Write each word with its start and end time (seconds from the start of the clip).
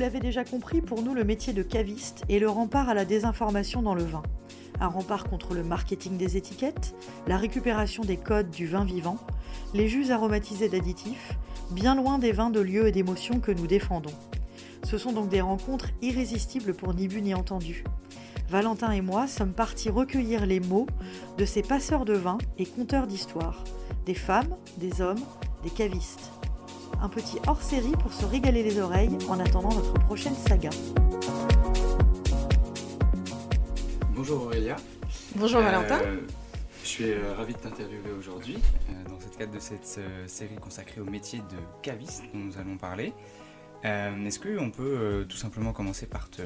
l'avez 0.00 0.20
déjà 0.20 0.44
compris, 0.44 0.80
pour 0.80 1.02
nous, 1.02 1.14
le 1.14 1.24
métier 1.24 1.52
de 1.52 1.62
caviste 1.62 2.24
est 2.30 2.38
le 2.38 2.48
rempart 2.48 2.88
à 2.88 2.94
la 2.94 3.04
désinformation 3.04 3.82
dans 3.82 3.94
le 3.94 4.02
vin. 4.02 4.22
Un 4.80 4.88
rempart 4.88 5.24
contre 5.24 5.52
le 5.52 5.62
marketing 5.62 6.16
des 6.16 6.38
étiquettes, 6.38 6.94
la 7.26 7.36
récupération 7.36 8.02
des 8.02 8.16
codes 8.16 8.50
du 8.50 8.66
vin 8.66 8.84
vivant, 8.84 9.18
les 9.74 9.88
jus 9.88 10.10
aromatisés 10.10 10.70
d'additifs, 10.70 11.34
bien 11.70 11.94
loin 11.94 12.18
des 12.18 12.32
vins 12.32 12.48
de 12.48 12.60
lieu 12.60 12.88
et 12.88 12.92
d'émotions 12.92 13.40
que 13.40 13.52
nous 13.52 13.66
défendons. 13.66 14.14
Ce 14.84 14.96
sont 14.96 15.12
donc 15.12 15.28
des 15.28 15.42
rencontres 15.42 15.90
irrésistibles 16.00 16.72
pour 16.72 16.94
ni 16.94 17.06
bu 17.06 17.20
ni 17.20 17.34
entendu. 17.34 17.84
Valentin 18.48 18.92
et 18.92 19.02
moi 19.02 19.26
sommes 19.26 19.52
partis 19.52 19.90
recueillir 19.90 20.46
les 20.46 20.60
mots 20.60 20.86
de 21.36 21.44
ces 21.44 21.62
passeurs 21.62 22.06
de 22.06 22.14
vin 22.14 22.38
et 22.56 22.64
conteurs 22.64 23.06
d'histoires, 23.06 23.64
des 24.06 24.14
femmes, 24.14 24.56
des 24.78 25.02
hommes, 25.02 25.20
des 25.62 25.70
cavistes. 25.70 26.39
Un 27.02 27.08
petit 27.08 27.38
hors-série 27.46 27.92
pour 27.92 28.12
se 28.12 28.24
régaler 28.24 28.62
les 28.62 28.80
oreilles 28.80 29.16
en 29.28 29.38
attendant 29.38 29.74
notre 29.74 29.94
prochaine 29.94 30.34
saga. 30.34 30.70
Bonjour 34.14 34.42
Aurélia. 34.42 34.76
Bonjour 35.36 35.60
Valentin. 35.60 36.00
Euh, 36.02 36.20
je 36.82 36.88
suis 36.88 37.12
euh, 37.12 37.34
ravi 37.34 37.54
de 37.54 37.58
t'interviewer 37.58 38.12
aujourd'hui 38.18 38.56
euh, 38.56 39.08
dans 39.08 39.14
le 39.14 39.38
cadre 39.38 39.52
de 39.52 39.58
cette 39.58 40.00
série 40.26 40.56
consacrée 40.56 41.00
au 41.00 41.04
métier 41.04 41.38
de 41.38 41.56
caviste 41.82 42.24
dont 42.34 42.40
nous 42.40 42.58
allons 42.58 42.76
parler. 42.76 43.12
Est-ce 43.82 44.38
qu'on 44.38 44.70
peut 44.70 45.24
tout 45.26 45.38
simplement 45.38 45.72
commencer 45.72 46.04
par 46.06 46.28
te, 46.28 46.42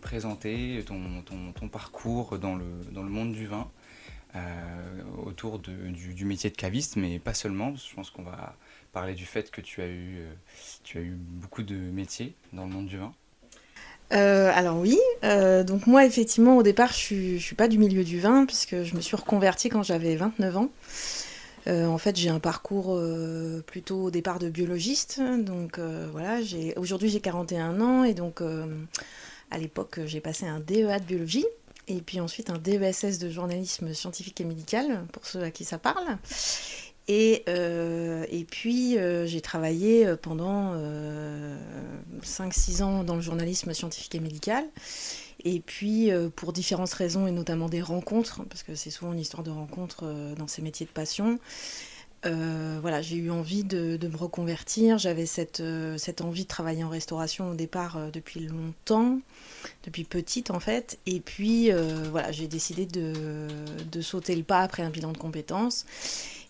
présenter 0.00 0.82
ton, 0.86 1.68
parcours 1.68 2.38
dans 2.38 2.54
le, 2.54 2.64
dans 2.92 3.02
le, 3.02 3.10
monde 3.10 3.32
du 3.32 3.46
vin 3.46 3.70
autour 5.22 5.58
du, 5.58 5.92
du, 5.92 6.24
métier 6.24 6.48
de 6.48 6.56
caviste, 6.56 6.96
mais 6.96 7.18
pas 7.18 7.34
seulement. 7.34 7.74
Je 7.76 7.94
pense 7.94 8.08
qu'on 8.08 8.22
va 8.22 8.56
parler 8.92 9.14
du 9.14 9.26
fait 9.26 9.50
que 9.50 9.60
tu 9.60 9.80
as 9.82 9.88
eu, 9.88 10.20
tu 10.84 10.98
as 10.98 11.00
eu 11.00 11.16
beaucoup 11.16 11.62
de 11.62 11.74
métiers 11.74 12.34
dans 12.52 12.64
le 12.64 12.70
monde 12.70 12.86
du 12.86 12.98
vin. 12.98 13.12
Euh, 14.12 14.50
alors 14.54 14.78
oui, 14.78 14.98
euh, 15.24 15.64
donc 15.64 15.86
moi 15.86 16.04
effectivement 16.04 16.58
au 16.58 16.62
départ 16.62 16.92
je 16.92 17.14
ne 17.14 17.38
suis 17.38 17.54
pas 17.54 17.66
du 17.66 17.78
milieu 17.78 18.04
du 18.04 18.20
vin 18.20 18.44
puisque 18.44 18.82
je 18.82 18.94
me 18.94 19.00
suis 19.00 19.16
reconvertie 19.16 19.70
quand 19.70 19.82
j'avais 19.82 20.16
29 20.16 20.56
ans. 20.56 20.68
Euh, 21.68 21.86
en 21.86 21.96
fait 21.96 22.16
j'ai 22.16 22.28
un 22.28 22.40
parcours 22.40 23.00
plutôt 23.66 24.04
au 24.04 24.10
départ 24.10 24.38
de 24.38 24.50
biologiste, 24.50 25.20
donc 25.38 25.78
voilà, 25.78 26.40
aujourd'hui 26.76 27.08
j'ai 27.08 27.20
41 27.20 27.80
ans 27.80 28.04
et 28.04 28.12
donc 28.12 28.42
à 29.50 29.58
l'époque 29.58 30.00
j'ai 30.04 30.20
passé 30.20 30.46
un 30.46 30.60
DEA 30.60 30.98
de 31.00 31.04
biologie 31.04 31.46
et 31.88 32.00
puis 32.00 32.20
ensuite 32.20 32.50
un 32.50 32.58
DESS 32.58 33.18
de 33.18 33.30
journalisme 33.30 33.94
scientifique 33.94 34.40
et 34.40 34.44
médical 34.44 35.04
pour 35.12 35.26
ceux 35.26 35.42
à 35.42 35.50
qui 35.50 35.64
ça 35.64 35.78
parle. 35.78 36.18
Et, 37.08 37.42
euh, 37.48 38.24
et 38.30 38.44
puis, 38.44 38.96
euh, 38.96 39.26
j'ai 39.26 39.40
travaillé 39.40 40.06
euh, 40.06 40.16
pendant 40.16 40.74
5-6 42.22 42.82
ans 42.82 43.04
dans 43.04 43.16
le 43.16 43.20
journalisme 43.20 43.72
scientifique 43.74 44.14
et 44.14 44.20
médical. 44.20 44.64
Et 45.44 45.58
puis, 45.58 46.10
pour 46.36 46.52
différentes 46.52 46.92
raisons, 46.92 47.26
et 47.26 47.32
notamment 47.32 47.68
des 47.68 47.82
rencontres, 47.82 48.44
parce 48.48 48.62
que 48.62 48.76
c'est 48.76 48.90
souvent 48.90 49.12
une 49.12 49.18
histoire 49.18 49.42
de 49.42 49.50
rencontres 49.50 50.04
dans 50.38 50.46
ces 50.46 50.62
métiers 50.62 50.86
de 50.86 50.92
passion, 50.92 51.40
voilà, 52.22 53.02
j'ai 53.02 53.16
eu 53.16 53.28
envie 53.32 53.64
de, 53.64 53.98
me 54.06 54.16
reconvertir. 54.16 54.98
J'avais 54.98 55.26
cette, 55.26 55.60
envie 56.20 56.44
de 56.44 56.48
travailler 56.48 56.84
en 56.84 56.88
restauration 56.88 57.50
au 57.50 57.54
départ 57.54 58.12
depuis 58.12 58.38
longtemps, 58.46 59.18
depuis 59.82 60.04
petite 60.04 60.52
en 60.52 60.60
fait. 60.60 61.00
Et 61.06 61.18
puis, 61.18 61.72
voilà, 62.12 62.30
j'ai 62.30 62.46
décidé 62.46 62.86
de, 62.86 64.00
sauter 64.00 64.36
le 64.36 64.44
pas 64.44 64.60
après 64.60 64.84
un 64.84 64.90
bilan 64.90 65.10
de 65.10 65.18
compétences. 65.18 65.86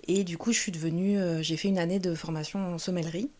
Et 0.08 0.24
du 0.24 0.38
coup, 0.38 0.52
je 0.52 0.58
suis 0.58 0.72
devenue, 0.72 1.18
euh, 1.18 1.42
j'ai 1.42 1.56
fait 1.56 1.68
une 1.68 1.78
année 1.78 1.98
de 1.98 2.14
formation 2.14 2.74
en 2.74 2.78
sommellerie. 2.78 3.30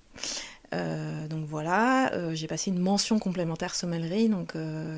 Euh, 0.74 1.28
donc 1.28 1.44
voilà, 1.46 2.12
euh, 2.14 2.34
j'ai 2.34 2.46
passé 2.46 2.70
une 2.70 2.78
mention 2.78 3.18
complémentaire 3.18 3.74
sommellerie, 3.74 4.28
donc, 4.28 4.54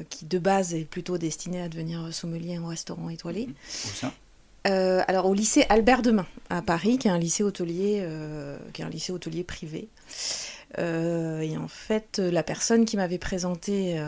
qui 0.09 0.27
de 0.27 0.39
base 0.39 0.75
est 0.75 0.85
plutôt 0.85 1.19
destinée 1.19 1.63
à 1.63 1.69
devenir 1.69 2.13
sommelier 2.13 2.59
en 2.59 2.67
restaurant 2.67 3.09
étoilé. 3.09 3.49
Ça? 3.69 4.13
Alors 4.67 5.27
au 5.27 5.35
lycée 5.35 5.67
Albert 5.69 6.01
Demain 6.01 6.27
à 6.49 6.63
Paris, 6.63 6.97
qui 6.97 7.09
est 7.09 7.11
un 7.11 7.19
lycée 7.19 7.43
hôtelier, 7.43 8.03
qui 8.73 8.81
est 8.81 8.85
un 8.85 8.89
lycée 8.89 9.13
hôtelier 9.13 9.45
privé. 9.45 9.89
et 10.79 11.57
en 11.59 11.69
fait, 11.69 12.19
la 12.19 12.43
personne 12.43 12.87
qui 12.87 12.97
m'avait 12.97 13.19
présenté 13.19 14.03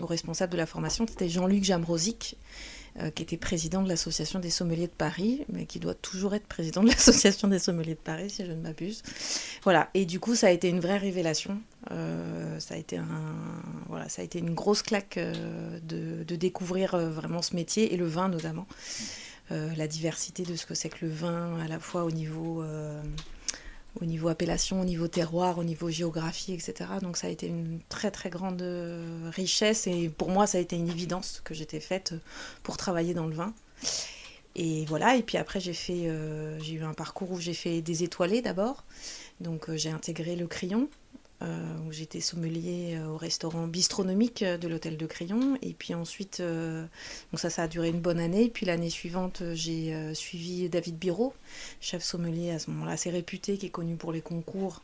au 0.00 0.06
responsable 0.06 0.52
de 0.52 0.58
la 0.58 0.66
formation, 0.66 1.04
c'était 1.08 1.28
Jean-Luc 1.28 1.64
Jamrosic, 1.64 2.36
euh, 3.00 3.10
qui 3.10 3.22
était 3.22 3.36
président 3.36 3.82
de 3.82 3.88
l'association 3.88 4.38
des 4.38 4.50
sommeliers 4.50 4.86
de 4.86 4.92
Paris, 4.92 5.44
mais 5.52 5.66
qui 5.66 5.78
doit 5.78 5.94
toujours 5.94 6.34
être 6.34 6.46
président 6.46 6.82
de 6.82 6.88
l'association 6.90 7.48
des 7.48 7.58
sommeliers 7.58 7.94
de 7.94 8.00
Paris, 8.00 8.30
si 8.30 8.46
je 8.46 8.52
ne 8.52 8.60
m'abuse. 8.60 9.02
Voilà, 9.64 9.90
et 9.94 10.06
du 10.06 10.18
coup, 10.20 10.34
ça 10.34 10.46
a 10.46 10.50
été 10.50 10.68
une 10.68 10.80
vraie 10.80 10.98
révélation. 10.98 11.60
Euh, 11.90 12.58
ça, 12.58 12.74
a 12.74 12.78
été 12.78 12.96
un, 12.96 13.34
voilà, 13.88 14.08
ça 14.08 14.22
a 14.22 14.24
été 14.24 14.38
une 14.38 14.54
grosse 14.54 14.82
claque 14.82 15.18
euh, 15.18 15.78
de, 15.80 16.24
de, 16.24 16.36
découvrir 16.36 16.96
vraiment 16.96 17.42
ce 17.42 17.54
métier, 17.54 17.92
et 17.92 17.96
le 17.96 18.06
vin 18.06 18.28
notamment. 18.28 18.66
la 19.50 19.86
diversité 19.86 20.42
de 20.42 20.56
ce 20.56 20.66
que 20.66 20.74
c'est 20.74 20.88
que 20.88 21.04
le 21.04 21.10
vin, 21.10 21.60
à 21.60 21.68
la 21.68 21.78
fois 21.78 22.04
au 22.04 22.10
niveau 22.10 22.64
au 24.00 24.04
niveau 24.04 24.28
appellation, 24.28 24.80
au 24.80 24.84
niveau 24.84 25.08
terroir, 25.08 25.58
au 25.58 25.64
niveau 25.64 25.90
géographie, 25.90 26.52
etc. 26.52 26.90
Donc 27.02 27.16
ça 27.16 27.26
a 27.26 27.30
été 27.30 27.46
une 27.46 27.80
très 27.88 28.10
très 28.10 28.30
grande 28.30 28.62
euh, 28.62 29.30
richesse 29.34 29.86
et 29.86 30.08
pour 30.08 30.30
moi 30.30 30.46
ça 30.46 30.58
a 30.58 30.60
été 30.60 30.76
une 30.76 30.88
évidence 30.88 31.40
que 31.44 31.54
j'étais 31.54 31.80
faite 31.80 32.14
pour 32.62 32.76
travailler 32.76 33.14
dans 33.14 33.26
le 33.26 33.34
vin. 33.34 33.54
Et 34.58 34.86
voilà, 34.86 35.16
et 35.16 35.22
puis 35.22 35.36
après 35.36 35.60
j'ai 35.60 35.74
fait, 35.74 36.08
euh, 36.08 36.58
j'ai 36.60 36.74
eu 36.74 36.82
un 36.82 36.94
parcours 36.94 37.30
où 37.30 37.38
j'ai 37.38 37.52
fait 37.52 37.82
des 37.82 38.04
étoilés 38.04 38.40
d'abord. 38.40 38.84
Donc 39.40 39.68
euh, 39.68 39.76
j'ai 39.76 39.90
intégré 39.90 40.34
le 40.34 40.46
crayon, 40.46 40.88
euh, 40.88 41.05
où 41.86 41.92
j'étais 41.92 42.20
sommelier 42.20 42.96
euh, 42.96 43.08
au 43.08 43.16
restaurant 43.16 43.66
bistronomique 43.66 44.42
euh, 44.42 44.58
de 44.58 44.68
l'hôtel 44.68 44.96
de 44.96 45.06
Crayon. 45.06 45.58
Et 45.62 45.74
puis 45.74 45.94
ensuite, 45.94 46.40
donc 46.40 47.40
ça, 47.40 47.50
ça 47.50 47.64
a 47.64 47.68
duré 47.68 47.88
une 47.88 48.00
bonne 48.00 48.20
année. 48.20 48.48
Puis 48.48 48.66
l'année 48.66 48.90
suivante, 48.90 49.42
j'ai 49.54 50.14
suivi 50.14 50.68
David 50.68 50.98
Biro, 50.98 51.34
chef 51.80 52.02
sommelier 52.02 52.50
à 52.50 52.58
ce 52.58 52.70
moment-là 52.70 52.92
assez 52.92 53.10
réputé, 53.10 53.58
qui 53.58 53.66
est 53.66 53.70
connu 53.70 53.96
pour 53.96 54.12
les 54.12 54.20
concours 54.20 54.82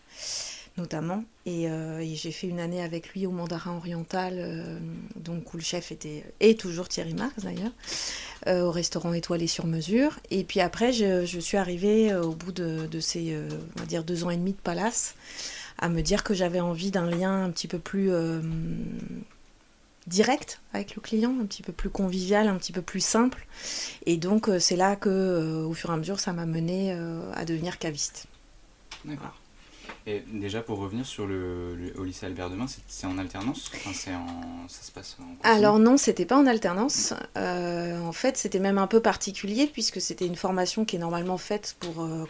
notamment. 0.79 1.25
Et, 1.45 1.69
j'ai 2.15 2.33
fait 2.33 2.47
une 2.47 2.61
année 2.61 2.83
avec 2.83 3.11
lui 3.11 3.27
au 3.27 3.31
Mandarin 3.31 3.77
Oriental, 3.77 4.81
donc 5.17 5.53
où 5.53 5.59
le 5.59 5.63
chef 5.63 5.93
était 5.93 6.25
et 6.41 6.57
toujours 6.57 6.89
Thierry 6.89 7.15
Marx 7.15 7.43
d'ailleurs, 7.43 7.73
au 8.47 8.71
restaurant 8.71 9.13
étoilé 9.13 9.47
sur 9.47 9.67
mesure. 9.67 10.19
Et 10.31 10.45
puis 10.45 10.61
après, 10.61 10.93
je, 10.93 11.41
suis 11.41 11.59
arrivée 11.59 12.15
au 12.15 12.33
bout 12.33 12.53
de, 12.53 12.87
de 12.87 13.01
ces, 13.01 13.37
on 13.77 13.81
va 13.81 13.87
dire, 13.87 14.05
deux 14.05 14.25
ans 14.25 14.31
et 14.31 14.37
demi 14.37 14.53
de 14.53 14.61
Palace 14.61 15.15
à 15.83 15.89
me 15.89 16.01
dire 16.01 16.23
que 16.23 16.33
j'avais 16.33 16.61
envie 16.61 16.93
d'un 16.93 17.11
lien 17.11 17.45
un 17.45 17.51
petit 17.51 17.67
peu 17.67 17.81
plus 17.81 18.13
euh, 18.13 18.41
direct 20.07 20.61
avec 20.73 20.95
le 20.95 21.03
client, 21.03 21.35
un 21.43 21.45
petit 21.45 21.65
peu 21.65 21.73
plus 21.73 21.91
convivial, 21.91 22.47
un 22.47 22.57
petit 22.57 22.73
peu 22.73 22.83
plus 22.83 23.05
simple. 23.05 23.47
Et 24.07 24.17
donc 24.17 24.49
euh, 24.49 24.61
c'est 24.61 24.77
là 24.77 24.95
que, 24.95 25.09
euh, 25.09 25.67
au 25.67 25.75
fur 25.75 25.91
et 25.91 25.95
à 25.95 25.97
mesure, 25.97 26.21
ça 26.21 26.33
m'a 26.33 26.47
mené 26.47 26.93
à 27.35 27.45
devenir 27.45 27.79
caviste. 27.79 28.27
D'accord. 29.05 29.37
Et 30.05 30.25
déjà, 30.33 30.63
pour 30.63 30.79
revenir 30.79 31.07
sur 31.07 31.29
le, 31.29 31.93
au 31.97 32.03
lycée 32.03 32.27
Albert 32.27 32.51
Demain, 32.51 32.67
c'est 32.89 33.07
en 33.07 33.19
alternance? 33.19 33.71
Enfin, 33.75 33.91
en, 34.15 34.69
Ça 34.69 34.83
se 34.83 34.91
passe 34.91 35.17
Alors 35.45 35.79
non, 35.79 35.97
c'était 35.97 36.25
pas 36.25 36.37
en 36.37 36.47
alternance. 36.47 37.15
Euh, 37.37 38.01
en 38.01 38.11
fait, 38.11 38.37
c'était 38.37 38.59
même 38.59 38.79
un 38.79 38.89
peu 38.89 39.01
particulier 39.01 39.69
puisque 39.73 40.01
c'était 40.01 40.27
une 40.27 40.35
formation 40.35 40.85
qui 40.85 40.97
est 40.97 40.99
normalement 40.99 41.39
faite 41.39 41.77
pour 41.79 42.03
euh, 42.03 42.25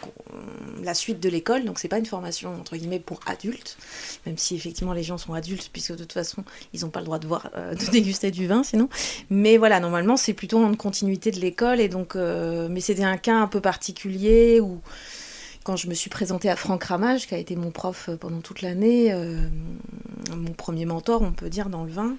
la 0.82 0.92
suite 0.92 1.18
de 1.18 1.30
l'école. 1.30 1.64
Donc 1.64 1.78
c'est 1.78 1.88
pas 1.88 1.98
une 1.98 2.06
formation 2.06 2.54
entre 2.54 2.76
guillemets 2.76 3.00
pour 3.00 3.20
adultes, 3.24 3.78
même 4.26 4.36
si 4.36 4.54
effectivement 4.54 4.92
les 4.92 5.02
gens 5.02 5.16
sont 5.16 5.32
adultes 5.32 5.70
puisque 5.72 5.92
de 5.92 5.98
toute 5.98 6.12
façon 6.12 6.44
ils 6.74 6.82
n'ont 6.82 6.90
pas 6.90 7.00
le 7.00 7.06
droit 7.06 7.18
de 7.18 7.26
voir, 7.26 7.50
euh, 7.56 7.74
de 7.74 7.86
déguster 7.90 8.30
du 8.30 8.46
vin 8.46 8.64
sinon. 8.64 8.90
Mais 9.30 9.56
voilà, 9.56 9.80
normalement 9.80 10.18
c'est 10.18 10.34
plutôt 10.34 10.62
en 10.62 10.74
continuité 10.74 11.30
de 11.30 11.40
l'école 11.40 11.80
et 11.80 11.88
donc, 11.88 12.16
mais 12.16 12.80
c'était 12.80 13.04
un 13.04 13.16
cas 13.16 13.36
un 13.36 13.46
peu 13.46 13.62
particulier 13.62 14.60
où 14.60 14.80
quand 15.62 15.76
je 15.76 15.88
me 15.88 15.94
suis 15.94 16.10
présentée 16.10 16.50
à 16.50 16.56
Franck 16.56 16.84
Ramage, 16.84 17.26
qui 17.26 17.34
a 17.34 17.38
été 17.38 17.56
mon 17.56 17.70
prof 17.70 18.08
euh, 18.08 18.16
pendant 18.16 18.40
toute 18.40 18.62
l'année, 18.62 19.12
euh, 19.12 19.36
mon 20.36 20.52
premier 20.52 20.86
mentor, 20.86 21.22
on 21.22 21.32
peut 21.32 21.50
dire, 21.50 21.68
dans 21.68 21.84
le 21.84 21.90
vin, 21.90 22.16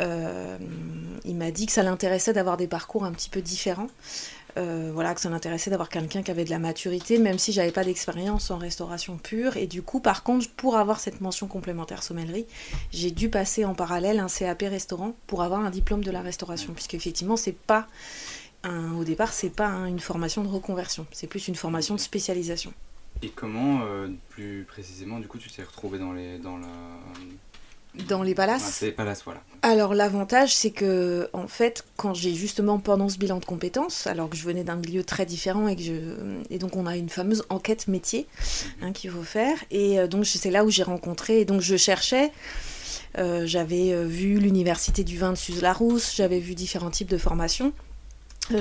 euh, 0.00 0.56
il 1.24 1.36
m'a 1.36 1.50
dit 1.50 1.66
que 1.66 1.72
ça 1.72 1.82
l'intéressait 1.82 2.32
d'avoir 2.32 2.56
des 2.56 2.66
parcours 2.66 3.04
un 3.04 3.12
petit 3.12 3.30
peu 3.30 3.40
différents. 3.40 3.88
voilà, 4.56 5.14
que 5.14 5.20
ça 5.20 5.30
l'intéressait 5.30 5.70
d'avoir 5.70 5.88
quelqu'un 5.88 6.22
qui 6.22 6.30
avait 6.30 6.44
de 6.44 6.50
la 6.50 6.58
maturité, 6.58 7.18
même 7.18 7.38
si 7.38 7.52
j'avais 7.52 7.72
pas 7.72 7.84
d'expérience 7.84 8.50
en 8.50 8.58
restauration 8.58 9.18
pure. 9.18 9.56
Et 9.56 9.66
du 9.66 9.82
coup, 9.82 10.00
par 10.00 10.22
contre, 10.22 10.48
pour 10.50 10.76
avoir 10.76 11.00
cette 11.00 11.20
mention 11.20 11.48
complémentaire 11.48 12.02
sommellerie, 12.02 12.46
j'ai 12.92 13.10
dû 13.10 13.28
passer 13.30 13.64
en 13.64 13.74
parallèle 13.74 14.20
un 14.20 14.28
CAP 14.28 14.62
restaurant 14.62 15.14
pour 15.26 15.42
avoir 15.42 15.60
un 15.60 15.70
diplôme 15.70 16.04
de 16.04 16.10
la 16.10 16.22
restauration, 16.22 16.72
puisque 16.72 16.94
effectivement, 16.94 17.36
c'est 17.36 17.56
pas 17.56 17.88
au 18.98 19.04
départ, 19.04 19.32
c'est 19.32 19.50
pas 19.50 19.70
une 19.88 20.00
formation 20.00 20.42
de 20.42 20.48
reconversion, 20.48 21.06
c'est 21.12 21.26
plus 21.26 21.48
une 21.48 21.54
formation 21.54 21.94
de 21.94 22.00
spécialisation. 22.00 22.72
Et 23.22 23.30
comment, 23.30 23.80
euh, 23.84 24.08
plus 24.30 24.64
précisément, 24.68 25.18
du 25.18 25.28
coup, 25.28 25.38
tu 25.38 25.50
t'es 25.50 25.62
retrouvé 25.62 25.98
dans 25.98 26.12
les, 26.12 26.38
dans 26.38 26.58
la... 26.58 26.66
Dans 28.08 28.24
les 28.24 28.34
palaces 28.34 28.80
les 28.80 28.90
palaces, 28.90 29.22
voilà. 29.24 29.40
Alors 29.62 29.94
l'avantage, 29.94 30.52
c'est 30.52 30.72
que 30.72 31.28
en 31.32 31.46
fait, 31.46 31.84
quand 31.96 32.12
j'ai 32.12 32.34
justement 32.34 32.80
pendant 32.80 33.08
ce 33.08 33.18
bilan 33.18 33.38
de 33.38 33.44
compétences, 33.44 34.08
alors 34.08 34.28
que 34.28 34.36
je 34.36 34.42
venais 34.42 34.64
d'un 34.64 34.74
milieu 34.74 35.04
très 35.04 35.24
différent 35.24 35.68
et 35.68 35.76
que 35.76 35.82
je 35.82 35.92
et 36.50 36.58
donc 36.58 36.74
on 36.74 36.86
a 36.86 36.96
une 36.96 37.08
fameuse 37.08 37.44
enquête 37.50 37.86
métier 37.86 38.26
hein, 38.82 38.90
qu'il 38.90 39.10
faut 39.10 39.22
faire 39.22 39.56
et 39.70 40.00
euh, 40.00 40.08
donc 40.08 40.26
c'est 40.26 40.50
là 40.50 40.64
où 40.64 40.70
j'ai 40.70 40.82
rencontré 40.82 41.38
et 41.38 41.44
donc 41.44 41.60
je 41.60 41.76
cherchais 41.76 42.32
j'avais 43.16 43.94
vu 44.06 44.40
l'université 44.40 45.04
du 45.04 45.16
vin 45.16 45.30
de 45.30 45.36
Suze-Larousse, 45.36 46.16
j'avais 46.16 46.40
vu 46.40 46.56
différents 46.56 46.90
types 46.90 47.08
de 47.08 47.16
formations. 47.16 47.72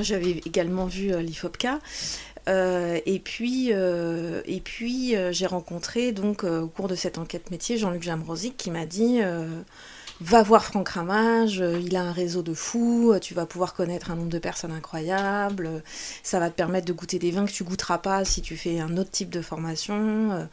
J'avais 0.01 0.41
également 0.45 0.85
vu 0.85 1.17
l'IFOPCA. 1.21 1.79
et 2.47 3.21
puis, 3.23 3.69
et 3.69 4.61
puis 4.63 5.15
j'ai 5.31 5.45
rencontré 5.45 6.11
donc 6.11 6.43
au 6.43 6.67
cours 6.67 6.87
de 6.87 6.95
cette 6.95 7.17
enquête 7.17 7.51
métier 7.51 7.77
Jean-Luc 7.77 8.03
Jamrosic 8.03 8.57
qui 8.57 8.71
m'a 8.71 8.85
dit 8.85 9.21
va 10.23 10.41
voir 10.41 10.63
Franck 10.63 10.89
Ramage, 10.89 11.61
euh, 11.61 11.79
il 11.79 11.95
a 11.95 12.01
un 12.01 12.11
réseau 12.11 12.43
de 12.43 12.53
fous, 12.53 13.11
euh, 13.11 13.19
tu 13.19 13.33
vas 13.33 13.45
pouvoir 13.45 13.73
connaître 13.73 14.11
un 14.11 14.15
nombre 14.15 14.29
de 14.29 14.39
personnes 14.39 14.71
incroyables, 14.71 15.65
euh, 15.65 15.79
ça 16.23 16.39
va 16.39 16.49
te 16.49 16.55
permettre 16.55 16.85
de 16.85 16.93
goûter 16.93 17.19
des 17.19 17.31
vins 17.31 17.45
que 17.45 17.51
tu 17.51 17.63
goûteras 17.63 17.97
pas 17.97 18.23
si 18.23 18.41
tu 18.41 18.55
fais 18.55 18.79
un 18.79 18.97
autre 18.97 19.11
type 19.11 19.29
de 19.29 19.41
formation. 19.41 20.47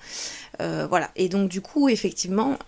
voilà. 0.59 1.11
Et 1.17 1.29
donc 1.29 1.49
du 1.49 1.61
coup, 1.61 1.89
effectivement, 1.89 2.59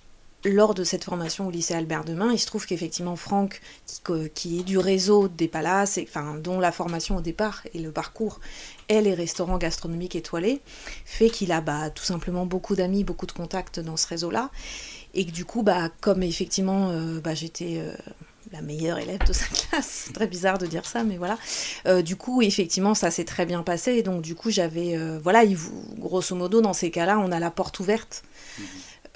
lors 0.45 0.75
de 0.75 0.85
cette 0.85 1.05
formation 1.05 1.47
au 1.47 1.51
lycée 1.51 1.75
Albert 1.75 2.05
Demain, 2.05 2.33
il 2.33 2.39
se 2.39 2.47
trouve 2.47 2.67
qu'effectivement 2.67 3.17
Franck, 3.17 3.61
qui, 4.35 4.61
est 4.61 4.63
du 4.63 4.79
réseau 4.79 5.29
des 5.29 5.49
palaces, 5.49 5.99
et, 5.99 6.07
enfin, 6.09 6.35
dont 6.35 6.59
la 6.59 6.73
formation 6.73 7.17
au 7.17 7.21
départ 7.21 7.63
et 7.75 7.79
le 7.79 7.93
parcours 7.93 8.41
est 8.89 9.01
les 9.01 9.15
restaurants 9.15 9.59
gastronomiques 9.59 10.17
étoilés, 10.17 10.61
fait 11.05 11.31
qu'il 11.31 11.53
a 11.53 11.61
bah, 11.61 11.91
tout 11.91 12.05
simplement 12.05 12.47
beaucoup 12.47 12.75
d'amis, 12.75 13.05
beaucoup 13.05 13.27
de 13.27 13.33
contacts 13.33 13.81
dans 13.81 13.97
ce 13.97 14.07
réseau-là. 14.09 14.51
Et 15.15 15.27
que 15.27 15.31
du 15.31 15.45
coup, 15.45 15.63
bah, 15.63 15.91
comme 16.01 16.23
effectivement, 16.23 16.89
euh, 16.91 17.21
bah, 17.21 17.35
j'étais 17.35 17.77
euh, 17.77 17.95
la 18.51 18.63
meilleure 18.63 18.99
élève 18.99 19.25
de 19.27 19.33
sa 19.33 19.47
classe, 19.69 20.11
très 20.15 20.27
bizarre 20.27 20.59
de 20.59 20.67
dire 20.67 20.87
ça, 20.87 21.05
mais 21.05 21.19
voilà. 21.19 21.39
Euh, 21.87 22.03
du 22.03 22.17
coup, 22.17 22.43
effectivement, 22.43 22.95
ça 22.95 23.11
s'est 23.11 23.25
très 23.25 23.47
bien 23.47 23.63
passé. 23.63 23.93
Et 23.93 24.03
donc, 24.03 24.23
du 24.23 24.35
coup, 24.35 24.51
j'avais. 24.51 24.97
voilà, 25.19 25.45
grosso 25.99 26.35
modo, 26.35 26.61
dans 26.61 26.73
ces 26.73 26.91
cas-là, 26.91 27.19
on 27.19 27.31
a 27.31 27.39
la 27.39 27.51
porte 27.51 27.79
ouverte. 27.81 28.25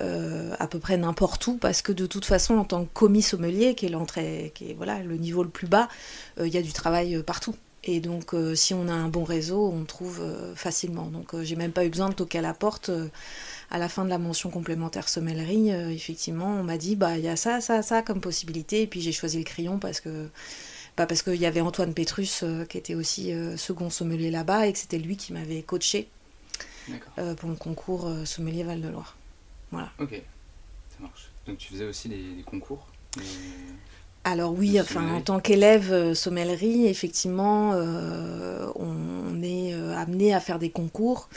À 0.00 0.66
peu 0.66 0.78
près 0.78 0.96
n'importe 0.96 1.46
où, 1.46 1.56
parce 1.56 1.82
que 1.82 1.92
de 1.92 2.06
toute 2.06 2.24
façon, 2.24 2.58
en 2.58 2.64
tant 2.64 2.84
que 2.84 2.90
commis 2.92 3.22
sommelier, 3.22 3.74
qui 3.74 3.86
est 3.86 3.90
l'entrée, 3.90 4.52
qui 4.54 4.70
est 4.70 4.74
voilà, 4.74 5.02
le 5.02 5.16
niveau 5.16 5.42
le 5.42 5.48
plus 5.48 5.66
bas, 5.66 5.88
il 6.38 6.48
y 6.48 6.58
a 6.58 6.62
du 6.62 6.72
travail 6.72 7.22
partout. 7.22 7.54
Et 7.84 8.00
donc, 8.00 8.34
si 8.54 8.74
on 8.74 8.88
a 8.88 8.92
un 8.92 9.08
bon 9.08 9.24
réseau, 9.24 9.70
on 9.72 9.84
trouve 9.84 10.22
facilement. 10.54 11.06
Donc, 11.06 11.40
j'ai 11.42 11.56
même 11.56 11.72
pas 11.72 11.84
eu 11.84 11.88
besoin 11.88 12.08
de 12.08 12.14
toquer 12.14 12.38
à 12.38 12.42
la 12.42 12.54
porte 12.54 12.90
à 13.70 13.78
la 13.78 13.88
fin 13.88 14.04
de 14.04 14.10
la 14.10 14.18
mention 14.18 14.50
complémentaire 14.50 15.08
sommellerie, 15.08 15.72
euh, 15.72 15.90
effectivement, 15.90 16.56
on 16.58 16.62
m'a 16.62 16.78
dit 16.78 16.96
bah 16.96 17.18
il 17.18 17.24
y 17.24 17.28
a 17.28 17.36
ça, 17.36 17.60
ça, 17.60 17.82
ça 17.82 18.02
comme 18.02 18.20
possibilité. 18.20 18.82
Et 18.82 18.86
puis 18.86 19.00
j'ai 19.00 19.12
choisi 19.12 19.38
le 19.38 19.44
crayon 19.44 19.78
parce 19.78 20.00
que 20.00 20.28
bah, 20.96 21.06
parce 21.06 21.22
qu'il 21.22 21.36
y 21.36 21.46
avait 21.46 21.60
Antoine 21.60 21.92
Pétrus 21.92 22.42
euh, 22.42 22.64
qui 22.64 22.78
était 22.78 22.94
aussi 22.94 23.32
euh, 23.32 23.56
second 23.56 23.90
sommelier 23.90 24.30
là-bas 24.30 24.66
et 24.66 24.72
que 24.72 24.78
c'était 24.78 24.98
lui 24.98 25.16
qui 25.16 25.32
m'avait 25.32 25.62
coaché 25.62 26.08
pour 27.36 27.48
le 27.48 27.56
concours 27.56 28.08
sommelier 28.24 28.62
Val 28.62 28.80
de 28.80 28.88
Loire. 28.88 29.15
Voilà. 29.70 29.90
Ok, 29.98 30.22
ça 30.88 30.96
marche. 31.00 31.30
Donc 31.46 31.58
tu 31.58 31.68
faisais 31.68 31.84
aussi 31.84 32.08
des, 32.08 32.42
concours 32.44 32.86
alors 34.24 34.52
oui, 34.52 34.80
enfin, 34.80 35.08
en 35.14 35.20
tant 35.20 35.38
qu'élève 35.38 36.12
sommellerie, 36.12 36.88
effectivement, 36.88 37.70
on 37.70 39.40
est 39.40 39.72
amené 39.72 40.34
à 40.34 40.40
faire 40.40 40.58
des 40.58 40.70
concours. 40.70 41.28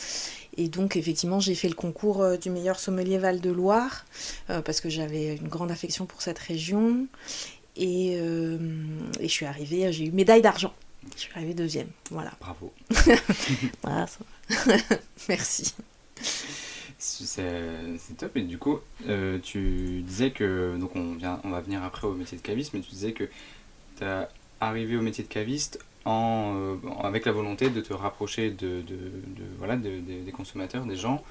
Et 0.59 0.67
donc, 0.67 0.97
effectivement, 0.97 1.39
j'ai 1.39 1.55
fait 1.55 1.69
le 1.69 1.73
concours 1.73 2.21
euh, 2.21 2.35
du 2.35 2.49
meilleur 2.49 2.81
sommelier 2.81 3.17
Val-de-Loire, 3.17 4.05
euh, 4.49 4.61
parce 4.61 4.81
que 4.81 4.89
j'avais 4.89 5.37
une 5.37 5.47
grande 5.47 5.71
affection 5.71 6.05
pour 6.05 6.21
cette 6.21 6.37
région. 6.37 7.07
Et, 7.77 8.17
euh, 8.17 8.57
je 9.21 9.27
suis 9.27 9.45
arrivée, 9.45 9.89
j'ai 9.93 10.07
eu 10.07 10.11
médaille 10.11 10.41
d'argent. 10.41 10.73
Je 11.15 11.21
suis 11.21 11.31
arrivée 11.33 11.53
deuxième. 11.53 11.87
Voilà. 12.11 12.31
Bravo. 12.41 12.73
voilà, 13.83 14.05
Merci. 15.29 15.73
C'est 17.25 18.18
top. 18.18 18.38
Et 18.38 18.42
du 18.42 18.57
coup, 18.57 18.80
tu 19.44 20.01
disais 20.01 20.31
que. 20.31 20.77
Donc, 20.77 20.95
on, 20.95 21.13
vient, 21.16 21.39
on 21.44 21.50
va 21.50 21.62
venir 21.62 21.83
après 21.83 22.07
au 22.07 22.13
métier 22.13 22.38
de 22.38 22.44
caviste, 22.44 22.74
mais 22.74 22.81
tu 22.81 22.92
disais 22.92 23.13
que 23.13 23.25
tu 23.98 24.04
es 24.04 24.27
arrivé 24.62 24.98
au 24.98 25.01
métier 25.01 25.24
de 25.24 25.30
caviste 25.30 25.80
euh, 26.07 26.75
avec 27.04 27.25
la 27.25 27.31
volonté 27.31 27.69
de 27.69 27.81
te 27.81 27.94
rapprocher 27.94 28.50
de, 28.51 28.83
voilà, 29.57 29.75
des 29.75 30.31
consommateurs, 30.31 30.86
des 30.86 30.95
gens. 30.95 31.24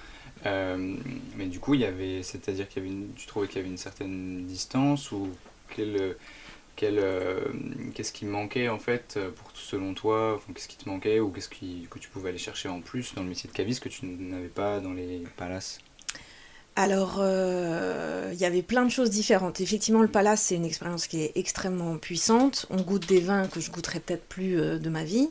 Euh, 0.46 0.94
mais 1.37 1.46
du 1.46 1.58
coup, 1.58 1.75
il 1.75 1.81
y 1.81 1.85
avait, 1.85 2.23
c'est-à-dire 2.23 2.69
qu'il 2.69 2.84
y 2.84 2.87
avait 2.87 2.96
tu 3.17 3.26
trouvais 3.26 3.49
qu'il 3.49 3.56
y 3.56 3.61
avait 3.61 3.70
une 3.70 3.79
certaine 3.79 4.44
distance 4.46 5.11
ou 5.11 5.29
quel, 5.75 6.17
euh, 6.82 7.40
qu'est-ce 7.94 8.12
qui 8.12 8.25
manquait 8.25 8.69
en 8.69 8.78
fait 8.78 9.19
pour 9.36 9.50
selon 9.54 9.94
toi 9.94 10.40
Qu'est-ce 10.54 10.69
qui 10.69 10.76
te 10.76 10.88
manquait 10.88 11.20
ou 11.20 11.30
qu'est-ce 11.30 11.48
que 11.48 11.98
tu 11.98 12.08
pouvais 12.08 12.30
aller 12.30 12.38
chercher 12.38 12.69
en 12.69 12.80
plus 12.80 13.14
dans 13.14 13.22
le 13.22 13.28
métier 13.28 13.48
de 13.48 13.54
caviste 13.54 13.82
que 13.82 13.88
tu 13.88 14.06
n'avais 14.06 14.48
pas 14.48 14.80
dans 14.80 14.92
les 14.92 15.25
palaces? 15.36 15.80
Alors, 16.80 17.16
euh, 17.19 18.30
il 18.32 18.38
y 18.38 18.44
avait 18.44 18.62
plein 18.62 18.84
de 18.84 18.88
choses 18.88 19.10
différentes. 19.10 19.60
Effectivement, 19.60 20.00
le 20.00 20.06
palace, 20.06 20.42
c'est 20.42 20.54
une 20.54 20.64
expérience 20.64 21.08
qui 21.08 21.20
est 21.22 21.32
extrêmement 21.34 21.96
puissante. 21.96 22.66
On 22.70 22.81
goûte 22.82 23.08
des 23.08 23.19
vins 23.19 23.48
que 23.48 23.58
je 23.58 23.72
goûterai 23.72 23.98
peut-être 23.98 24.22
plus 24.22 24.60
euh, 24.60 24.78
de 24.78 24.88
ma 24.88 25.02
vie. 25.02 25.28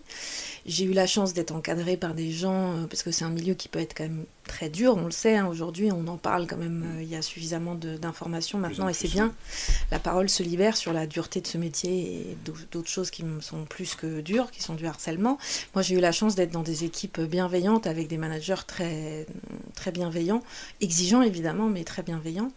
J'ai 0.66 0.84
eu 0.84 0.92
la 0.92 1.08
chance 1.08 1.34
d'être 1.34 1.56
encadrée 1.56 1.96
par 1.96 2.16
des 2.16 2.32
gens, 2.32 2.74
euh, 2.74 2.86
parce 2.88 3.02
que 3.02 3.12
c'est 3.12 3.24
un 3.24 3.30
milieu 3.30 3.54
qui 3.54 3.70
peut 3.70 3.80
être 3.80 3.96
quand 3.96 4.04
même 4.04 4.26
très 4.48 4.70
dur, 4.70 4.96
on 4.98 5.06
le 5.06 5.12
sait, 5.12 5.38
hein. 5.38 5.48
aujourd'hui 5.48 5.92
on 5.92 6.08
en 6.08 6.18
parle 6.18 6.48
quand 6.48 6.58
même, 6.58 6.86
il 7.02 7.08
y 7.08 7.16
a 7.16 7.22
suffisamment 7.22 7.76
d'informations 7.76 8.58
maintenant 8.58 8.90
et 8.90 8.94
c'est 8.94 9.08
bien. 9.08 9.34
La 9.92 10.00
parole 10.00 10.30
se 10.30 10.42
libère 10.44 10.76
sur 10.76 10.94
la 10.94 11.06
dureté 11.06 11.42
de 11.42 11.48
ce 11.48 11.58
métier 11.58 12.32
et 12.32 12.38
d'autres 12.72 12.90
choses 12.90 13.12
qui 13.12 13.24
sont 13.42 13.66
plus 13.66 13.96
que 13.96 14.22
dures, 14.22 14.50
qui 14.52 14.64
sont 14.64 14.74
du 14.74 14.88
harcèlement. 14.88 15.38
Moi 15.76 15.84
j'ai 15.84 15.96
eu 15.96 16.00
la 16.00 16.12
chance 16.12 16.36
d'être 16.36 16.52
dans 16.52 16.64
des 16.64 16.84
équipes 16.84 17.22
bienveillantes 17.22 17.86
avec 17.86 18.08
des 18.08 18.18
managers 18.18 18.66
très, 18.66 19.28
très 19.76 19.92
bienveillants, 19.92 20.42
exigeants 20.82 21.22
évidemment, 21.22 21.68
mais 21.68 21.84
très 21.84 22.02
bienveillants. 22.02 22.52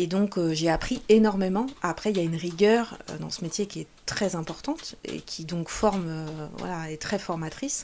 Et 0.00 0.06
donc 0.06 0.38
euh, 0.38 0.54
j'ai 0.54 0.70
appris 0.70 1.02
énormément. 1.08 1.66
Après, 1.82 2.10
il 2.10 2.16
y 2.16 2.20
a 2.20 2.22
une 2.22 2.36
rigueur 2.36 2.96
euh, 3.10 3.18
dans 3.18 3.30
ce 3.30 3.42
métier 3.42 3.66
qui 3.66 3.80
est 3.80 3.88
très 4.06 4.36
importante 4.36 4.94
et 5.04 5.20
qui 5.20 5.44
donc 5.44 5.68
forme, 5.68 6.06
euh, 6.08 6.46
voilà, 6.58 6.88
est 6.88 7.02
très 7.02 7.18
formatrice. 7.18 7.82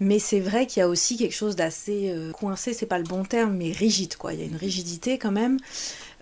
Mais 0.00 0.18
c'est 0.18 0.40
vrai 0.40 0.66
qu'il 0.66 0.80
y 0.80 0.82
a 0.82 0.88
aussi 0.88 1.18
quelque 1.18 1.34
chose 1.34 1.54
d'assez 1.54 2.16
coincé, 2.32 2.72
c'est 2.72 2.86
pas 2.86 2.98
le 2.98 3.04
bon 3.04 3.24
terme, 3.24 3.54
mais 3.58 3.72
rigide 3.72 4.16
quoi. 4.16 4.32
Il 4.32 4.40
y 4.40 4.42
a 4.42 4.46
une 4.46 4.56
rigidité 4.56 5.18
quand 5.18 5.32
même. 5.32 5.58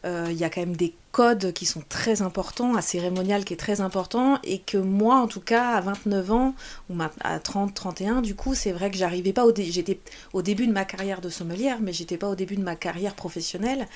Euh, 0.04 0.28
il 0.30 0.36
y 0.36 0.44
a 0.44 0.50
quand 0.50 0.60
même 0.60 0.76
des 0.76 0.94
codes 1.12 1.52
qui 1.52 1.66
sont 1.66 1.82
très 1.88 2.22
importants, 2.22 2.74
un 2.74 2.80
cérémonial 2.80 3.44
qui 3.44 3.52
est 3.52 3.58
très 3.58 3.80
important, 3.80 4.38
et 4.42 4.58
que 4.58 4.78
moi, 4.78 5.16
en 5.16 5.28
tout 5.28 5.40
cas, 5.40 5.70
à 5.70 5.80
29 5.80 6.32
ans, 6.32 6.54
ou 6.90 6.94
à 7.20 7.38
30, 7.38 7.74
31, 7.74 8.22
du 8.22 8.34
coup, 8.34 8.54
c'est 8.54 8.72
vrai 8.72 8.90
que 8.90 8.96
j'arrivais 8.96 9.32
pas 9.32 9.44
au 9.44 9.54
j'étais 9.54 9.98
au 10.32 10.42
début 10.42 10.66
de 10.66 10.72
ma 10.72 10.84
carrière 10.84 11.20
de 11.20 11.28
sommelière, 11.28 11.78
mais 11.80 11.92
j'étais 11.92 12.16
pas 12.16 12.28
au 12.28 12.34
début 12.34 12.56
de 12.56 12.62
ma 12.62 12.76
carrière 12.76 13.14
professionnelle, 13.14 13.86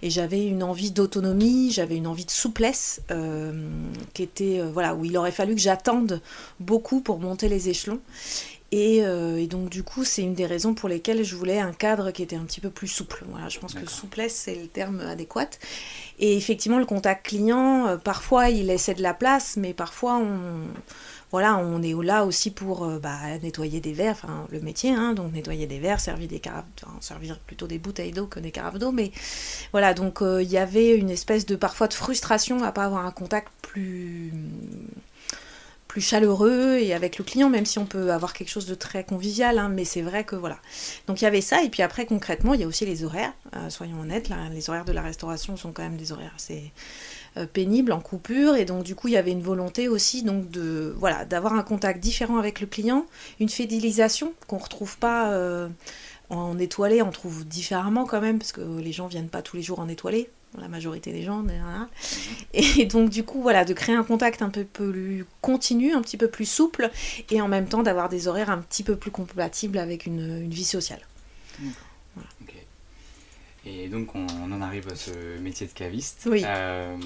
et 0.00 0.10
j'avais 0.10 0.46
une 0.46 0.62
envie 0.62 0.90
d'autonomie, 0.90 1.70
j'avais 1.70 1.96
une 1.96 2.06
envie 2.06 2.24
de 2.24 2.30
souplesse, 2.30 3.02
euh, 3.10 3.52
qui 4.14 4.22
était, 4.22 4.60
euh, 4.60 4.70
voilà, 4.72 4.94
où 4.94 5.04
il 5.04 5.16
aurait 5.16 5.30
fallu 5.30 5.54
que 5.54 5.60
j'attende 5.60 6.20
beaucoup 6.58 7.02
pour 7.02 7.18
monter 7.18 7.48
les 7.48 7.68
échelons. 7.68 8.00
Euh, 8.74 9.36
et, 9.36 9.46
donc 9.46 9.68
du 9.68 9.82
coup, 9.82 10.04
c'est 10.04 10.22
une 10.22 10.34
des 10.34 10.46
raisons 10.46 10.74
pour 10.74 10.88
lesquelles 10.88 11.24
je 11.24 11.36
voulais 11.36 11.58
un 11.58 11.72
cadre 11.72 12.10
qui 12.10 12.22
était 12.22 12.36
un 12.36 12.44
petit 12.44 12.60
peu 12.60 12.70
plus 12.70 12.88
souple. 12.88 13.24
Voilà, 13.28 13.48
je 13.48 13.58
pense 13.58 13.74
que 13.74 13.88
souplesse, 13.88 14.34
c'est 14.34 14.54
le 14.54 14.66
terme 14.66 15.00
adéquat. 15.00 15.50
Et 16.18 16.36
effectivement, 16.36 16.78
le 16.78 16.86
contact 16.86 17.26
client, 17.26 17.86
euh, 17.86 17.96
parfois, 17.96 18.48
il 18.48 18.66
laissait 18.66 18.94
de 18.94 19.02
la 19.02 19.14
place, 19.14 19.56
mais 19.56 19.74
parfois, 19.74 20.16
on, 20.16 20.66
voilà, 21.30 21.58
on 21.58 21.82
est 21.82 21.94
là 22.02 22.24
aussi 22.24 22.50
pour 22.50 22.84
euh, 22.84 22.98
bah, 22.98 23.38
nettoyer 23.42 23.80
des 23.80 23.92
verres, 23.92 24.16
enfin 24.22 24.46
le 24.50 24.60
métier, 24.60 24.92
hein, 24.92 25.12
donc 25.12 25.32
nettoyer 25.32 25.66
des 25.66 25.78
verres, 25.78 26.00
servir 26.00 26.28
des 26.28 26.40
carafes, 26.40 26.64
servir 27.00 27.38
plutôt 27.40 27.66
des 27.66 27.78
bouteilles 27.78 28.12
d'eau 28.12 28.26
que 28.26 28.40
des 28.40 28.50
carafes 28.52 28.78
d'eau, 28.78 28.92
mais 28.92 29.12
voilà, 29.72 29.92
donc 29.94 30.20
il 30.22 30.50
y 30.50 30.58
avait 30.58 30.96
une 30.96 31.10
espèce 31.10 31.46
de 31.46 31.56
parfois 31.56 31.88
de 31.88 31.94
frustration 31.94 32.62
à 32.62 32.72
pas 32.72 32.84
avoir 32.84 33.04
un 33.04 33.10
contact 33.10 33.48
plus 33.62 34.32
plus 35.92 36.00
chaleureux 36.00 36.78
et 36.78 36.94
avec 36.94 37.18
le 37.18 37.24
client, 37.24 37.50
même 37.50 37.66
si 37.66 37.78
on 37.78 37.84
peut 37.84 38.12
avoir 38.12 38.32
quelque 38.32 38.48
chose 38.48 38.64
de 38.64 38.74
très 38.74 39.04
convivial, 39.04 39.58
hein, 39.58 39.68
mais 39.68 39.84
c'est 39.84 40.00
vrai 40.00 40.24
que 40.24 40.34
voilà. 40.34 40.56
Donc 41.06 41.20
il 41.20 41.24
y 41.24 41.26
avait 41.26 41.42
ça, 41.42 41.62
et 41.62 41.68
puis 41.68 41.82
après 41.82 42.06
concrètement, 42.06 42.54
il 42.54 42.62
y 42.62 42.64
a 42.64 42.66
aussi 42.66 42.86
les 42.86 43.04
horaires, 43.04 43.34
euh, 43.56 43.68
soyons 43.68 44.00
honnêtes, 44.00 44.30
les 44.54 44.70
horaires 44.70 44.86
de 44.86 44.92
la 44.92 45.02
restauration 45.02 45.54
sont 45.58 45.70
quand 45.72 45.82
même 45.82 45.98
des 45.98 46.10
horaires 46.10 46.32
assez 46.34 46.72
euh, 47.36 47.44
pénibles, 47.44 47.92
en 47.92 48.00
coupure, 48.00 48.56
et 48.56 48.64
donc 48.64 48.84
du 48.84 48.94
coup 48.94 49.08
il 49.08 49.12
y 49.12 49.18
avait 49.18 49.32
une 49.32 49.42
volonté 49.42 49.86
aussi 49.86 50.22
donc 50.22 50.50
de 50.50 50.94
voilà 50.96 51.26
d'avoir 51.26 51.52
un 51.52 51.62
contact 51.62 52.00
différent 52.00 52.38
avec 52.38 52.62
le 52.62 52.66
client, 52.66 53.04
une 53.38 53.50
fidélisation 53.50 54.32
qu'on 54.46 54.56
retrouve 54.56 54.96
pas 54.96 55.32
euh, 55.32 55.68
en 56.30 56.58
étoilé, 56.58 57.02
on 57.02 57.10
trouve 57.10 57.46
différemment 57.46 58.06
quand 58.06 58.22
même, 58.22 58.38
parce 58.38 58.52
que 58.52 58.62
les 58.80 58.92
gens 58.92 59.08
viennent 59.08 59.28
pas 59.28 59.42
tous 59.42 59.56
les 59.56 59.62
jours 59.62 59.78
en 59.78 59.88
étoilé, 59.88 60.30
la 60.60 60.68
majorité 60.68 61.12
des 61.12 61.22
gens. 61.22 61.44
Et 62.52 62.84
donc 62.86 63.10
du 63.10 63.24
coup, 63.24 63.42
voilà, 63.42 63.64
de 63.64 63.72
créer 63.72 63.94
un 63.94 64.04
contact 64.04 64.42
un 64.42 64.50
peu 64.50 64.64
plus 64.64 65.24
continu, 65.40 65.92
un 65.92 66.02
petit 66.02 66.16
peu 66.16 66.28
plus 66.28 66.46
souple, 66.46 66.90
et 67.30 67.40
en 67.40 67.48
même 67.48 67.66
temps 67.66 67.82
d'avoir 67.82 68.08
des 68.08 68.28
horaires 68.28 68.50
un 68.50 68.58
petit 68.58 68.82
peu 68.82 68.96
plus 68.96 69.10
compatibles 69.10 69.78
avec 69.78 70.06
une, 70.06 70.48
vie 70.48 70.64
sociale. 70.64 71.00
Et 73.64 73.86
donc 73.88 74.16
on, 74.16 74.26
en 74.52 74.60
arrive 74.60 74.88
à 74.88 74.96
ce 74.96 75.38
métier 75.38 75.68
de 75.68 75.72
caviste. 75.72 76.26
Oui. 76.28 76.42
Euh, 76.44 76.96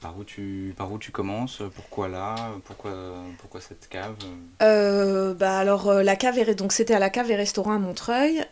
par, 0.00 0.16
où 0.16 0.22
tu, 0.22 0.72
par 0.76 0.92
où 0.92 0.98
tu 0.98 1.10
commences? 1.10 1.62
Pourquoi 1.74 2.06
là? 2.06 2.36
Pourquoi, 2.64 2.92
pourquoi 3.38 3.60
cette 3.60 3.88
cave? 3.88 4.14
Euh, 4.62 5.34
bah 5.34 5.58
alors 5.58 5.88
euh, 5.88 6.02
la 6.04 6.14
cave 6.14 6.54
donc 6.54 6.72
c'était 6.72 6.94
à 6.94 7.00
la 7.00 7.10
cave 7.10 7.28
et 7.32 7.34
restaurant 7.34 7.72
à 7.72 7.78
Montreuil. 7.78 8.44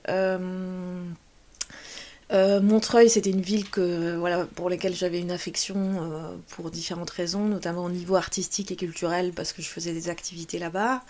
Montreuil, 2.32 3.10
c'était 3.10 3.30
une 3.30 3.42
ville 3.42 3.68
que, 3.68 4.16
voilà, 4.16 4.46
pour 4.54 4.70
laquelle 4.70 4.94
j'avais 4.94 5.20
une 5.20 5.30
affection 5.30 6.00
pour 6.48 6.70
différentes 6.70 7.10
raisons, 7.10 7.44
notamment 7.44 7.84
au 7.84 7.90
niveau 7.90 8.16
artistique 8.16 8.72
et 8.72 8.76
culturel, 8.76 9.32
parce 9.32 9.52
que 9.52 9.60
je 9.60 9.68
faisais 9.68 9.92
des 9.92 10.08
activités 10.08 10.58
là-bas. 10.58 11.02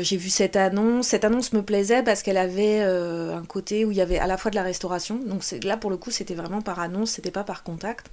j'ai 0.00 0.16
vu 0.16 0.28
cette 0.28 0.56
annonce. 0.56 1.08
Cette 1.08 1.24
annonce 1.24 1.52
me 1.52 1.62
plaisait 1.62 2.02
parce 2.02 2.22
qu'elle 2.22 2.36
avait 2.36 2.80
un 2.80 3.44
côté 3.44 3.84
où 3.84 3.90
il 3.90 3.96
y 3.96 4.00
avait 4.00 4.18
à 4.18 4.26
la 4.26 4.36
fois 4.36 4.50
de 4.50 4.56
la 4.56 4.62
restauration. 4.62 5.16
Donc 5.16 5.42
là, 5.62 5.76
pour 5.76 5.90
le 5.90 5.96
coup, 5.96 6.10
c'était 6.10 6.34
vraiment 6.34 6.60
par 6.60 6.80
annonce, 6.80 7.12
c'était 7.12 7.30
pas 7.30 7.44
par 7.44 7.62
contact. 7.62 8.06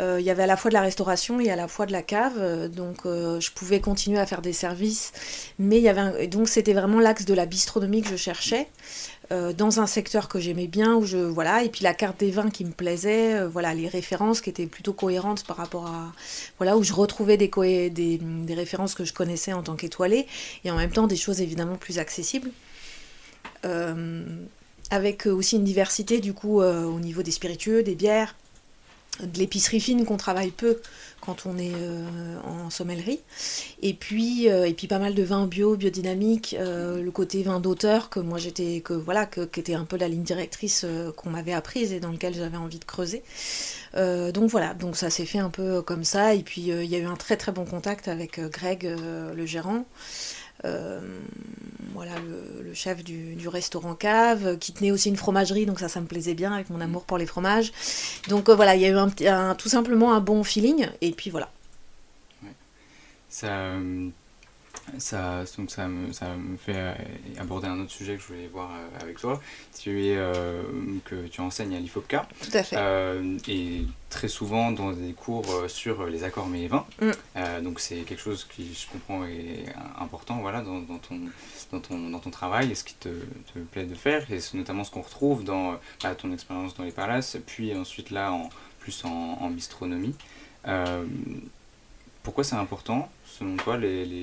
Euh, 0.00 0.18
il 0.20 0.26
y 0.26 0.30
avait 0.30 0.44
à 0.44 0.46
la 0.46 0.56
fois 0.56 0.70
de 0.70 0.74
la 0.74 0.80
restauration 0.80 1.38
et 1.40 1.50
à 1.50 1.56
la 1.56 1.68
fois 1.68 1.86
de 1.86 1.92
la 1.92 2.02
cave, 2.02 2.34
euh, 2.38 2.68
donc 2.68 3.04
euh, 3.04 3.40
je 3.40 3.50
pouvais 3.52 3.80
continuer 3.80 4.18
à 4.18 4.26
faire 4.26 4.40
des 4.40 4.52
services, 4.52 5.12
mais 5.58 5.76
il 5.78 5.82
y 5.82 5.88
avait 5.88 6.26
donc 6.28 6.48
c'était 6.48 6.72
vraiment 6.72 6.98
l'axe 6.98 7.24
de 7.24 7.34
la 7.34 7.46
bistronomie 7.46 8.02
que 8.02 8.08
je 8.08 8.16
cherchais. 8.16 8.68
dans 9.30 9.80
un 9.80 9.86
secteur 9.86 10.28
que 10.28 10.38
j'aimais 10.40 10.66
bien 10.66 10.94
où 10.94 11.06
je 11.06 11.16
voilà 11.16 11.62
et 11.64 11.70
puis 11.70 11.82
la 11.84 11.94
carte 11.94 12.20
des 12.20 12.30
vins 12.30 12.50
qui 12.50 12.66
me 12.66 12.72
plaisait 12.72 13.46
voilà 13.46 13.72
les 13.72 13.88
références 13.88 14.42
qui 14.42 14.50
étaient 14.50 14.66
plutôt 14.66 14.92
cohérentes 14.92 15.44
par 15.46 15.56
rapport 15.56 15.86
à 15.86 16.12
voilà 16.58 16.76
où 16.76 16.82
je 16.82 16.92
retrouvais 16.92 17.38
des, 17.38 17.50
références 18.54 18.94
que 18.94 19.04
je 19.06 19.14
connaissais 19.14 19.54
en 19.54 19.62
tant 19.62 19.74
qu'étoilée 19.74 20.26
et 20.64 20.70
en 20.70 20.76
même 20.76 20.90
temps 20.90 21.06
des 21.06 21.16
choses 21.16 21.40
évidemment 21.40 21.76
plus 21.76 21.98
accessibles 21.98 22.50
avec 24.90 25.24
aussi 25.24 25.56
une 25.56 25.64
diversité 25.64 26.20
du 26.20 26.34
coup 26.34 26.60
au 26.60 27.00
niveau 27.00 27.22
des 27.22 27.32
spiritueux 27.32 27.82
des 27.82 27.94
bières 27.94 28.34
de 29.20 29.38
l'épicerie 29.38 29.80
fine 29.80 30.04
qu'on 30.04 30.16
travaille 30.16 30.50
peu 30.50 30.78
quand 31.20 31.46
on 31.46 31.56
est 31.56 31.72
euh, 31.74 32.38
en 32.44 32.70
sommellerie. 32.70 33.20
Et 33.80 33.94
puis, 33.94 34.50
euh, 34.50 34.66
et 34.66 34.74
puis 34.74 34.88
pas 34.88 34.98
mal 34.98 35.14
de 35.14 35.22
vins 35.22 35.46
bio, 35.46 35.76
biodynamiques, 35.76 36.56
euh, 36.58 37.00
le 37.00 37.10
côté 37.10 37.42
vin 37.42 37.60
d'auteur 37.60 38.10
que 38.10 38.18
moi 38.18 38.38
j'étais, 38.38 38.80
que 38.80 38.92
voilà, 38.94 39.26
que, 39.26 39.42
qui 39.42 39.60
était 39.60 39.74
un 39.74 39.84
peu 39.84 39.96
la 39.96 40.08
ligne 40.08 40.24
directrice 40.24 40.84
qu'on 41.16 41.30
m'avait 41.30 41.52
apprise 41.52 41.92
et 41.92 42.00
dans 42.00 42.10
lequel 42.10 42.34
j'avais 42.34 42.56
envie 42.56 42.78
de 42.78 42.84
creuser. 42.84 43.22
donc 43.94 44.50
voilà, 44.50 44.74
donc 44.74 44.96
ça 44.96 45.10
s'est 45.10 45.26
fait 45.26 45.38
un 45.38 45.50
peu 45.50 45.82
comme 45.82 46.04
ça. 46.04 46.34
Et 46.34 46.42
puis 46.42 46.62
il 46.62 46.86
y 46.86 46.96
a 46.96 46.98
eu 46.98 47.06
un 47.06 47.16
très 47.16 47.36
très 47.36 47.52
bon 47.52 47.64
contact 47.64 48.08
avec 48.08 48.40
Greg, 48.40 48.84
le 48.84 49.46
gérant. 49.46 49.84
Euh, 50.64 51.00
voilà, 51.94 52.12
le, 52.18 52.72
chef 52.74 53.04
du, 53.04 53.48
restaurant 53.48 53.94
Cave, 53.94 54.56
qui 54.58 54.72
tenait 54.72 54.90
aussi 54.90 55.10
une 55.10 55.16
fromagerie, 55.16 55.66
donc 55.66 55.78
ça, 55.78 55.88
ça 55.88 56.00
me 56.00 56.06
plaisait 56.06 56.32
bien 56.34 56.54
avec 56.54 56.70
mon 56.70 56.78
mm. 56.78 56.82
amour 56.82 57.04
pour 57.04 57.18
les 57.18 57.26
fromages. 57.26 57.70
Donc 58.28 58.48
euh, 58.48 58.54
voilà, 58.54 58.76
il 58.76 58.80
y 58.80 58.86
a 58.86 58.88
eu 58.88 59.26
un, 59.28 59.54
tout 59.54 59.68
simplement 59.68 60.14
un 60.14 60.20
bon 60.20 60.42
feeling, 60.42 60.88
et 61.00 61.10
puis 61.12 61.30
voilà. 61.30 61.50
Ça, 63.28 63.48
euh, 63.48 64.08
ça, 64.98 65.44
donc 65.56 65.70
ça 65.70 65.88
me, 65.88 66.12
ça 66.12 66.34
me 66.36 66.56
fait 66.56 66.74
euh, 66.76 66.94
aborder 67.38 67.68
un 67.68 67.80
autre 67.80 67.90
sujet 67.90 68.16
que 68.16 68.22
je 68.22 68.26
voulais 68.28 68.48
voir 68.48 68.70
euh, 68.70 69.02
avec 69.02 69.18
toi. 69.18 69.40
Tu 69.78 70.06
es, 70.06 70.16
euh, 70.16 70.62
que 71.04 71.26
tu 71.28 71.40
enseignes 71.40 71.74
à 71.74 71.80
l'IFOPCA. 71.80 72.26
Tout 72.42 72.56
à 72.56 72.62
fait. 72.62 72.76
et 73.48 73.86
très 74.10 74.28
souvent 74.28 74.72
dans 74.72 74.92
des 74.92 75.12
cours 75.12 75.46
sur 75.68 76.06
les 76.06 76.24
accords 76.24 76.46
mais 76.46 76.64
et 76.64 76.68
vins. 76.68 76.84
Mm. 77.00 77.62
donc 77.62 77.80
c'est 77.80 77.96
quelque 78.00 78.20
chose 78.20 78.46
qui, 78.54 78.74
je 78.74 78.86
comprends, 78.86 79.24
est 79.24 79.64
important 79.98 80.36
voilà, 80.40 80.60
dans, 80.60 80.80
dans, 80.80 80.98
ton, 80.98 81.18
dans, 81.72 81.80
ton, 81.80 82.10
dans 82.10 82.18
ton 82.18 82.30
travail 82.30 82.70
et 82.70 82.74
ce 82.74 82.84
qui 82.84 82.94
te, 82.94 83.08
te 83.08 83.58
plaît 83.70 83.86
de 83.86 83.94
faire. 83.94 84.30
Et 84.30 84.40
c'est 84.40 84.56
notamment 84.56 84.84
ce 84.84 84.90
qu'on 84.90 85.02
retrouve 85.02 85.44
dans 85.44 85.78
bah, 86.02 86.14
ton 86.14 86.32
expérience 86.32 86.74
dans 86.74 86.84
les 86.84 86.92
palaces, 86.92 87.38
puis 87.46 87.74
ensuite 87.74 88.10
là, 88.10 88.32
en, 88.32 88.50
plus 88.80 89.04
en, 89.04 89.38
en 89.40 89.50
bistronomie. 89.50 90.14
Pourquoi 92.22 92.44
c'est 92.44 92.56
important 92.56 93.10
selon 93.24 93.56
toi, 93.56 93.78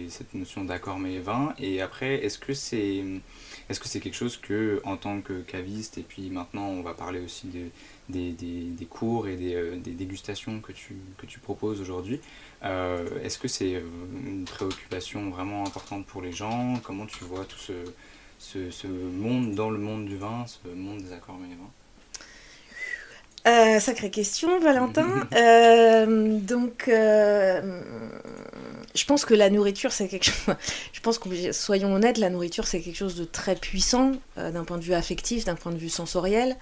cette 0.09 0.33
notion 0.33 0.63
d'accord 0.63 0.99
mais 0.99 1.19
vin 1.19 1.53
Et 1.59 1.81
après, 1.81 2.23
est-ce 2.23 2.37
que 2.37 2.53
c'est 2.53 3.99
quelque 3.99 4.13
chose 4.13 4.37
que, 4.37 4.81
en 4.85 4.97
tant 4.97 5.21
que 5.21 5.41
caviste, 5.41 5.97
et 5.97 6.03
puis 6.03 6.29
maintenant 6.29 6.67
on 6.67 6.81
va 6.81 6.93
parler 6.93 7.19
aussi 7.19 7.47
de, 7.47 7.69
des, 8.09 8.85
cours 8.89 9.27
et 9.27 9.35
des, 9.35 9.55
euh, 9.55 9.77
des, 9.77 9.91
dégustations 9.91 10.61
que 10.61 10.71
tu, 10.71 11.39
proposes 11.39 11.81
aujourd'hui, 11.81 12.21
euh, 12.63 13.21
est-ce 13.23 13.37
que 13.37 13.47
c'est 13.47 13.75
euh, 13.75 13.81
une 14.25 14.45
préoccupation 14.45 15.29
vraiment 15.29 15.65
importante 15.65 16.05
pour 16.05 16.21
les 16.21 16.31
gens? 16.31 16.79
Comment 16.83 17.05
tu 17.05 17.23
vois 17.23 17.45
tout 17.45 17.59
ce, 18.39 18.87
monde 18.87 19.55
dans 19.55 19.69
le 19.69 19.79
monde 19.79 20.05
du 20.05 20.17
vin, 20.17 20.45
ce 20.47 20.69
monde 20.69 20.99
des 20.99 21.11
accords 21.11 21.37
mais 21.37 21.55
vins? 21.55 21.71
Euh, 23.49 23.79
sacrée 23.79 24.11
question, 24.11 24.59
Valentin. 24.59 25.07
Euh, 25.39 26.39
donc, 26.39 26.87
euh, 26.87 27.81
je 28.95 29.05
pense 29.05 29.25
que 29.25 29.33
la 29.33 29.49
nourriture, 29.49 29.91
c'est 29.91 30.07
quelque 30.07 30.25
chose. 30.25 30.55
Je 30.93 30.99
pense 31.01 31.17
que, 31.17 31.51
soyons 31.51 31.93
honnêtes, 31.93 32.17
la 32.17 32.29
nourriture, 32.29 32.67
c'est 32.67 32.81
quelque 32.81 32.97
chose 32.97 33.15
de 33.15 33.23
très 33.23 33.55
puissant 33.55 34.13
d'un 34.35 34.63
point 34.65 34.77
de 34.77 34.83
vue 34.83 34.93
affectif, 34.93 35.45
d'un 35.45 35.55
point 35.55 35.71
de 35.71 35.77
vue 35.77 35.89
sensoriel. 35.89 36.57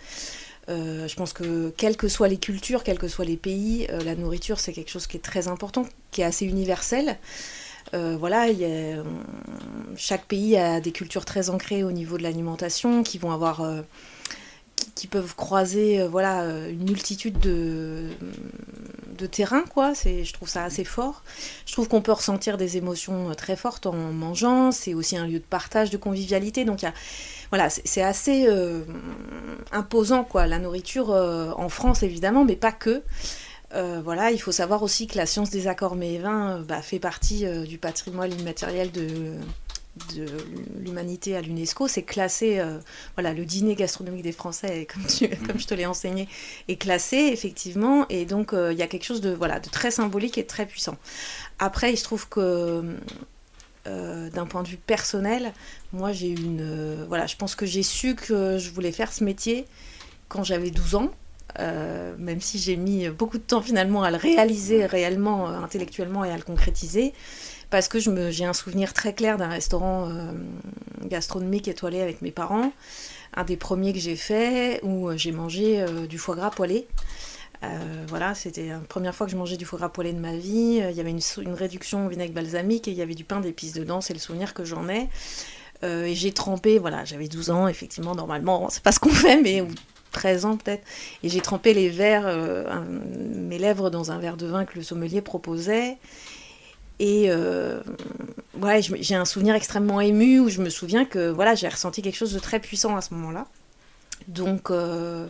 je 0.68 1.16
pense 1.16 1.34
que, 1.34 1.70
quelles 1.76 1.98
que 1.98 2.08
soient 2.08 2.28
les 2.28 2.38
cultures, 2.38 2.84
quels 2.84 3.00
que 3.00 3.08
soient 3.08 3.26
les 3.26 3.38
pays, 3.38 3.88
la 4.06 4.16
nourriture, 4.16 4.60
c'est 4.60 4.74
quelque 4.74 4.92
chose 4.92 5.08
qui 5.08 5.18
est 5.18 5.22
très 5.22 5.48
important, 5.48 5.86
qui 6.12 6.22
est 6.22 6.26
assez 6.26 6.46
universel. 6.46 7.18
voilà, 7.94 8.50
y 8.50 8.66
a, 8.66 9.04
chaque 9.96 10.26
pays 10.26 10.56
a 10.58 10.80
des 10.80 10.92
cultures 10.92 11.26
très 11.26 11.50
ancrées 11.50 11.84
au 11.84 11.92
niveau 11.92 12.18
de 12.18 12.24
l'alimentation, 12.24 13.02
qui 13.02 13.18
vont 13.18 13.32
avoir 13.32 13.64
qui, 14.96 15.08
peuvent 15.08 15.36
croiser 15.36 16.02
euh, 16.02 16.08
voilà, 16.08 16.42
euh, 16.42 16.70
une 16.70 16.84
multitude 16.84 17.40
de, 17.40 18.10
de 19.18 19.26
terrains, 19.26 19.64
quoi. 19.64 19.94
Je 19.94 20.32
trouve 20.34 20.50
ça 20.50 20.64
assez 20.64 20.84
fort. 20.84 21.24
Je 21.66 21.74
trouve 21.74 21.88
qu'on 21.88 22.02
peut 22.02 22.12
ressentir 22.12 22.58
des 22.58 22.78
émotions 22.78 23.30
euh, 23.30 23.34
très 23.34 23.56
fortes 23.56 23.86
en 23.86 23.94
mangeant. 23.94 24.72
C'est 24.72 24.94
aussi 24.94 25.18
un 25.18 25.28
lieu 25.28 25.40
de 25.40 25.46
partage, 25.46 25.90
de 25.90 25.98
convivialité. 25.98 26.66
Donc, 26.66 26.82
y 26.82 26.86
a, 26.86 26.94
voilà, 27.50 27.70
c'est 27.70 28.02
assez 28.02 28.48
imposant, 29.72 30.24
quoi. 30.26 30.48
La 30.48 30.60
nourriture 30.60 31.12
en 31.12 31.70
France, 31.70 32.04
évidemment, 32.04 32.44
mais 32.44 32.58
pas 32.58 32.74
que. 32.74 33.04
voilà, 33.72 34.32
il 34.32 34.40
faut 34.40 34.52
savoir 34.52 34.84
aussi 34.84 35.08
que 35.08 35.18
la 35.18 35.26
science 35.26 35.50
des 35.50 35.68
accords 35.68 35.96
mets 35.96 36.18
vins 36.18 36.60
bah, 36.68 36.82
fait 36.82 37.00
partie 37.00 37.46
du 37.66 37.78
patrimoine 37.78 38.38
immatériel 38.38 38.92
de, 38.92 39.38
de 40.16 40.26
l'humanité 40.80 41.36
à 41.36 41.42
l'UNESCO, 41.42 41.88
c'est 41.88 42.04
classé, 42.04 42.60
euh, 42.60 42.80
voilà, 43.16 43.34
le 43.34 43.46
dîner 43.46 43.76
gastronomique 43.76 44.24
des 44.24 44.32
Français, 44.32 44.88
comme, 44.94 45.06
tu, 45.06 45.28
comme 45.46 45.60
je 45.60 45.68
te 45.68 45.74
l'ai 45.74 45.86
enseigné, 45.86 46.28
est 46.68 46.78
classé, 46.78 47.18
effectivement, 47.18 48.06
et 48.10 48.26
donc 48.26 48.54
euh, 48.54 48.72
il 48.74 48.80
y 48.80 48.82
a 48.82 48.88
quelque 48.88 49.06
chose 49.06 49.22
de, 49.22 49.32
voilà, 49.32 49.60
de 49.60 49.70
très 49.70 49.92
symbolique 49.92 50.38
et 50.38 50.44
de 50.44 50.48
très 50.48 50.66
puissant. 50.66 50.98
Après, 51.60 51.92
il 51.92 51.98
se 51.98 52.04
trouve 52.04 52.28
que 52.30 52.96
euh, 53.88 54.30
d'un 54.30 54.46
point 54.46 54.64
de 54.64 54.68
vue 54.68 54.78
personnel, 54.78 55.54
moi 55.94 56.12
j'ai 56.12 56.30
une, 56.30 57.06
voilà, 57.08 57.26
je 57.26 57.36
pense 57.36 57.56
que 57.56 57.66
j'ai 57.66 57.84
su 57.84 58.16
que 58.16 58.58
je 58.58 58.70
voulais 58.72 58.92
faire 58.92 59.12
ce 59.12 59.24
métier 59.24 59.66
quand 60.28 60.44
j'avais 60.44 60.72
12 60.72 60.96
ans, 60.96 61.12
même 61.58 62.40
si 62.40 62.60
j'ai 62.60 62.76
mis 62.76 63.10
beaucoup 63.10 63.40
de 63.40 63.44
temps 63.44 63.62
finalement 63.62 64.04
à 64.04 64.12
le 64.12 64.18
réaliser 64.18 64.86
réellement, 64.86 65.48
intellectuellement 65.48 66.24
et 66.24 66.32
à 66.32 66.38
le 66.38 66.44
concrétiser 66.44 67.14
parce 67.70 67.88
que 67.88 68.00
j'ai 68.00 68.46
un 68.46 68.54
souvenir 68.54 68.94
très 68.94 69.14
clair 69.14 69.38
d'un 69.38 69.50
restaurant 69.50 70.10
euh, 70.10 70.32
gastronomique 71.04 71.68
étoilé 71.68 72.02
avec 72.02 72.22
mes 72.22 72.32
parents, 72.32 72.72
un 73.36 73.44
des 73.44 73.58
premiers 73.58 73.94
que 73.94 74.00
j'ai 74.00 74.16
fait 74.16 74.80
où 74.84 75.10
euh, 75.10 75.18
j'ai 75.18 75.32
mangé 75.32 75.82
euh, 75.82 76.08
du 76.08 76.18
foie 76.18 76.36
gras 76.36 76.52
poêlé. 76.52 76.88
voilà, 78.08 78.36
c'était 78.36 78.70
la 78.70 78.80
première 78.80 79.14
fois 79.14 79.26
que 79.26 79.32
je 79.32 79.38
mangeais 79.38 79.58
du 79.58 79.66
foie 79.66 79.80
gras 79.80 79.90
poêlé 79.90 80.14
de 80.14 80.20
ma 80.20 80.36
vie. 80.36 80.82
Il 80.90 80.96
y 80.96 81.02
avait 81.02 81.12
une, 81.12 81.54
réduction 81.54 82.06
au 82.06 82.10
vinaigre 82.10 82.34
balsamique 82.34 82.88
et 82.88 82.92
il 82.92 82.98
y 82.98 83.02
avait 83.02 83.16
du 83.16 83.26
pain 83.26 83.42
d'épices 83.42 83.74
dedans, 83.74 84.00
c'est 84.00 84.14
le 84.14 84.20
souvenir 84.20 84.54
que 84.54 84.64
j'en 84.64 84.88
ai. 84.88 85.10
et 85.84 86.16
j'ai 86.16 86.32
trempé, 86.32 86.80
voilà, 86.80 87.04
j'avais 87.04 87.28
12 87.28 87.50
ans, 87.50 87.68
effectivement, 87.68 88.16
normalement, 88.16 88.70
c'est 88.70 88.84
pas 88.84 88.92
ce 88.92 89.00
qu'on 89.00 89.10
fait, 89.10 89.42
mais 89.42 89.64
13 90.14 90.46
ans 90.46 90.58
peut-être. 90.58 90.84
Et 91.24 91.30
j'ai 91.30 91.42
trempé 91.42 91.74
les 91.74 91.90
verres, 91.90 92.32
mes 93.36 93.58
lèvres 93.58 93.90
dans 93.90 94.12
un 94.12 94.20
verre 94.20 94.38
de 94.38 94.46
vin 94.46 94.64
que 94.64 94.76
le 94.76 94.84
sommelier 94.84 95.22
proposait. 95.22 95.98
Et 97.00 97.26
euh, 97.30 97.80
ouais, 98.60 98.82
j'ai 98.82 99.16
un 99.16 99.26
souvenir 99.26 99.56
extrêmement 99.56 100.02
ému 100.02 100.40
où 100.40 100.50
je 100.50 100.62
me 100.62 100.70
souviens 100.70 101.06
que 101.06 101.30
voilà, 101.30 101.56
j'ai 101.56 101.68
ressenti 101.68 102.02
quelque 102.02 102.16
chose 102.16 102.34
de 102.34 102.40
très 102.40 102.60
puissant 102.60 102.96
à 102.96 103.02
ce 103.02 103.14
moment-là. 103.14 103.46
Donc, 104.28 104.72
euh, 104.72 105.28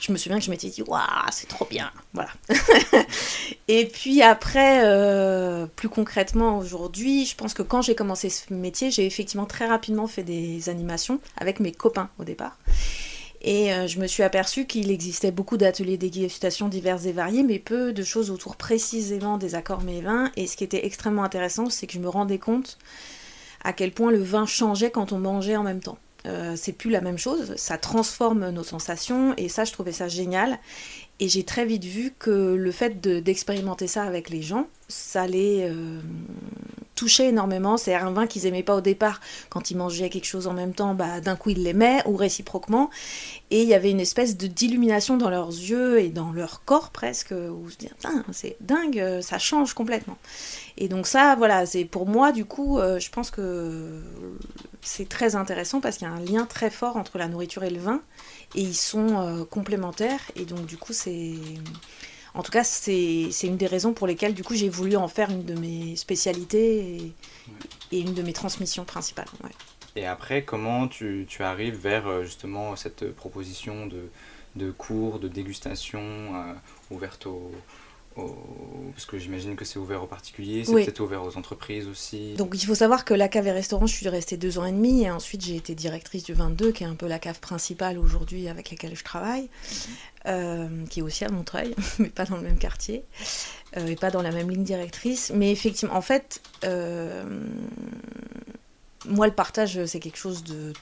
je 0.00 0.12
me 0.12 0.16
souviens 0.16 0.38
que 0.38 0.44
je 0.44 0.50
m'étais 0.50 0.68
dit, 0.68 0.82
waouh, 0.82 1.02
c'est 1.32 1.48
trop 1.48 1.66
bien. 1.68 1.90
Voilà. 2.14 2.30
et 3.68 3.86
puis 3.86 4.22
après, 4.22 4.82
euh, 4.84 5.66
plus 5.66 5.88
concrètement 5.88 6.58
aujourd'hui, 6.58 7.26
je 7.26 7.34
pense 7.34 7.52
que 7.52 7.62
quand 7.62 7.82
j'ai 7.82 7.94
commencé 7.94 8.30
ce 8.30 8.52
métier, 8.54 8.90
j'ai 8.90 9.04
effectivement 9.06 9.46
très 9.46 9.66
rapidement 9.66 10.06
fait 10.06 10.22
des 10.22 10.68
animations 10.68 11.20
avec 11.36 11.60
mes 11.60 11.72
copains 11.72 12.08
au 12.18 12.24
départ. 12.24 12.56
Et 13.40 13.72
euh, 13.72 13.86
je 13.86 14.00
me 14.00 14.06
suis 14.06 14.22
aperçue 14.22 14.66
qu'il 14.66 14.90
existait 14.90 15.30
beaucoup 15.30 15.56
d'ateliers 15.56 15.96
dégustation 15.96 16.68
divers 16.68 17.06
et 17.06 17.12
variés, 17.12 17.44
mais 17.44 17.58
peu 17.58 17.92
de 17.92 18.02
choses 18.02 18.30
autour 18.30 18.56
précisément 18.56 19.38
des 19.38 19.54
accords 19.54 19.82
mets 19.82 20.00
vins. 20.00 20.30
Et 20.36 20.46
ce 20.46 20.56
qui 20.56 20.64
était 20.64 20.86
extrêmement 20.86 21.24
intéressant, 21.24 21.70
c'est 21.70 21.86
que 21.86 21.92
je 21.92 22.00
me 22.00 22.08
rendais 22.08 22.38
compte 22.38 22.78
à 23.62 23.72
quel 23.72 23.92
point 23.92 24.10
le 24.10 24.22
vin 24.22 24.46
changeait 24.46 24.90
quand 24.90 25.12
on 25.12 25.18
mangeait 25.18 25.56
en 25.56 25.62
même 25.62 25.80
temps. 25.80 25.98
Euh, 26.26 26.54
c'est 26.56 26.72
plus 26.72 26.90
la 26.90 27.00
même 27.00 27.16
chose, 27.16 27.54
ça 27.56 27.78
transforme 27.78 28.50
nos 28.50 28.64
sensations, 28.64 29.34
et 29.36 29.48
ça, 29.48 29.64
je 29.64 29.72
trouvais 29.72 29.92
ça 29.92 30.08
génial. 30.08 30.58
Et 31.20 31.28
j'ai 31.28 31.44
très 31.44 31.64
vite 31.64 31.84
vu 31.84 32.12
que 32.18 32.54
le 32.54 32.72
fait 32.72 33.00
d'expérimenter 33.00 33.86
ça 33.86 34.02
avec 34.02 34.28
les 34.30 34.42
gens, 34.42 34.66
ça 34.88 35.22
allait, 35.22 35.68
euh, 35.70 36.00
touchait 36.94 37.28
énormément. 37.28 37.76
C'est 37.76 37.94
un 37.94 38.10
vin 38.10 38.26
qu'ils 38.26 38.46
aimaient 38.46 38.62
pas 38.62 38.76
au 38.76 38.80
départ. 38.80 39.20
Quand 39.50 39.70
ils 39.70 39.76
mangeaient 39.76 40.10
quelque 40.10 40.26
chose 40.26 40.46
en 40.46 40.54
même 40.54 40.74
temps, 40.74 40.94
bah, 40.94 41.20
d'un 41.20 41.36
coup 41.36 41.50
ils 41.50 41.62
l'aimaient, 41.62 42.02
ou 42.06 42.16
réciproquement. 42.16 42.90
Et 43.50 43.62
il 43.62 43.68
y 43.68 43.74
avait 43.74 43.90
une 43.90 44.00
espèce 44.00 44.36
de 44.36 44.46
d'illumination 44.46 45.16
dans 45.16 45.30
leurs 45.30 45.48
yeux 45.48 46.00
et 46.00 46.08
dans 46.08 46.32
leur 46.32 46.64
corps 46.64 46.90
presque, 46.90 47.32
où 47.32 47.70
se 47.70 47.76
dire, 47.76 47.94
c'est 48.32 48.56
dingue, 48.60 49.20
ça 49.20 49.38
change 49.38 49.74
complètement. 49.74 50.18
Et 50.80 50.88
donc 50.88 51.08
ça, 51.08 51.34
voilà, 51.36 51.66
c'est 51.66 51.84
pour 51.84 52.06
moi, 52.06 52.30
du 52.30 52.44
coup, 52.44 52.78
euh, 52.78 53.00
je 53.00 53.10
pense 53.10 53.32
que 53.32 54.00
c'est 54.80 55.08
très 55.08 55.34
intéressant 55.34 55.80
parce 55.80 55.98
qu'il 55.98 56.06
y 56.06 56.10
a 56.10 56.14
un 56.14 56.20
lien 56.20 56.46
très 56.46 56.70
fort 56.70 56.96
entre 56.96 57.18
la 57.18 57.26
nourriture 57.26 57.64
et 57.64 57.70
le 57.70 57.80
vin, 57.80 58.00
et 58.54 58.60
ils 58.60 58.76
sont 58.76 59.18
euh, 59.18 59.44
complémentaires, 59.44 60.20
et 60.36 60.44
donc 60.44 60.66
du 60.66 60.76
coup, 60.76 60.92
c'est... 60.92 61.34
En 62.38 62.42
tout 62.44 62.52
cas, 62.52 62.62
c'est 62.62 63.28
une 63.42 63.56
des 63.56 63.66
raisons 63.66 63.92
pour 63.92 64.06
lesquelles, 64.06 64.32
du 64.32 64.44
coup, 64.44 64.54
j'ai 64.54 64.68
voulu 64.68 64.94
en 64.94 65.08
faire 65.08 65.28
une 65.28 65.44
de 65.44 65.54
mes 65.54 65.96
spécialités 65.96 67.12
et, 67.90 68.00
une 68.00 68.14
de 68.14 68.22
mes 68.22 68.32
transmissions 68.32 68.84
principales. 68.84 69.26
Et 69.96 70.06
après, 70.06 70.44
comment 70.44 70.86
tu, 70.86 71.26
tu, 71.28 71.42
arrives 71.42 71.74
vers 71.74 72.06
euh, 72.06 72.22
justement 72.22 72.76
cette 72.76 73.12
proposition 73.12 73.88
de, 73.88 74.08
de 74.54 74.70
cours, 74.70 75.18
de 75.18 75.26
dégustation 75.26 76.54
ouverte 76.92 77.26
aux 77.26 77.50
parce 78.92 79.06
que 79.06 79.18
j'imagine 79.18 79.54
que 79.54 79.64
c'est 79.64 79.78
ouvert 79.78 80.02
aux 80.02 80.06
particuliers, 80.06 80.64
c'est 80.64 80.72
peut-être 80.72 81.00
ouvert 81.00 81.22
aux 81.22 81.36
entreprises 81.36 81.86
aussi. 81.86 82.34
Donc 82.34 82.50
il 82.54 82.66
faut 82.66 82.74
savoir 82.74 83.04
que 83.04 83.14
la 83.14 83.28
cave 83.28 83.46
et 83.46 83.52
restaurant, 83.52 83.86
je 83.86 83.94
suis 83.94 84.08
restée 84.08 84.36
deux 84.36 84.58
ans 84.58 84.64
et 84.64 84.72
demi 84.72 85.02
et 85.02 85.10
ensuite 85.10 85.42
j'ai 85.44 85.56
été 85.56 85.74
directrice 85.74 86.24
du 86.24 86.32
22, 86.32 86.72
qui 86.72 86.84
est 86.84 86.86
un 86.86 86.94
peu 86.94 87.06
la 87.06 87.18
cave 87.18 87.38
principale 87.38 87.98
aujourd'hui 87.98 88.48
avec 88.48 88.70
laquelle 88.70 88.96
je 88.96 89.04
travaille, 89.04 89.42
mhm. 89.42 89.48
euh, 90.26 90.86
qui 90.86 91.00
est 91.00 91.02
aussi 91.02 91.24
à 91.24 91.28
Montreuil, 91.30 91.74
mais 91.98 92.08
pas 92.08 92.24
dans 92.24 92.36
le 92.36 92.42
même 92.42 92.58
quartier 92.58 93.04
euh, 93.76 93.86
et 93.86 93.96
pas 93.96 94.10
dans 94.10 94.22
la 94.22 94.32
même 94.32 94.50
ligne 94.50 94.64
directrice. 94.64 95.30
Mais 95.34 95.52
effectivement, 95.52 95.94
en 95.94 96.02
fait, 96.02 96.40
euh, 96.64 97.24
moi 99.06 99.26
le 99.26 99.34
partage, 99.34 99.84
c'est 99.84 100.00
quelque 100.00 100.18
chose 100.18 100.42
de, 100.44 100.72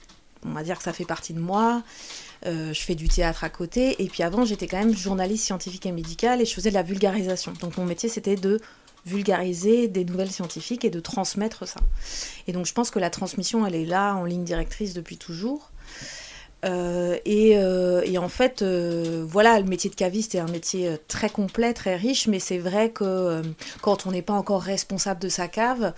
on 0.44 0.52
va 0.52 0.62
dire 0.62 0.78
que 0.78 0.84
ça 0.84 0.92
fait 0.92 1.04
partie 1.04 1.32
de 1.32 1.40
moi. 1.40 1.82
Euh, 2.46 2.72
je 2.72 2.80
fais 2.80 2.94
du 2.94 3.08
théâtre 3.08 3.44
à 3.44 3.48
côté. 3.48 4.02
Et 4.02 4.06
puis 4.08 4.22
avant, 4.22 4.44
j'étais 4.44 4.66
quand 4.66 4.78
même 4.78 4.94
journaliste 4.94 5.44
scientifique 5.44 5.86
et 5.86 5.92
médicale 5.92 6.40
et 6.40 6.44
je 6.44 6.54
faisais 6.54 6.70
de 6.70 6.74
la 6.74 6.82
vulgarisation. 6.82 7.52
Donc 7.60 7.76
mon 7.76 7.84
métier, 7.84 8.08
c'était 8.08 8.36
de 8.36 8.60
vulgariser 9.04 9.88
des 9.88 10.04
nouvelles 10.04 10.32
scientifiques 10.32 10.84
et 10.84 10.90
de 10.90 11.00
transmettre 11.00 11.66
ça. 11.66 11.80
Et 12.48 12.52
donc 12.52 12.66
je 12.66 12.72
pense 12.72 12.90
que 12.90 12.98
la 12.98 13.10
transmission, 13.10 13.64
elle 13.66 13.76
est 13.76 13.84
là 13.84 14.14
en 14.14 14.24
ligne 14.24 14.44
directrice 14.44 14.94
depuis 14.94 15.16
toujours. 15.16 15.70
Euh, 16.64 17.16
euh, 17.28 18.02
et, 18.04 18.18
en 18.18 18.28
fait, 18.28 18.62
voilà, 18.62 19.60
le 19.60 19.66
métier 19.66 19.90
de 19.90 19.94
caviste 19.94 20.34
est 20.34 20.40
un 20.40 20.48
métier 20.48 20.96
très 21.06 21.30
complet, 21.30 21.72
très 21.72 21.94
riche, 21.94 22.26
mais 22.26 22.40
c'est 22.40 22.58
vrai 22.58 22.90
que 22.90 23.42
quand 23.82 24.06
on 24.06 24.10
n'est 24.10 24.22
pas 24.22 24.32
encore 24.32 24.62
responsable 24.62 25.20
de 25.20 25.28
sa 25.28 25.46
cave, 25.46 25.92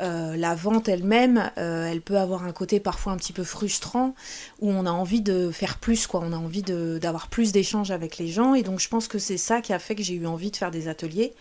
euh, 0.00 0.36
la 0.36 0.54
vente 0.54 0.88
elle-même, 0.88 1.50
euh, 1.58 1.86
elle 1.86 2.00
peut 2.00 2.18
avoir 2.18 2.44
un 2.44 2.52
côté 2.52 2.80
parfois 2.80 3.12
un 3.12 3.16
petit 3.16 3.32
peu 3.32 3.44
frustrant, 3.44 4.14
où 4.60 4.70
on 4.70 4.86
a 4.86 4.90
envie 4.90 5.20
de 5.20 5.50
faire 5.50 5.78
plus, 5.78 6.06
quoi. 6.06 6.20
On 6.24 6.32
a 6.32 6.36
envie 6.36 6.62
d'avoir 6.62 7.28
plus 7.28 7.52
d'échanges 7.52 7.90
avec 7.90 8.18
les 8.18 8.28
gens. 8.28 8.54
Et 8.54 8.62
donc, 8.62 8.80
je 8.80 8.88
pense 8.88 9.08
que 9.08 9.18
c'est 9.18 9.36
ça 9.36 9.60
qui 9.60 9.72
a 9.72 9.78
fait 9.78 9.94
que 9.94 10.02
j'ai 10.02 10.14
eu 10.14 10.26
envie 10.26 10.50
de 10.50 10.56
faire 10.56 10.70
des 10.70 10.88
ateliers. 10.88 11.34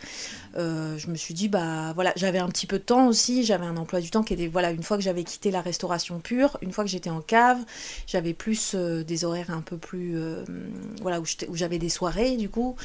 Euh, 0.57 0.97
je 0.97 1.07
me 1.07 1.15
suis 1.15 1.33
dit, 1.33 1.47
bah 1.47 1.93
voilà, 1.93 2.11
j'avais 2.15 2.39
un 2.39 2.49
petit 2.49 2.67
peu 2.67 2.79
de 2.79 2.83
temps 2.83 3.07
aussi. 3.07 3.43
J'avais 3.43 3.65
un 3.65 3.77
emploi 3.77 4.01
du 4.01 4.09
temps 4.09 4.23
qui 4.23 4.33
était, 4.33 4.47
voilà, 4.47 4.71
une 4.71 4.83
fois 4.83 4.97
que 4.97 5.03
j'avais 5.03 5.23
quitté 5.23 5.51
la 5.51 5.61
restauration 5.61 6.19
pure, 6.19 6.57
une 6.61 6.71
fois 6.71 6.83
que 6.83 6.89
j'étais 6.89 7.09
en 7.09 7.21
cave, 7.21 7.59
j'avais 8.07 8.33
plus 8.33 8.75
des 8.75 9.25
horaires 9.25 9.51
un 9.51 9.61
peu 9.61 9.77
plus, 9.77 10.17
voilà, 11.01 11.21
où 11.21 11.55
j'avais 11.55 11.79
des 11.79 11.89
soirées, 11.89 12.35
du 12.35 12.49
coup. 12.49 12.75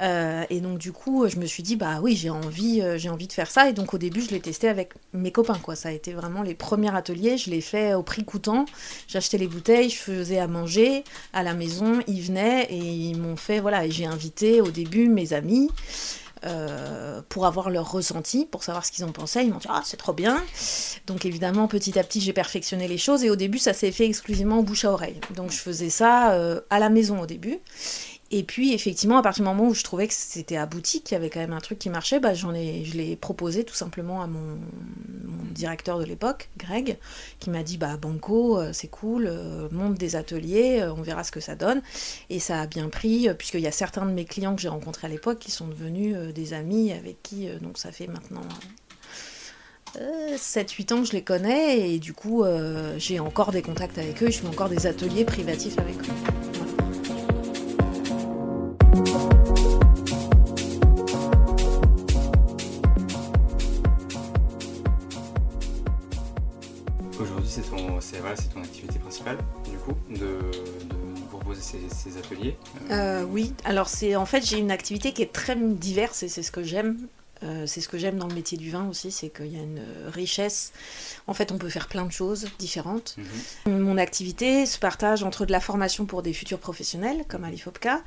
et 0.00 0.60
donc, 0.60 0.78
du 0.78 0.92
coup, 0.92 1.28
je 1.28 1.36
me 1.36 1.46
suis 1.46 1.62
dit, 1.62 1.76
bah 1.76 2.00
oui, 2.00 2.16
j'ai 2.16 2.30
envie, 2.30 2.82
j'ai 2.96 3.08
envie 3.10 3.26
de 3.26 3.32
faire 3.32 3.50
ça. 3.50 3.68
Et 3.68 3.72
donc, 3.72 3.92
au 3.92 3.98
début, 3.98 4.22
je 4.22 4.30
l'ai 4.30 4.40
testé 4.40 4.68
avec 4.68 4.94
mes 5.12 5.32
copains, 5.32 5.58
quoi. 5.58 5.76
Ça 5.76 5.88
a 5.88 5.92
été 5.92 6.12
vraiment 6.12 6.42
les 6.42 6.54
premiers 6.54 6.94
ateliers. 6.94 7.36
Je 7.36 7.50
l'ai 7.50 7.60
fait 7.60 7.94
au 7.94 8.02
prix 8.02 8.24
coûtant. 8.24 8.64
J'achetais 9.08 9.38
les 9.38 9.48
bouteilles, 9.48 9.90
je 9.90 9.98
faisais 9.98 10.38
à 10.38 10.46
manger 10.46 11.04
à 11.32 11.42
la 11.42 11.54
maison. 11.54 12.00
Ils 12.06 12.22
venaient 12.22 12.64
et 12.70 12.78
ils 12.78 13.16
m'ont 13.16 13.36
fait, 13.36 13.60
voilà, 13.60 13.88
j'ai 13.88 14.06
invité 14.06 14.60
au 14.60 14.70
début 14.70 15.08
mes 15.08 15.32
amis. 15.32 15.70
Euh, 16.46 17.20
pour 17.28 17.44
avoir 17.44 17.68
leur 17.68 17.90
ressenti, 17.92 18.46
pour 18.46 18.64
savoir 18.64 18.86
ce 18.86 18.90
qu'ils 18.90 19.04
ont 19.04 19.12
pensé. 19.12 19.42
Ils 19.42 19.52
m'ont 19.52 19.58
dit 19.58 19.66
Ah, 19.68 19.82
c'est 19.84 19.98
trop 19.98 20.14
bien. 20.14 20.42
Donc, 21.06 21.26
évidemment, 21.26 21.68
petit 21.68 21.98
à 21.98 22.02
petit, 22.02 22.18
j'ai 22.18 22.32
perfectionné 22.32 22.88
les 22.88 22.96
choses. 22.96 23.22
Et 23.24 23.28
au 23.28 23.36
début, 23.36 23.58
ça 23.58 23.74
s'est 23.74 23.92
fait 23.92 24.06
exclusivement 24.06 24.62
bouche 24.62 24.86
à 24.86 24.92
oreille. 24.92 25.20
Donc, 25.36 25.50
je 25.50 25.58
faisais 25.58 25.90
ça 25.90 26.32
euh, 26.32 26.62
à 26.70 26.78
la 26.78 26.88
maison 26.88 27.20
au 27.20 27.26
début. 27.26 27.58
Et 28.32 28.44
puis, 28.44 28.72
effectivement, 28.74 29.18
à 29.18 29.22
partir 29.22 29.42
du 29.42 29.50
moment 29.50 29.68
où 29.68 29.74
je 29.74 29.82
trouvais 29.82 30.06
que 30.06 30.14
c'était 30.14 30.56
abouti, 30.56 31.02
qu'il 31.02 31.14
y 31.14 31.16
avait 31.16 31.30
quand 31.30 31.40
même 31.40 31.52
un 31.52 31.60
truc 31.60 31.80
qui 31.80 31.90
marchait, 31.90 32.20
bah, 32.20 32.32
j'en 32.32 32.54
ai, 32.54 32.84
je 32.84 32.96
l'ai 32.96 33.16
proposé 33.16 33.64
tout 33.64 33.74
simplement 33.74 34.22
à 34.22 34.28
mon, 34.28 34.56
directeur 35.50 35.98
de 35.98 36.04
l'époque, 36.04 36.48
Greg, 36.56 36.96
qui 37.40 37.50
m'a 37.50 37.64
dit 37.64 37.76
bah, 37.76 37.96
Banco, 37.96 38.58
euh, 38.58 38.72
c'est 38.72 38.88
cool, 38.88 39.26
euh, 39.26 39.68
monte 39.72 39.94
des 39.94 40.14
ateliers, 40.14 40.80
euh, 40.80 40.94
on 40.94 41.02
verra 41.02 41.24
ce 41.24 41.32
que 41.32 41.40
ça 41.40 41.56
donne. 41.56 41.82
Et 42.30 42.38
ça 42.38 42.60
a 42.60 42.66
bien 42.68 42.88
pris, 42.88 43.28
puisqu'il 43.36 43.60
y 43.60 43.66
a 43.66 43.72
certains 43.72 44.06
de 44.06 44.12
mes 44.12 44.24
clients 44.24 44.54
que 44.54 44.62
j'ai 44.62 44.68
rencontrés 44.68 45.08
à 45.08 45.10
l'époque 45.10 45.40
qui 45.40 45.50
sont 45.50 45.66
devenus 45.66 46.16
des 46.32 46.52
amis 46.52 46.92
avec 46.92 47.22
qui, 47.22 47.48
donc 47.60 47.78
ça 47.78 47.90
fait 47.90 48.06
maintenant. 48.06 48.42
7-8 50.36 50.94
ans 50.94 51.00
que 51.00 51.08
je 51.08 51.12
les 51.12 51.24
connais 51.24 51.90
et 51.90 51.98
du 51.98 52.12
coup 52.12 52.44
j'ai 52.96 53.18
encore 53.18 53.50
des 53.50 53.62
contacts 53.62 53.98
avec 53.98 54.22
eux, 54.22 54.30
je 54.30 54.38
fais 54.38 54.46
encore 54.46 54.68
des 54.68 54.86
ateliers 54.86 55.24
privatifs 55.24 55.78
avec 55.78 55.96
eux. 55.96 56.39
C'est 68.36 68.52
ton 68.52 68.62
activité 68.62 68.98
principale, 68.98 69.38
du 69.70 69.76
coup, 69.78 69.96
de, 70.10 70.38
proposer 71.28 71.60
ces, 71.60 72.16
ateliers 72.18 72.56
euh, 72.90 73.24
Oui, 73.24 73.54
alors 73.64 73.88
c'est 73.88 74.16
en 74.16 74.26
fait 74.26 74.44
j'ai 74.44 74.58
une 74.58 74.70
activité 74.70 75.12
qui 75.12 75.22
est 75.22 75.32
très 75.32 75.56
diverse 75.56 76.22
et 76.22 76.28
c'est 76.28 76.42
ce 76.42 76.52
que 76.52 76.62
j'aime. 76.62 76.96
Euh, 77.42 77.66
c'est 77.66 77.80
ce 77.80 77.88
que 77.88 77.96
j'aime 77.96 78.18
dans 78.18 78.26
le 78.26 78.34
métier 78.34 78.58
du 78.58 78.70
vin 78.70 78.86
aussi, 78.86 79.10
c'est 79.10 79.30
qu'il 79.30 79.46
y 79.46 79.58
a 79.58 79.62
une 79.62 79.82
richesse. 80.08 80.72
En 81.26 81.32
fait, 81.32 81.52
on 81.52 81.56
peut 81.56 81.70
faire 81.70 81.88
plein 81.88 82.04
de 82.04 82.12
choses 82.12 82.46
différentes. 82.58 83.16
Mhm. 83.66 83.78
Mon 83.78 83.96
activité 83.96 84.66
se 84.66 84.78
partage 84.78 85.22
entre 85.22 85.46
de 85.46 85.52
la 85.52 85.60
formation 85.60 86.04
pour 86.04 86.22
des 86.22 86.34
futurs 86.34 86.58
professionnels, 86.58 87.24
comme 87.28 87.44
à 87.44 87.50
l'IFOPCA, 87.50 88.02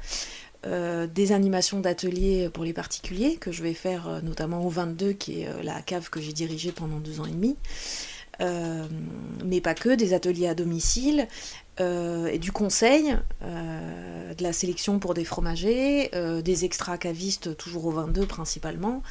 euh, 0.67 1.07
des 1.07 1.31
animations 1.31 1.79
d'ateliers 1.79 2.49
pour 2.53 2.63
les 2.63 2.73
particuliers, 2.73 3.37
que 3.37 3.51
je 3.51 3.63
vais 3.63 3.73
faire 3.73 4.21
notamment 4.21 4.63
au 4.63 4.69
22, 4.69 5.13
qui 5.13 5.41
est 5.41 5.63
la 5.63 5.81
cave 5.81 6.11
que 6.11 6.21
j'ai 6.21 6.33
dirigée 6.33 6.71
pendant 6.71 6.99
deux 6.99 7.19
ans 7.19 7.25
et 7.25 7.31
demi. 7.31 7.57
Euh, 8.41 8.87
mais 9.45 9.61
pas 9.61 9.75
que, 9.75 9.89
des 9.89 10.13
ateliers 10.13 10.47
à 10.47 10.55
domicile, 10.55 11.27
euh, 11.79 12.27
et 12.27 12.39
du 12.39 12.51
conseil, 12.51 13.15
euh, 13.43 14.33
de 14.33 14.43
la 14.43 14.53
sélection 14.53 14.99
pour 14.99 15.13
des 15.13 15.25
fromagers, 15.25 16.09
des 16.43 16.65
extra 16.65 16.97
cavistes 16.97 17.55
toujours 17.57 17.85
au 17.85 17.91
22 17.91 18.25
principalement, 18.25 19.01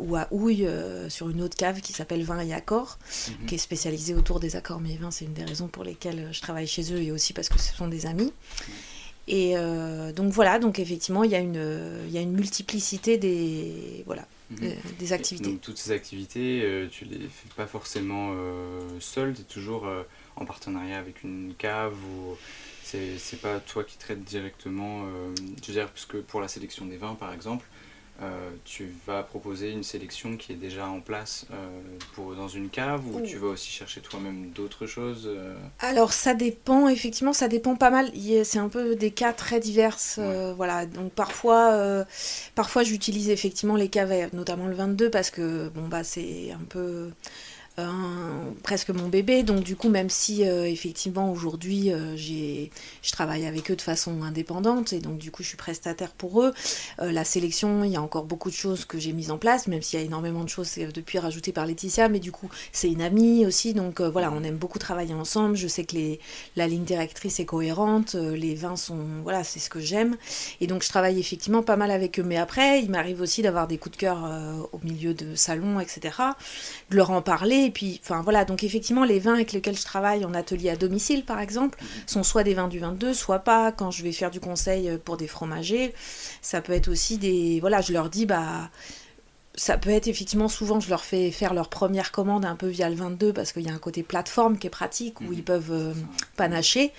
ou 0.00 0.16
à 0.16 0.26
Houille 0.32 0.68
sur 1.08 1.30
une 1.30 1.40
autre 1.40 1.56
cave 1.56 1.80
qui 1.80 1.92
s'appelle 1.92 2.24
Vin 2.24 2.40
et 2.40 2.52
Accords, 2.52 2.98
mhm. 3.28 3.46
qui 3.46 3.54
est 3.54 3.58
spécialisée 3.58 4.14
autour 4.14 4.40
des 4.40 4.56
accords 4.56 4.80
mais 4.80 4.96
vins. 4.96 5.12
C'est 5.12 5.26
une 5.26 5.32
des 5.34 5.44
raisons 5.44 5.68
pour 5.68 5.84
lesquelles 5.84 6.28
je 6.32 6.40
travaille 6.40 6.66
chez 6.66 6.92
eux 6.92 7.00
et 7.00 7.12
aussi 7.12 7.32
parce 7.32 7.48
que 7.48 7.60
ce 7.60 7.72
sont 7.74 7.86
des 7.86 8.06
amis. 8.06 8.32
Et 9.28 9.54
donc 10.16 10.32
voilà, 10.32 10.58
donc 10.58 10.78
effectivement, 10.78 11.24
il 11.24 11.30
y, 11.30 11.36
a 11.36 11.40
une, 11.40 12.02
il 12.06 12.12
y 12.12 12.18
a 12.18 12.20
une 12.20 12.32
multiplicité 12.32 13.16
des, 13.16 14.02
voilà, 14.06 14.26
Mhm. 14.50 14.74
des 14.98 15.12
activités. 15.12 15.50
donc 15.50 15.60
toutes 15.62 15.78
ces 15.78 15.90
activités, 15.92 16.62
euh, 16.62 16.86
tu 16.90 17.06
les 17.06 17.28
fais 17.28 17.48
pas 17.56 17.66
forcément 17.66 18.32
euh, 18.34 18.80
seul, 19.00 19.34
tu 19.34 19.40
es 19.40 19.44
toujours 19.44 19.86
euh, 19.86 20.02
en 20.36 20.44
partenariat 20.44 20.98
avec 20.98 21.22
une 21.22 21.54
cave 21.56 21.94
ou 21.94 22.36
c'est 22.82 23.40
pas 23.40 23.58
toi 23.58 23.82
qui 23.82 23.96
traites 23.98 24.22
directement, 24.22 25.06
je 25.62 25.66
veux 25.66 25.72
dire, 25.72 25.88
parce 25.88 26.06
que 26.06 26.18
pour 26.18 26.40
la 26.40 26.46
sélection 26.46 26.86
des 26.86 26.96
vins 26.96 27.14
par 27.14 27.32
exemple, 27.32 27.66
euh, 28.22 28.50
tu 28.64 28.94
vas 29.06 29.24
proposer 29.24 29.72
une 29.72 29.82
sélection 29.82 30.36
qui 30.36 30.52
est 30.52 30.56
déjà 30.56 30.86
en 30.86 31.00
place 31.00 31.46
euh, 31.50 31.54
pour, 32.14 32.34
dans 32.36 32.46
une 32.46 32.70
cave 32.70 33.02
ou 33.12 33.20
tu 33.20 33.38
vas 33.38 33.48
aussi 33.48 33.70
chercher 33.70 34.00
toi-même 34.00 34.50
d'autres 34.50 34.86
choses 34.86 35.26
euh 35.26 35.56
Alors 35.80 36.12
ça 36.12 36.34
dépend, 36.34 36.88
effectivement 36.88 37.32
ça 37.32 37.48
dépend 37.48 37.74
pas 37.74 37.90
mal, 37.90 38.12
c'est 38.44 38.58
un 38.58 38.68
peu 38.68 38.94
des 38.94 39.10
cas 39.10 39.32
très 39.32 39.58
divers, 39.58 39.96
voilà, 40.56 40.86
donc 40.86 41.12
parfois, 41.12 42.04
parfois 42.54 42.84
j'utilise 42.84 43.30
effectivement 43.30 43.76
les 43.76 43.88
caves, 43.88 44.30
notamment 44.32 44.68
le 44.68 44.74
22 44.74 45.10
parce 45.10 45.30
que 45.30 45.68
bon 45.70 45.88
bah 45.88 46.04
c'est 46.04 46.52
un 46.52 46.64
peu 46.68 47.10
presque 48.62 48.90
mon 48.90 49.08
bébé. 49.08 49.42
Donc 49.42 49.64
du 49.64 49.74
coup, 49.76 49.88
même 49.88 50.10
si 50.10 50.46
euh, 50.46 50.64
effectivement 50.64 51.30
aujourd'hui 51.30 51.92
euh, 51.92 52.16
je 52.16 53.12
travaille 53.12 53.46
avec 53.46 53.70
eux 53.70 53.76
de 53.76 53.82
façon 53.82 54.22
indépendante 54.22 54.92
et 54.92 55.00
donc 55.00 55.18
du 55.18 55.30
coup 55.30 55.42
je 55.42 55.48
suis 55.48 55.56
prestataire 55.56 56.10
pour 56.10 56.42
eux, 56.42 56.54
euh, 57.00 57.10
la 57.10 57.24
sélection, 57.24 57.84
il 57.84 57.90
y 57.90 57.96
a 57.96 58.02
encore 58.02 58.24
beaucoup 58.24 58.50
de 58.50 58.54
choses 58.54 58.84
que 58.84 58.98
j'ai 58.98 59.12
mises 59.12 59.30
en 59.30 59.38
place, 59.38 59.66
même 59.66 59.82
s'il 59.82 59.98
y 59.98 60.02
a 60.02 60.06
énormément 60.06 60.44
de 60.44 60.48
choses 60.48 60.74
depuis 60.76 61.18
rajoutées 61.18 61.52
par 61.52 61.66
Laetitia, 61.66 62.08
mais 62.08 62.20
du 62.20 62.30
coup 62.32 62.48
c'est 62.72 62.90
une 62.90 63.02
amie 63.02 63.44
aussi, 63.44 63.74
donc 63.74 64.00
voilà, 64.00 64.30
on 64.32 64.42
aime 64.44 64.56
beaucoup 64.56 64.78
travailler 64.78 65.14
ensemble. 65.14 65.56
Je 65.56 65.68
sais 65.68 65.84
que 65.84 65.94
les, 65.94 66.20
la 66.56 66.66
ligne 66.66 66.84
directrice 66.84 67.40
est 67.40 67.44
cohérente, 67.44 68.14
les 68.14 68.54
vins 68.54 68.76
sont, 68.76 68.98
voilà, 69.22 69.44
c'est 69.44 69.60
ce 69.60 69.70
que 69.70 69.80
j'aime. 69.80 70.16
Et 70.60 70.66
donc 70.66 70.82
je 70.82 70.88
travaille 70.88 71.18
effectivement 71.18 71.62
pas 71.62 71.76
mal 71.76 71.90
avec 71.90 72.18
eux. 72.18 72.22
Mais 72.22 72.36
après, 72.36 72.80
il 72.82 72.90
m'arrive 72.90 73.20
aussi 73.20 73.42
d'avoir 73.42 73.66
des 73.66 73.78
coups 73.78 73.96
de 73.96 74.00
cœur 74.00 74.68
au 74.72 74.80
milieu 74.84 75.14
de 75.14 75.34
salon, 75.34 75.80
etc. 75.80 76.16
De 76.90 76.96
leur 76.96 77.10
en 77.10 77.22
parler 77.22 77.63
et 77.64 77.70
puis, 77.70 78.00
enfin 78.02 78.22
voilà, 78.22 78.44
donc 78.44 78.64
effectivement, 78.64 79.04
les 79.04 79.18
vins 79.18 79.34
avec 79.34 79.52
lesquels 79.52 79.76
je 79.76 79.84
travaille 79.84 80.24
en 80.24 80.34
atelier 80.34 80.70
à 80.70 80.76
domicile, 80.76 81.24
par 81.24 81.40
exemple, 81.40 81.78
mhm. 81.80 81.88
sont 82.06 82.22
soit 82.22 82.44
des 82.44 82.54
vins 82.54 82.68
du 82.68 82.78
22, 82.78 83.14
soit 83.14 83.40
pas. 83.40 83.72
Quand 83.72 83.90
je 83.90 84.02
vais 84.02 84.12
faire 84.12 84.30
du 84.30 84.40
conseil 84.40 84.88
euh, 84.88 84.98
pour 85.02 85.16
des 85.16 85.26
fromagers, 85.26 85.94
ça 86.42 86.60
peut 86.60 86.72
être 86.72 86.88
aussi 86.88 87.18
des. 87.18 87.60
Voilà, 87.60 87.80
je 87.80 87.92
leur 87.92 88.10
dis, 88.10 88.26
bah 88.26 88.70
ça 89.56 89.78
peut 89.78 89.90
être 89.90 90.08
effectivement 90.08 90.48
souvent 90.48 90.80
je 90.80 90.90
leur 90.90 91.04
fais 91.04 91.30
faire 91.30 91.54
leur 91.54 91.68
première 91.68 92.10
commande 92.10 92.44
un 92.44 92.56
peu 92.56 92.66
via 92.66 92.90
le 92.90 92.96
22 92.96 93.32
parce 93.32 93.52
qu'il 93.52 93.62
y 93.62 93.70
a 93.70 93.72
un 93.72 93.78
côté 93.78 94.02
plateforme 94.02 94.58
qui 94.58 94.66
est 94.66 94.70
pratique 94.70 95.20
où 95.20 95.26
mhm. 95.26 95.32
ils 95.32 95.44
peuvent 95.44 95.70
euh, 95.70 95.94
panacher 96.36 96.92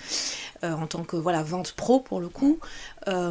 euh, 0.64 0.72
en 0.72 0.86
tant 0.86 1.04
que 1.04 1.16
voilà 1.16 1.42
vente 1.42 1.72
pro 1.72 2.00
pour 2.00 2.18
le 2.18 2.30
coup 2.30 2.58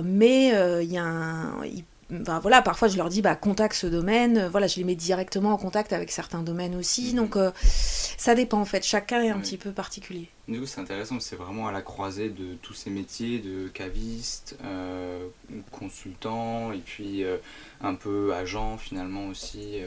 mais 0.04 0.50
il 0.84 0.92
y 0.92 1.00
a 1.00 1.04
un, 1.04 1.64
voilà, 2.10 2.62
parfois 2.62 2.88
je 2.88 2.98
leur 2.98 3.10
dis 3.10 3.22
bah 3.22 3.36
contacte 3.36 3.76
ce 3.76 3.88
domaine, 3.88 4.48
voilà, 4.48 4.68
je 4.68 4.78
les 4.78 4.84
mets 4.84 4.96
directement 4.96 5.52
en 5.52 5.58
contact 5.58 5.92
avec 5.92 6.12
certains 6.12 6.44
domaines 6.44 6.76
aussi, 6.76 7.10
mhm. 7.10 7.16
donc 7.16 7.36
euh, 7.36 7.52
ça 7.62 8.36
dépend 8.36 8.60
en 8.60 8.66
fait, 8.66 8.86
chacun 8.86 9.24
est 9.24 9.30
un 9.30 9.40
petit 9.40 9.58
peu 9.58 9.72
particulier. 9.72 10.30
Du 10.48 10.60
coup 10.60 10.68
c'est 10.68 10.80
intéressant, 10.80 11.20
c'est 11.20 11.36
vraiment 11.36 11.68
à 11.68 11.72
la 11.72 11.82
croisée 11.82 12.30
de 12.30 12.54
tous 12.62 12.76
ces 12.76 12.92
métiers, 12.92 13.40
de 13.40 13.68
caviste, 13.70 14.56
euh, 14.64 15.28
consultant, 15.72 16.72
et 16.72 16.78
puis 16.78 17.24
euh, 17.24 17.38
un 17.82 17.96
peu 17.96 18.36
agent 18.36 18.78
finalement 18.78 19.28
aussi, 19.28 19.80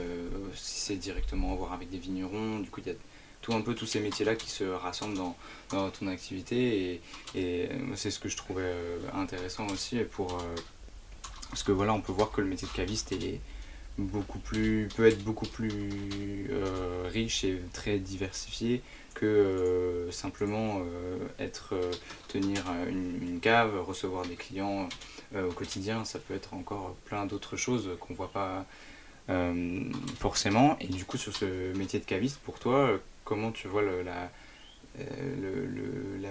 si 0.55 0.81
c'est 0.81 0.97
directement 0.97 1.53
à 1.53 1.57
voir 1.57 1.73
avec 1.73 1.89
des 1.89 1.99
vignerons, 1.99 2.59
du 2.59 2.69
coup 2.69 2.81
il 2.81 2.89
y 2.89 2.91
a 2.91 2.97
tout 3.43 3.53
un 3.55 3.61
peu 3.61 3.75
tous 3.75 3.87
ces 3.87 4.01
métiers 4.01 4.25
là 4.25 4.35
qui 4.35 4.51
se 4.51 4.65
rassemblent 4.65 5.17
dans, 5.17 5.37
dans 5.71 5.89
ton 5.91 6.09
activité, 6.09 7.01
et, 7.37 7.41
et 7.41 7.69
c'est 7.95 8.11
ce 8.11 8.19
que 8.19 8.29
je 8.29 8.37
trouvais 8.37 8.75
intéressant 9.15 9.69
aussi 9.69 9.99
pour 10.11 10.37
parce 11.51 11.63
que 11.63 11.73
voilà, 11.73 11.93
on 11.93 12.01
peut 12.01 12.13
voir 12.13 12.31
que 12.31 12.41
le 12.41 12.49
métier 12.49 12.69
de 12.69 12.73
caviste 12.73 13.13
est 13.13 13.41
beaucoup 13.99 14.39
plus, 14.39 14.89
peut 14.97 15.07
être 15.07 15.23
beaucoup 15.25 15.47
plus 15.47 16.49
euh, 16.51 17.09
riche 17.13 17.45
et 17.45 17.61
très 17.73 17.99
diversifié 17.99 18.83
que 19.15 19.27
euh, 19.27 20.13
simplement 20.13 20.81
euh, 20.81 21.19
être 21.41 21.75
tenir 22.29 22.63
une, 22.89 23.41
cave, 23.41 23.81
recevoir 23.85 24.25
des 24.27 24.37
clients 24.37 24.89
au 25.35 25.53
quotidien. 25.53 26.05
Ça 26.05 26.19
peut 26.19 26.35
être 26.35 26.55
encore 26.55 26.95
plein 27.05 27.27
d'autres 27.27 27.57
choses 27.57 27.91
qu'on 28.01 28.15
voit 28.15 28.33
pas 28.33 28.65
forcément. 30.19 30.79
Et 30.81 30.87
du 30.87 31.05
coup, 31.05 31.19
sur 31.19 31.37
ce 31.37 31.77
métier 31.77 32.01
de 32.01 32.05
caviste, 32.05 32.39
pour 32.39 32.59
toi, 32.59 32.99
comment 33.25 33.51
tu 33.53 33.69
vois 33.69 33.83
la, 33.83 34.31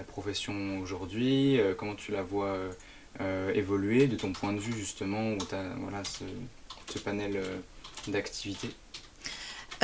profession 0.08 0.80
aujourd'hui? 0.80 1.60
Comment 1.76 1.94
tu 1.94 2.12
la 2.12 2.22
vois 2.22 2.56
évoluer 3.54 4.06
de 4.06 4.16
ton 4.16 4.32
point 4.32 4.52
de 4.52 4.60
vue 4.60 4.72
justement 4.72 5.32
où 5.32 5.38
tu 5.38 5.54
as 5.54 5.74
voilà, 5.80 6.04
ce, 6.04 6.24
ce 6.92 6.98
panel 6.98 7.36
euh, 7.36 7.58
d'activités 8.08 8.70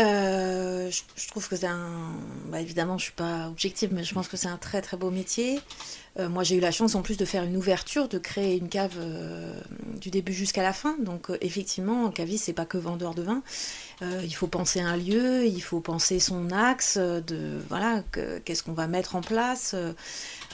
euh, 0.01 0.91
je, 0.91 1.29
trouve 1.29 1.49
que 1.49 1.55
c'est 1.55 1.69
un. 1.69 2.17
Bah, 2.51 2.61
évidemment, 2.61 2.99
je 2.99 3.05
suis 3.05 3.13
pas 3.13 3.47
objective, 3.47 3.91
mais 3.93 4.03
je 4.03 4.13
pense 4.13 4.27
que 4.27 4.37
c'est 4.37 4.49
un 4.49 4.57
très 4.57 4.83
très 4.83 4.97
beau 4.97 5.13
métier. 5.13 5.61
moi, 6.19 6.43
j'ai 6.43 6.57
eu 6.57 6.61
la 6.61 6.73
chance 6.73 6.97
en 6.97 7.03
plus 7.03 7.17
de 7.17 7.25
faire 7.25 7.45
une 7.45 7.57
ouverture, 7.57 8.09
de 8.09 8.19
créer 8.19 8.57
une 8.57 8.69
cave 8.69 8.99
du 10.01 10.11
début 10.11 10.33
jusqu'à 10.33 10.65
la 10.65 10.73
fin. 10.73 10.97
Donc, 10.99 11.31
effectivement, 11.41 12.11
caviste, 12.11 12.47
c'est 12.47 12.53
pas 12.53 12.67
que 12.67 12.77
vendeur 12.77 13.15
de 13.15 13.23
vin. 13.23 13.45
Il 14.03 14.35
faut 14.35 14.47
penser 14.47 14.81
un 14.81 14.97
lieu, 14.97 15.47
il 15.47 15.63
faut 15.63 15.81
penser 15.81 16.21
son 16.21 16.51
axe, 16.51 16.99
de 16.99 17.61
voilà, 17.69 18.03
qu'est-ce 18.45 18.63
qu'on 18.63 18.73
va 18.73 18.87
mettre 18.87 19.17
en 19.17 19.21
place 19.21 19.75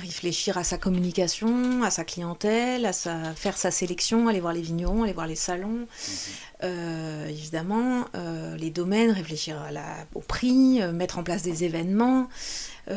réfléchir 0.00 0.58
à 0.58 0.64
sa 0.64 0.78
communication, 0.78 1.82
à 1.82 1.90
sa 1.90 2.04
clientèle, 2.04 2.86
à 2.86 2.92
sa, 2.92 3.34
faire 3.34 3.56
sa 3.56 3.70
sélection, 3.70 4.28
aller 4.28 4.40
voir 4.40 4.52
les 4.52 4.62
vignerons, 4.62 5.04
aller 5.04 5.12
voir 5.12 5.26
les 5.26 5.36
salons, 5.36 5.68
mhm. 5.68 5.86
euh, 6.64 7.28
évidemment, 7.28 8.04
euh, 8.14 8.56
les 8.56 8.70
domaines, 8.70 9.10
réfléchir 9.10 9.60
à 9.60 9.70
la, 9.70 9.84
au 10.14 10.20
prix, 10.20 10.82
euh, 10.82 10.92
mettre 10.92 11.18
en 11.18 11.22
place 11.22 11.42
des 11.42 11.64
événements, 11.64 12.28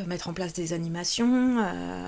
mettre 0.08 0.30
en 0.30 0.34
place 0.34 0.54
des 0.54 0.74
animations, 0.74 1.58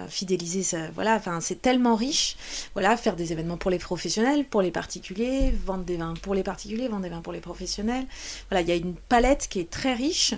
fidéliser 0.10 0.64
ça, 0.64 0.90
voilà, 0.96 1.16
enfin 1.16 1.40
c'est 1.42 1.62
tellement 1.62 1.96
riche, 1.96 2.36
voilà, 2.74 2.98
faire 2.98 3.16
des 3.16 3.32
événements 3.32 3.58
pour 3.58 3.72
les 3.72 3.80
professionnels, 3.80 4.46
pour 4.46 4.62
les 4.62 4.72
particuliers, 4.72 5.52
vendre 5.52 5.84
des 5.84 5.98
vins 5.98 6.14
pour 6.22 6.34
les 6.36 6.44
particuliers, 6.44 6.88
vendre 6.88 7.04
des 7.04 7.10
vins 7.10 7.22
pour 7.22 7.34
les 7.34 7.42
professionnels, 7.42 8.06
voilà, 8.50 8.62
il 8.62 8.68
y 8.68 8.72
a 8.72 8.76
une 8.76 8.96
palette 8.96 9.48
qui 9.50 9.60
est 9.60 9.70
très 9.70 9.94
riche, 9.94 10.34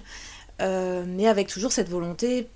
mais 0.59 1.27
avec 1.27 1.47
toujours 1.47 1.71
cette 1.71 1.89
volonté 1.89 2.47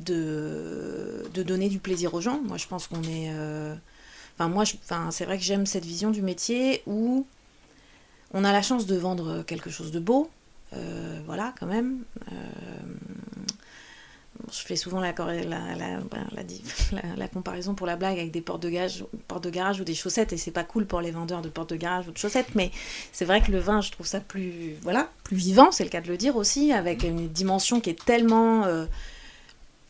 de, 0.00 1.24
de 1.32 1.42
donner 1.42 1.68
du 1.68 1.78
plaisir 1.78 2.14
aux 2.14 2.20
gens. 2.20 2.40
Moi, 2.42 2.56
je 2.56 2.66
pense 2.66 2.86
qu'on 2.86 3.02
est. 3.02 3.30
Euh, 3.30 3.74
enfin, 4.34 4.48
moi, 4.48 4.64
enfin, 4.84 5.10
c'est 5.10 5.24
vrai 5.24 5.38
que 5.38 5.44
j'aime 5.44 5.66
cette 5.66 5.84
vision 5.84 6.10
du 6.10 6.22
métier 6.22 6.82
où 6.86 7.26
on 8.32 8.44
a 8.44 8.52
la 8.52 8.62
chance 8.62 8.86
de 8.86 8.96
vendre 8.96 9.42
quelque 9.42 9.70
chose 9.70 9.90
de 9.90 10.00
beau. 10.00 10.30
Euh, 10.72 11.20
voilà, 11.26 11.54
quand 11.58 11.66
même. 11.66 12.02
Euh, 12.32 12.34
je 14.52 14.58
fais 14.60 14.76
souvent 14.76 15.00
la, 15.00 15.12
la, 17.16 17.28
comparaison 17.28 17.74
pour 17.74 17.86
la 17.86 17.96
blague 17.96 18.18
avec 18.18 18.30
des 18.30 18.40
portes 18.40 18.62
de, 18.62 18.70
garage, 18.70 19.80
ou 19.80 19.84
des 19.84 19.94
chaussettes, 19.94 20.32
et 20.32 20.36
c'est 20.36 20.50
pas 20.50 20.64
cool 20.64 20.86
pour 20.86 21.00
les 21.00 21.10
vendeurs 21.10 21.42
de 21.42 21.48
portes 21.48 21.70
de 21.70 21.76
garage 21.76 22.08
ou 22.08 22.12
de 22.12 22.18
chaussettes, 22.18 22.54
mais 22.54 22.70
c'est 23.12 23.24
vrai 23.24 23.40
que 23.40 23.50
le 23.50 23.58
vin, 23.58 23.80
je 23.80 23.90
trouve 23.90 24.06
ça 24.06 24.20
plus, 24.20 24.76
voilà, 24.82 25.10
plus 25.24 25.36
vivant, 25.36 25.70
c'est 25.72 25.84
le 25.84 25.90
cas 25.90 26.00
de 26.00 26.08
le 26.08 26.16
dire 26.16 26.36
aussi, 26.36 26.72
avec 26.72 27.02
une 27.02 27.28
dimension 27.28 27.80
qui 27.80 27.90
est 27.90 28.04
tellement 28.04 28.64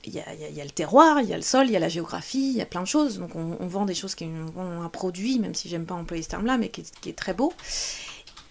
il 0.07 0.15
y, 0.15 0.61
a, 0.61 0.65
le 0.65 0.71
terroir, 0.71 1.21
il 1.21 1.29
y 1.29 1.33
a 1.33 1.37
le 1.37 1.43
sol, 1.43 1.67
il 1.67 1.73
y 1.73 1.77
a 1.77 1.81
la 1.81 1.89
géographie, 1.89 2.51
il 2.51 2.57
y 2.57 2.61
a 2.61 2.67
plein 2.67 2.83
de 2.83 2.87
choses. 2.87 3.19
Donc 3.19 3.35
on, 3.35 3.67
vend 3.67 3.85
des 3.85 3.95
choses 3.95 4.15
qui 4.15 4.25
ont 4.25 4.83
un 4.83 4.89
produit, 4.89 5.39
même 5.41 5.55
si 5.55 5.69
j'aime 5.69 5.85
pas 5.85 5.95
employer 5.95 6.23
ce 6.23 6.29
terme-là, 6.29 6.59
mais 6.59 6.69
qui 6.69 6.83
est, 7.07 7.17
très 7.17 7.35
beau. 7.35 7.53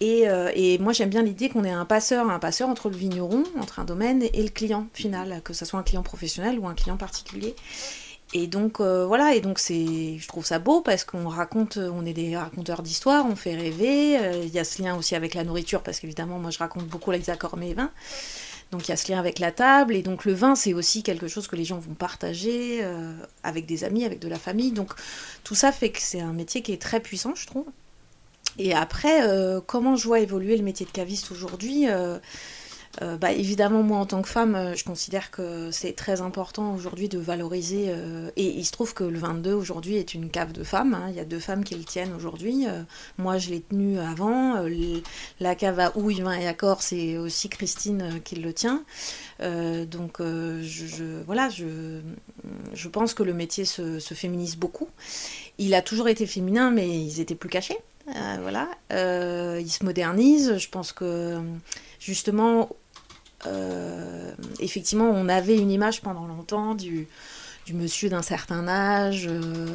Euh, 0.04 0.52
et, 0.54 0.78
moi 0.80 0.94
j'aime 0.94 1.10
bien 1.10 1.24
l'idée 1.24 1.50
qu'on 1.50 1.64
ait 1.64 1.72
un 1.72 1.86
passeur, 1.86 2.30
un 2.30 2.40
passeur 2.40 2.70
entre 2.70 2.90
le 2.90 2.98
vigneron, 2.98 3.44
entre 3.60 3.80
un 3.80 3.86
domaine 3.86 4.24
et 4.24 4.44
le 4.44 4.50
client 4.50 4.88
final, 4.94 5.42
que 5.44 5.54
ce 5.54 5.66
soit 5.66 5.80
un 5.80 5.84
client 5.84 6.04
professionnel 6.04 6.60
ou 6.60 6.68
un 6.68 6.74
client 6.74 6.98
particulier. 6.98 7.56
Et 8.34 8.48
donc 8.48 8.82
euh, 8.82 9.06
voilà, 9.06 9.36
et 9.36 9.40
donc 9.40 9.60
c'est, 9.60 10.18
je 10.18 10.28
trouve 10.28 10.46
ça 10.46 10.60
beau 10.60 10.82
parce 10.82 11.06
qu'on 11.06 11.30
raconte, 11.30 11.78
on 11.78 12.06
est 12.06 12.14
des 12.14 12.36
raconteurs 12.36 12.82
d'histoire, 12.82 13.26
on 13.26 13.36
fait 13.36 13.56
rêver. 13.56 14.20
Euh, 14.20 14.44
il 14.44 14.54
y 14.54 14.60
a 14.60 14.66
ce 14.66 14.82
lien 14.82 14.98
aussi 14.98 15.16
avec 15.16 15.34
la 15.34 15.44
nourriture 15.44 15.82
parce 15.82 16.00
qu'évidemment 16.00 16.40
moi 16.40 16.52
je 16.52 16.60
raconte 16.60 16.86
beaucoup 16.88 17.12
les 17.12 17.30
accords 17.30 17.58
mes 17.58 17.74
vins. 17.74 17.92
Donc 18.72 18.88
il 18.88 18.90
y 18.90 18.94
a 18.94 18.98
ce 18.98 19.12
lien 19.12 19.20
avec 19.20 19.40
la 19.40 19.52
table, 19.52 19.96
et 19.96 20.02
donc 20.02 20.26
le 20.26 20.34
vin, 20.34 20.56
c'est 20.56 20.74
aussi 20.74 21.04
quelque 21.04 21.28
chose 21.28 21.48
que 21.48 21.56
les 21.56 21.66
gens 21.66 21.78
vont 21.78 21.94
partager 21.94 22.84
avec 23.44 23.68
des 23.68 23.84
amis, 23.84 24.06
avec 24.06 24.20
de 24.20 24.28
la 24.28 24.40
famille. 24.40 24.72
Donc 24.72 24.92
tout 25.44 25.54
ça 25.54 25.72
fait 25.72 25.92
que 25.92 26.02
c'est 26.02 26.20
un 26.20 26.34
métier 26.34 26.64
qui 26.64 26.74
est 26.74 26.82
très 26.82 27.00
puissant, 27.00 27.36
je 27.36 27.46
trouve. 27.46 27.68
Et 28.58 28.74
après, 28.74 29.28
euh, 29.28 29.60
comment 29.66 29.96
je 29.96 30.08
vois 30.08 30.20
évoluer 30.20 30.58
le 30.58 30.64
métier 30.64 30.86
de 30.86 30.92
caviste 30.92 31.32
aujourd'hui 31.32 31.90
euh, 31.90 32.18
euh, 33.02 33.18
bah, 33.18 33.34
évidemment, 33.34 33.84
moi 33.84 33.98
en 33.98 34.06
tant 34.06 34.22
que 34.22 34.30
femme, 34.30 34.72
je 34.74 34.86
considère 34.86 35.30
que 35.30 35.70
c'est 35.70 35.92
très 35.92 36.22
important 36.22 36.74
aujourd'hui 36.74 37.10
de 37.10 37.20
valoriser. 37.20 37.94
Et 38.38 38.46
il 38.46 38.64
se 38.64 38.72
trouve 38.72 38.94
que 38.94 39.04
le 39.04 39.20
22 39.20 39.52
aujourd'hui 39.52 39.98
est 39.98 40.14
une 40.14 40.30
cave 40.30 40.54
de 40.54 40.64
femmes. 40.64 40.94
Hein. 40.94 41.08
Il 41.10 41.16
y 41.18 41.20
a 41.20 41.26
deux 41.26 41.42
femmes 41.42 41.66
qui 41.66 41.76
le 41.76 41.84
tiennent 41.84 42.14
aujourd'hui. 42.14 42.68
moi, 43.18 43.38
je 43.38 43.50
l'ai 43.50 43.60
tenu 43.60 44.00
avant. 44.00 44.66
la 45.42 45.56
cave 45.56 45.78
à 45.82 45.98
houille, 45.98 46.22
vin 46.22 46.40
et 46.40 46.48
accord, 46.48 46.82
c'est 46.82 47.18
aussi 47.18 47.50
Christine 47.50 48.22
qui 48.24 48.38
le 48.38 48.54
tient. 48.54 48.86
donc, 49.42 50.22
je, 50.22 51.22
voilà, 51.26 51.50
je, 51.50 52.00
je 52.72 52.88
pense 52.88 53.14
que 53.14 53.24
le 53.24 53.34
métier 53.34 53.66
se, 53.66 54.00
se, 54.00 54.14
féminise 54.14 54.56
beaucoup. 54.56 54.88
Il 55.58 55.74
a 55.74 55.82
toujours 55.82 56.08
été 56.08 56.26
féminin, 56.26 56.72
mais 56.72 56.88
ils 56.88 57.20
étaient 57.20 57.36
plus 57.36 57.50
cachés. 57.50 57.78
Voilà, 58.08 58.70
il 58.92 59.70
se 59.70 59.84
modernise. 59.84 60.58
Je 60.58 60.70
pense 60.70 60.92
que 60.92 61.40
justement 62.00 62.70
euh, 63.48 64.32
effectivement, 64.60 65.10
on 65.10 65.30
avait 65.30 65.58
une 65.58 65.72
image 65.72 66.02
pendant 66.02 66.26
longtemps 66.28 66.76
du, 66.76 67.08
monsieur 67.74 68.10
d'un 68.10 68.22
certain 68.22 68.68
âge, 68.68 69.28
euh, 69.28 69.68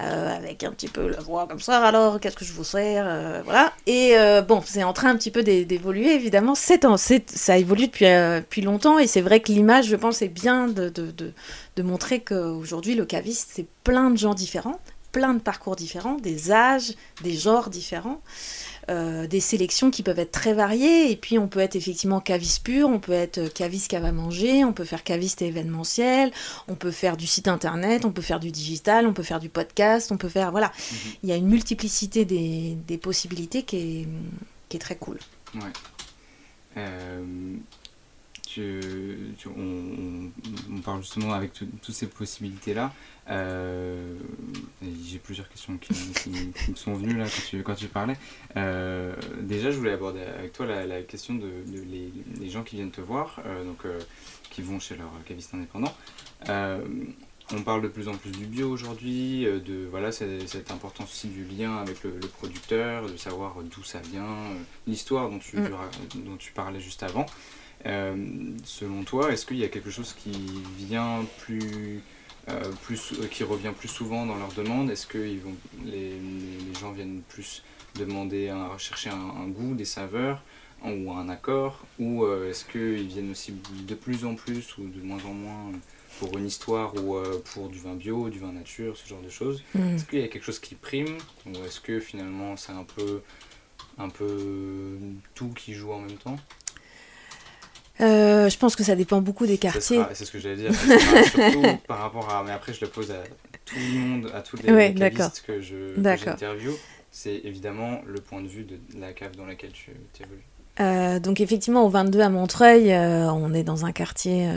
euh, 0.00 0.36
avec 0.36 0.64
un 0.64 0.72
petit 0.72 0.88
peu 0.88 1.08
la 1.08 1.20
voix 1.20 1.46
comme 1.46 1.60
ça, 1.60 1.84
alors 1.84 2.20
qu'est-ce 2.20 2.36
que 2.36 2.44
je 2.44 2.52
vous 2.52 2.64
sers 2.64 3.42
Voilà. 3.44 3.72
Et 3.86 4.14
bon, 4.46 4.62
c'est 4.64 4.84
en 4.84 4.92
train 4.92 5.10
un 5.10 5.16
petit 5.16 5.30
peu 5.30 5.42
d'évoluer, 5.42 6.14
évidemment. 6.14 6.54
Ça 6.54 7.58
évolue 7.58 7.86
depuis, 7.86 8.06
depuis 8.06 8.62
longtemps, 8.62 8.98
et 8.98 9.06
c'est 9.06 9.22
vrai 9.22 9.40
que 9.40 9.52
l'image, 9.52 9.86
je 9.86 9.96
pense, 9.96 10.22
est 10.22 10.28
bien 10.28 10.68
de, 10.68 10.88
de, 10.88 11.10
de, 11.10 11.32
de 11.76 11.82
montrer 11.82 12.20
qu'aujourd'hui, 12.20 12.94
le 12.94 13.04
caviste, 13.04 13.50
c'est 13.54 13.66
plein 13.84 14.10
de 14.10 14.18
gens 14.18 14.34
différents, 14.34 14.80
plein 15.12 15.34
de 15.34 15.40
parcours 15.40 15.76
différents, 15.76 16.16
des 16.16 16.52
âges, 16.52 16.94
des 17.22 17.34
genres 17.34 17.70
différents. 17.70 18.20
euh, 18.90 19.26
des 19.26 19.40
sélections 19.40 19.90
qui 19.90 20.02
peuvent 20.02 20.18
être 20.18 20.32
très 20.32 20.54
variées. 20.54 21.10
Et 21.10 21.16
puis, 21.16 21.38
on 21.38 21.46
peut 21.46 21.60
être 21.60 21.76
effectivement 21.76 22.20
caviste 22.20 22.62
pur, 22.64 22.88
on 22.88 23.00
peut 23.00 23.12
être 23.12 23.52
caviste 23.52 23.90
cave 23.90 24.04
à 24.06 24.12
manger, 24.12 24.64
on 24.64 24.72
peut 24.72 24.84
faire 24.84 25.04
caviste 25.04 25.42
événementiel, 25.42 26.30
on 26.68 26.74
peut 26.74 26.90
faire 26.90 27.16
du 27.16 27.26
site 27.26 27.48
internet, 27.48 28.04
on 28.06 28.12
peut 28.12 28.22
faire 28.22 28.40
du 28.40 28.50
digital, 28.50 29.06
on 29.06 29.12
peut 29.12 29.22
faire 29.22 29.40
du 29.40 29.50
podcast, 29.50 30.10
on 30.10 30.16
peut 30.16 30.30
faire. 30.30 30.50
Voilà. 30.52 30.68
Mhm. 30.68 31.12
Il 31.22 31.28
y 31.28 31.32
a 31.32 31.36
une 31.36 31.48
multiplicité 31.48 32.24
des, 32.24 32.78
des 32.86 32.98
possibilités 32.98 33.62
qui 33.62 33.76
est, 33.76 34.08
qui 34.68 34.76
est, 34.76 34.80
très 34.80 34.96
cool. 34.96 35.18
Ouais. 35.54 35.60
Euh, 36.78 37.22
on, 39.46 40.30
on, 40.72 40.80
parle 40.80 41.02
justement 41.02 41.32
avec 41.32 41.52
toutes 41.52 41.94
ces 41.94 42.06
possibilités-là. 42.06 42.92
Euh, 43.30 44.14
j'ai 45.04 45.18
plusieurs 45.18 45.48
questions 45.48 45.76
qui, 45.76 45.92
me 46.70 46.76
sont 46.76 46.94
venues 46.94 47.16
là 47.16 47.24
quand 47.24 47.42
tu, 47.48 47.62
quand 47.62 47.74
tu 47.74 47.86
parlais. 47.86 48.16
Euh, 48.56 49.14
déjà, 49.40 49.70
je 49.70 49.78
voulais 49.78 49.92
aborder 49.92 50.20
avec 50.22 50.52
toi 50.52 50.66
la, 50.66 51.02
question 51.02 51.34
de, 51.34 51.50
les, 52.40 52.50
gens 52.50 52.62
qui 52.62 52.76
viennent 52.76 52.90
te 52.90 53.00
voir, 53.00 53.40
euh, 53.44 53.64
donc 53.64 53.84
qui 54.50 54.62
vont 54.62 54.80
chez 54.80 54.96
leur 54.96 55.10
caviste 55.26 55.54
indépendant. 55.54 55.94
on 56.48 57.62
parle 57.62 57.82
de 57.82 57.88
plus 57.88 58.08
en 58.08 58.14
plus 58.14 58.30
du 58.30 58.46
bio 58.46 58.70
aujourd'hui, 58.70 59.44
de 59.44 59.86
voilà 59.90 60.10
cette 60.12 60.70
importance 60.70 61.10
aussi 61.10 61.28
du 61.28 61.44
lien 61.44 61.76
avec 61.76 62.02
le, 62.04 62.12
producteur, 62.38 63.06
de 63.10 63.16
savoir 63.16 63.56
d'où 63.62 63.82
ça 63.82 64.00
vient, 64.00 64.36
l'histoire 64.86 65.28
dont, 65.28 65.38
tu, 65.38 65.58
mm. 65.58 65.68
dont 66.24 66.36
tu 66.38 66.52
parlais 66.52 66.80
juste 66.80 67.02
avant. 67.02 67.26
Selon 67.84 69.04
toi, 69.04 69.32
est-ce 69.32 69.46
qu'il 69.46 69.58
y 69.58 69.64
a 69.64 69.68
quelque 69.68 69.90
chose 69.90 70.14
qui 70.14 70.32
vient 70.78 71.24
plus 71.38 72.02
euh, 72.48 72.72
plus, 72.82 73.12
euh, 73.12 73.26
qui 73.26 73.44
revient 73.44 73.72
plus 73.76 73.88
souvent 73.88 74.24
dans 74.24 74.36
leurs 74.36 74.52
demandes? 74.52 74.90
Est-ce 74.90 75.06
que 75.06 75.18
ils 75.18 75.40
vont, 75.40 75.54
les, 75.84 76.12
les, 76.12 76.74
gens 76.80 76.92
viennent 76.92 77.20
plus 77.28 77.62
demander 77.98 78.48
à 78.48 78.70
chercher 78.78 79.10
un, 79.10 79.48
goût, 79.48 79.74
des 79.74 79.84
saveurs 79.84 80.42
ou 80.82 81.12
un 81.12 81.28
accord? 81.28 81.84
Ou 81.98 82.24
euh, 82.24 82.48
est-ce 82.48 82.64
qu'ils 82.64 83.08
viennent 83.08 83.32
aussi 83.32 83.54
de 83.86 83.94
plus 83.94 84.24
en 84.24 84.34
plus 84.34 84.78
ou 84.78 84.88
de 84.88 85.02
moins 85.02 85.22
en 85.26 85.34
moins 85.34 85.72
pour 86.18 86.38
une 86.38 86.46
histoire 86.46 86.94
ou 86.94 87.18
pour 87.52 87.68
du 87.68 87.78
vin 87.78 87.94
bio, 87.94 88.30
du 88.30 88.38
vin 88.38 88.52
nature, 88.52 88.96
ce 88.96 89.06
genre 89.06 89.20
de 89.20 89.30
choses? 89.30 89.62
Hmm. 89.74 89.96
Est-ce 89.96 90.04
qu'il 90.06 90.20
y 90.20 90.24
a 90.24 90.28
quelque 90.28 90.44
chose 90.44 90.58
qui 90.58 90.74
prime 90.74 91.18
Ou 91.46 91.52
est-ce 91.66 91.80
que 91.80 92.00
finalement 92.00 92.56
c'est 92.56 92.72
un 92.72 92.84
peu, 92.84 93.20
un 93.98 94.08
peu 94.08 94.96
tout 95.34 95.50
qui 95.50 95.74
joue 95.74 95.92
en 95.92 96.00
même 96.00 96.16
temps? 96.16 96.38
Euh, 98.00 98.48
je 98.48 98.58
pense 98.58 98.76
que 98.76 98.84
ça 98.84 98.94
dépend 98.94 99.20
beaucoup 99.20 99.46
des 99.46 99.58
quartiers. 99.58 100.02
C'est 100.12 100.24
ce 100.24 100.30
que 100.30 100.38
j'allais 100.38 100.56
dire. 100.56 100.74
surtout 100.74 101.62
par 101.86 101.98
rapport 101.98 102.28
à. 102.30 102.44
Mais 102.44 102.52
après, 102.52 102.72
je 102.72 102.80
le 102.80 102.88
pose 102.88 103.10
à 103.10 103.22
tout 103.64 103.74
le 103.76 103.98
monde, 103.98 104.30
à 104.34 104.40
tous 104.40 104.56
les, 104.62 104.72
ouais, 104.72 104.94
que 104.94 105.60
j'interviewe. 105.60 106.74
C'est 107.10 107.40
évidemment 107.44 108.00
le 108.06 108.20
point 108.20 108.42
de 108.42 108.46
vue 108.46 108.64
de 108.64 108.78
la 109.00 109.12
cave 109.12 109.34
dans 109.36 109.46
laquelle 109.46 109.72
tu 109.72 109.90
évolues. 110.20 110.42
Euh, 110.80 111.18
donc 111.18 111.40
effectivement, 111.40 111.84
au 111.84 111.88
22 111.88 112.20
à 112.20 112.28
Montreuil, 112.28 112.92
euh, 112.92 113.32
on 113.32 113.52
est 113.52 113.64
dans 113.64 113.84
un 113.84 113.90
quartier 113.90 114.48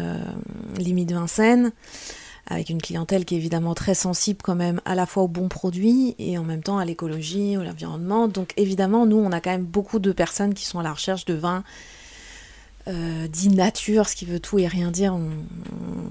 limite 0.77 1.11
Vincennes, 1.11 1.71
avec 2.45 2.69
une 2.69 2.81
clientèle 2.81 3.25
qui 3.25 3.33
est 3.33 3.37
évidemment 3.37 3.73
très 3.73 3.95
sensible 3.95 4.39
quand 4.43 4.53
même 4.53 4.81
à 4.85 4.93
la 4.93 5.07
fois 5.07 5.23
aux 5.23 5.27
bons 5.27 5.47
produits 5.47 6.15
et 6.19 6.37
en 6.37 6.43
même 6.43 6.61
temps 6.61 6.77
à 6.77 6.85
l'écologie, 6.85 7.55
à 7.55 7.63
l'environnement. 7.63 8.27
Donc 8.27 8.53
évidemment, 8.57 9.07
nous, 9.07 9.17
on 9.17 9.31
a 9.31 9.41
quand 9.41 9.51
même 9.51 9.63
beaucoup 9.63 9.97
de 9.97 10.11
personnes 10.11 10.53
qui 10.53 10.65
sont 10.65 10.77
à 10.77 10.83
la 10.83 10.93
recherche 10.93 11.25
de 11.25 11.33
vins 11.33 11.63
euh, 12.87 13.27
dit 13.27 13.49
nature, 13.49 14.07
ce 14.07 14.15
qui 14.15 14.25
veut 14.25 14.39
tout 14.39 14.59
et 14.59 14.67
rien 14.67 14.91
dire. 14.91 15.17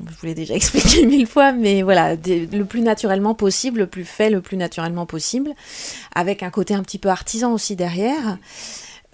je 0.09 0.15
vous 0.17 0.27
l'ai 0.27 0.35
déjà 0.35 0.55
expliqué 0.57 1.07
mille 1.07 1.27
fois, 1.27 1.53
mais 1.53 1.83
voilà, 1.83 2.15
le 2.15 2.63
plus 2.63 2.81
naturellement 2.81 3.35
possible, 3.35 3.81
le 3.81 3.87
plus 3.87 4.05
fait, 4.05 4.31
le 4.31 4.41
plus 4.41 4.57
naturellement 4.57 5.07
possible, 5.07 5.51
avec 6.15 6.43
un 6.43 6.51
côté 6.51 6.75
un 6.75 6.83
petit 6.83 6.99
peu 6.99 7.09
artisan 7.09 7.53
aussi 7.53 7.77
derrière. 7.77 8.39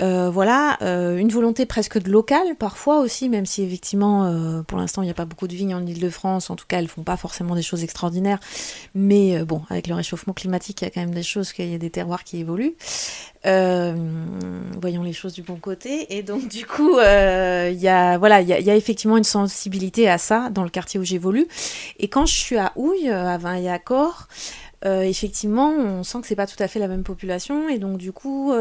Euh, 0.02 0.28
voilà, 0.28 0.76
euh, 0.82 1.16
une 1.16 1.30
volonté 1.30 1.64
presque 1.64 1.98
de 1.98 2.10
local 2.10 2.54
parfois 2.58 3.00
aussi, 3.00 3.30
même 3.30 3.46
si 3.46 3.62
effectivement 3.62 4.26
euh, 4.26 4.62
pour 4.62 4.76
l'instant 4.76 5.00
il 5.00 5.06
n'y 5.06 5.10
a 5.10 5.14
pas 5.14 5.24
beaucoup 5.24 5.48
de 5.48 5.54
vignes 5.54 5.74
en 5.74 5.86
Ile-de-France, 5.86 6.50
en 6.50 6.56
tout 6.56 6.66
cas 6.68 6.80
elles 6.80 6.88
font 6.88 7.02
pas 7.02 7.16
forcément 7.16 7.54
des 7.54 7.62
choses 7.62 7.82
extraordinaires, 7.82 8.38
mais 8.94 9.42
bon, 9.44 9.62
avec 9.70 9.86
le 9.86 9.94
réchauffement 9.94 10.34
climatique 10.34 10.82
il 10.82 10.84
y 10.84 10.88
a 10.88 10.90
quand 10.90 11.00
même 11.00 11.14
des 11.14 11.22
choses, 11.22 11.54
qu'il 11.54 11.70
y 11.70 11.74
a 11.74 11.78
des 11.78 11.88
terroirs 11.88 12.24
qui 12.24 12.38
évoluent. 12.38 12.74
voyons 13.42 15.02
les 15.02 15.14
choses 15.14 15.32
du 15.32 15.40
bon 15.40 15.56
côté, 15.56 16.14
et 16.14 16.22
donc 16.22 16.46
du 16.46 16.66
coup 16.66 16.98
il 16.98 17.78
y, 17.80 17.88
a, 17.88 18.18
voilà, 18.18 18.42
il 18.42 18.48
y, 18.48 18.70
a, 18.70 18.76
effectivement 18.76 19.16
une 19.16 19.24
sensibilité 19.24 20.10
à 20.10 20.18
ça 20.18 20.50
dans 20.50 20.64
le 20.64 20.70
quartier 20.70 21.00
où 21.00 21.04
j'évolue, 21.04 21.46
et 21.98 22.08
quand 22.08 22.26
je 22.26 22.34
suis 22.34 22.58
à 22.58 22.72
Houille, 22.76 23.08
à 23.08 23.38
Vin 23.38 23.54
et 23.54 23.70
à 23.70 23.78
Corps, 23.78 24.28
effectivement 24.84 25.70
on 25.70 26.02
sent 26.02 26.20
que 26.20 26.26
c'est 26.26 26.36
pas 26.36 26.46
tout 26.46 26.62
à 26.62 26.68
fait 26.68 26.80
la 26.80 26.88
même 26.88 27.02
population, 27.02 27.70
et 27.70 27.78
donc 27.78 27.96
du 27.96 28.12
coup 28.12 28.52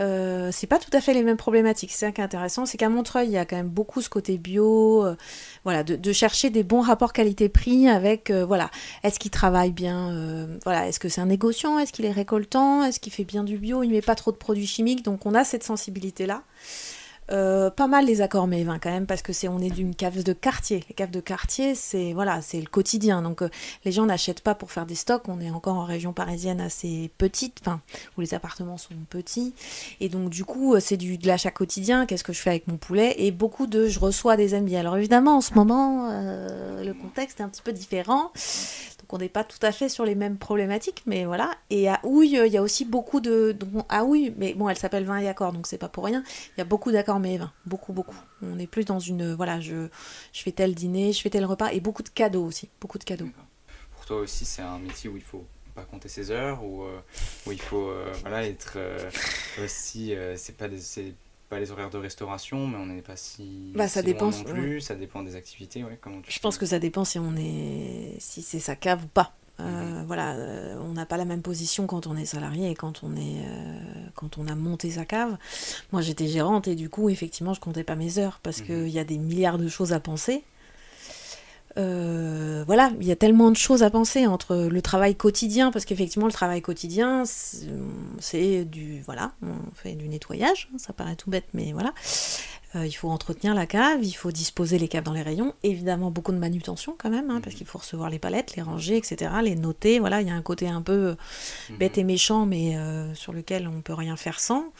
euh, 0.00 0.48
c'est 0.52 0.66
pas 0.66 0.78
tout 0.78 0.90
à 0.94 1.00
fait 1.00 1.12
les 1.12 1.22
mêmes 1.22 1.36
problématiques. 1.36 1.92
C'est 1.92 2.06
ça 2.06 2.12
qui 2.12 2.20
est 2.20 2.24
intéressant, 2.24 2.64
c'est 2.64 2.78
qu'à 2.78 2.88
Montreuil, 2.88 3.28
il 3.28 3.32
y 3.32 3.36
a 3.36 3.44
quand 3.44 3.56
même 3.56 3.68
beaucoup 3.68 4.00
ce 4.00 4.08
côté 4.08 4.38
bio, 4.38 5.04
euh, 5.04 5.16
voilà, 5.64 5.82
de, 5.82 6.12
chercher 6.12 6.50
des 6.50 6.62
bons 6.62 6.80
rapports 6.80 7.12
qualité-prix 7.12 7.88
avec, 7.88 8.30
euh, 8.30 8.44
voilà, 8.44 8.70
est-ce 9.02 9.18
qu'il 9.18 9.30
travaille 9.30 9.72
bien, 9.72 10.48
voilà, 10.64 10.88
est-ce 10.88 10.98
que 10.98 11.08
c'est 11.08 11.20
un 11.20 11.26
négociant, 11.26 11.78
est-ce 11.78 11.92
qu'il 11.92 12.04
est 12.04 12.12
récoltant, 12.12 12.84
est-ce 12.84 13.00
qu'il 13.00 13.12
fait 13.12 13.24
bien 13.24 13.44
du 13.44 13.58
bio, 13.58 13.82
il 13.82 13.90
met 13.90 14.02
pas 14.02 14.14
trop 14.14 14.32
de 14.32 14.36
produits 14.36 14.66
chimiques, 14.66 15.04
donc 15.04 15.26
on 15.26 15.34
a 15.34 15.44
cette 15.44 15.64
sensibilité-là. 15.64 16.42
Euh, 17.30 17.70
pas 17.70 17.86
mal 17.86 18.04
les 18.04 18.20
accords 18.20 18.48
mévins 18.48 18.78
quand 18.80 18.90
même 18.90 19.06
parce 19.06 19.22
que 19.22 19.32
c'est 19.32 19.46
on 19.46 19.60
est 19.60 19.70
d'une 19.70 19.94
cave 19.94 20.22
de 20.22 20.32
quartier. 20.32 20.84
Les 20.88 20.94
caves 20.94 21.10
de 21.10 21.20
quartier, 21.20 21.74
c'est 21.74 22.12
voilà, 22.12 22.42
c'est 22.42 22.60
le 22.60 22.66
quotidien. 22.66 23.22
Donc 23.22 23.42
euh, 23.42 23.48
les 23.84 23.92
gens 23.92 24.06
n'achètent 24.06 24.40
pas 24.40 24.54
pour 24.54 24.72
faire 24.72 24.86
des 24.86 24.96
stocks. 24.96 25.28
On 25.28 25.40
est 25.40 25.50
encore 25.50 25.76
en 25.76 25.84
région 25.84 26.12
parisienne 26.12 26.60
assez 26.60 27.10
petite, 27.18 27.58
enfin 27.62 27.80
où 28.16 28.20
les 28.20 28.34
appartements 28.34 28.76
sont 28.76 28.94
petits 29.08 29.54
et 30.00 30.08
donc 30.08 30.30
du 30.30 30.44
coup 30.44 30.74
euh, 30.74 30.80
c'est 30.80 30.96
du 30.96 31.16
de 31.16 31.26
l'achat 31.26 31.50
quotidien. 31.50 32.06
Qu'est-ce 32.06 32.24
que 32.24 32.32
je 32.32 32.40
fais 32.40 32.50
avec 32.50 32.66
mon 32.66 32.76
poulet? 32.76 33.14
Et 33.18 33.30
beaucoup 33.30 33.66
de 33.66 33.86
je 33.86 34.00
reçois 34.00 34.36
des 34.36 34.54
amis. 34.54 34.76
Alors 34.76 34.96
évidemment 34.96 35.36
en 35.36 35.40
ce 35.40 35.54
moment 35.54 36.08
le 36.10 36.92
contexte 36.92 37.40
est 37.40 37.42
un 37.42 37.48
petit 37.48 37.62
peu 37.62 37.72
différent 37.72 38.32
on 39.12 39.18
n'est 39.18 39.28
pas 39.28 39.44
tout 39.44 39.58
à 39.62 39.72
fait 39.72 39.88
sur 39.88 40.04
les 40.04 40.14
mêmes 40.14 40.38
problématiques, 40.38 41.02
mais 41.06 41.24
voilà. 41.24 41.54
Et 41.70 41.88
à 41.88 42.00
Houille, 42.02 42.40
il 42.46 42.52
y 42.52 42.56
a 42.56 42.62
aussi 42.62 42.84
beaucoup 42.84 43.20
de. 43.20 43.56
à 43.88 44.04
Houille, 44.04 44.34
mais 44.36 44.54
bon, 44.54 44.68
elle 44.68 44.78
s'appelle 44.78 45.04
vin 45.04 45.18
et 45.18 45.28
accord, 45.28 45.52
donc 45.52 45.66
c'est 45.66 45.78
pas 45.78 45.88
pour 45.88 46.04
rien. 46.04 46.24
Il 46.56 46.58
y 46.58 46.62
a 46.62 46.64
beaucoup 46.64 46.90
d'accords 46.90 47.20
mais 47.20 47.36
vin, 47.36 47.52
beaucoup, 47.66 47.92
beaucoup. 47.92 48.16
On 48.42 48.58
est 48.58 48.66
plus 48.66 48.84
dans 48.84 48.98
une. 48.98 49.34
Voilà, 49.34 49.60
je, 49.60 49.88
je 50.32 50.42
fais 50.42 50.52
tel 50.52 50.74
dîner, 50.74 51.12
je 51.12 51.20
fais 51.20 51.30
tel 51.30 51.44
repas, 51.44 51.70
et 51.72 51.80
beaucoup 51.80 52.02
de 52.02 52.08
cadeaux 52.08 52.44
aussi, 52.44 52.68
beaucoup 52.80 52.98
de 52.98 53.04
cadeaux. 53.04 53.28
Pour 53.94 54.06
toi 54.06 54.16
aussi, 54.16 54.44
c'est 54.44 54.62
un 54.62 54.78
métier 54.78 55.08
où 55.08 55.16
il 55.16 55.22
faut 55.22 55.46
pas 55.74 55.84
compter 55.84 56.08
ses 56.08 56.30
heures, 56.30 56.60
euh, 56.62 57.00
où 57.46 57.52
il 57.52 57.60
faut 57.60 57.88
euh, 57.88 58.12
voilà, 58.20 58.46
être 58.46 58.74
euh, 58.76 59.10
aussi. 59.62 60.14
c'est 60.36 60.56
les 61.58 61.70
horaires 61.70 61.90
de 61.90 61.98
restauration, 61.98 62.66
mais 62.66 62.76
on 62.76 62.86
n'est 62.86 63.02
pas 63.02 63.16
si, 63.16 63.72
bah, 63.74 63.88
ça 63.88 64.02
dépend, 64.02 64.30
non 64.30 64.44
plus. 64.44 64.80
Ça 64.80 64.94
dépend 64.94 65.22
des 65.22 65.36
activités. 65.36 65.84
Ouais, 65.84 65.98
comment 66.00 66.20
je 66.26 66.38
pense 66.38 66.58
que 66.58 66.66
ça 66.66 66.78
dépend 66.78 67.04
si 67.04 67.18
on 67.18 67.34
est, 67.36 68.16
si 68.18 68.42
c'est 68.42 68.60
sa 68.60 68.76
cave 68.76 69.04
ou 69.04 69.08
pas. 69.08 69.32
Euh, 69.60 70.00
mhm. 70.00 70.06
Voilà, 70.06 70.34
euh, 70.34 70.76
on 70.80 70.92
n'a 70.92 71.06
pas 71.06 71.16
la 71.16 71.24
même 71.24 71.42
position 71.42 71.86
quand 71.86 72.06
on 72.06 72.16
est 72.16 72.24
salarié 72.24 72.70
et 72.70 72.74
quand 72.74 73.02
on 73.02 73.14
est, 73.16 73.44
euh, 73.44 74.06
quand 74.14 74.38
on 74.38 74.48
a 74.48 74.54
monté 74.54 74.90
sa 74.90 75.04
cave. 75.04 75.36
Moi, 75.92 76.00
j'étais 76.02 76.26
gérante 76.26 76.68
et 76.68 76.74
du 76.74 76.88
coup, 76.88 77.08
effectivement, 77.10 77.54
je 77.54 77.60
comptais 77.60 77.84
pas 77.84 77.96
mes 77.96 78.18
heures 78.18 78.40
parce 78.42 78.60
mhm. 78.60 78.66
qu'il 78.66 78.88
y 78.88 78.98
a 78.98 79.04
des 79.04 79.18
milliards 79.18 79.58
de 79.58 79.68
choses 79.68 79.92
à 79.92 80.00
penser. 80.00 80.42
Euh, 81.78 82.64
voilà, 82.66 82.92
il 83.00 83.06
y 83.06 83.12
a 83.12 83.16
tellement 83.16 83.50
de 83.50 83.56
choses 83.56 83.82
à 83.82 83.90
penser 83.90 84.26
entre 84.26 84.56
le 84.56 84.82
travail 84.82 85.14
quotidien, 85.14 85.70
parce 85.70 85.84
qu'effectivement 85.84 86.26
le 86.26 86.32
travail 86.32 86.60
quotidien, 86.60 87.24
c'est 88.18 88.64
du 88.64 89.02
voilà, 89.02 89.32
on 89.42 89.74
fait 89.74 89.94
du 89.94 90.08
nettoyage, 90.08 90.68
hein, 90.72 90.78
ça 90.78 90.92
paraît 90.92 91.16
tout 91.16 91.30
bête, 91.30 91.46
mais 91.54 91.72
voilà. 91.72 91.94
Euh, 92.74 92.86
il 92.86 92.92
faut 92.92 93.10
entretenir 93.10 93.54
la 93.54 93.66
cave, 93.66 94.02
il 94.02 94.12
faut 94.12 94.32
disposer 94.32 94.78
les 94.78 94.88
caves 94.88 95.04
dans 95.04 95.12
les 95.12 95.22
rayons, 95.22 95.54
évidemment 95.62 96.10
beaucoup 96.10 96.32
de 96.32 96.38
manutention 96.38 96.94
quand 96.96 97.10
même, 97.10 97.30
hein, 97.30 97.40
parce 97.42 97.54
qu'il 97.54 97.66
faut 97.66 97.78
recevoir 97.78 98.08
les 98.08 98.18
palettes, 98.18 98.56
les 98.56 98.62
ranger, 98.62 98.96
etc., 98.96 99.30
les 99.42 99.56
noter. 99.56 99.98
Voilà, 99.98 100.22
il 100.22 100.28
y 100.28 100.30
a 100.30 100.34
un 100.34 100.42
côté 100.42 100.68
un 100.68 100.80
peu 100.80 101.14
mhm. 101.68 101.76
bête 101.76 101.98
et 101.98 102.04
méchant, 102.04 102.46
mais 102.46 102.76
euh, 102.76 103.14
sur 103.14 103.32
lequel 103.34 103.68
on 103.68 103.82
peut 103.82 103.94
rien 103.94 104.16
faire 104.16 104.40
sans. 104.40 104.72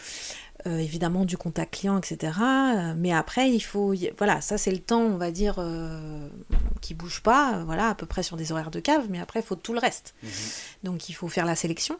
Euh, 0.66 0.79
évidemment 0.79 1.25
du 1.25 1.37
contact 1.37 1.75
client, 1.75 1.98
etc. 1.98 2.38
Euh, 2.40 2.94
mais 2.96 3.12
après, 3.12 3.51
il 3.51 3.61
faut, 3.61 3.94
voilà, 4.16 4.40
ça 4.40 4.59
c'est 4.59 4.70
le 4.70 4.79
temps, 4.79 5.01
on 5.01 5.16
va 5.16 5.33
dire, 5.33 5.57
euh, 5.59 6.29
qui 6.81 6.94
bouge 6.94 7.20
pas, 7.20 7.64
voilà, 7.64 7.88
à 7.88 7.94
peu 7.96 8.07
près 8.07 8.22
sur 8.22 8.37
des 8.37 8.53
horaires 8.53 8.70
de 8.70 8.79
cave, 8.79 9.07
mais 9.11 9.18
après, 9.18 9.40
il 9.40 9.42
faut 9.42 9.57
tout 9.57 9.72
le 9.72 9.81
reste. 9.81 10.14
Mhm. 10.22 10.31
Donc, 10.85 11.09
il 11.09 11.14
faut 11.14 11.27
faire 11.27 11.46
la 11.46 11.57
sélection. 11.57 11.98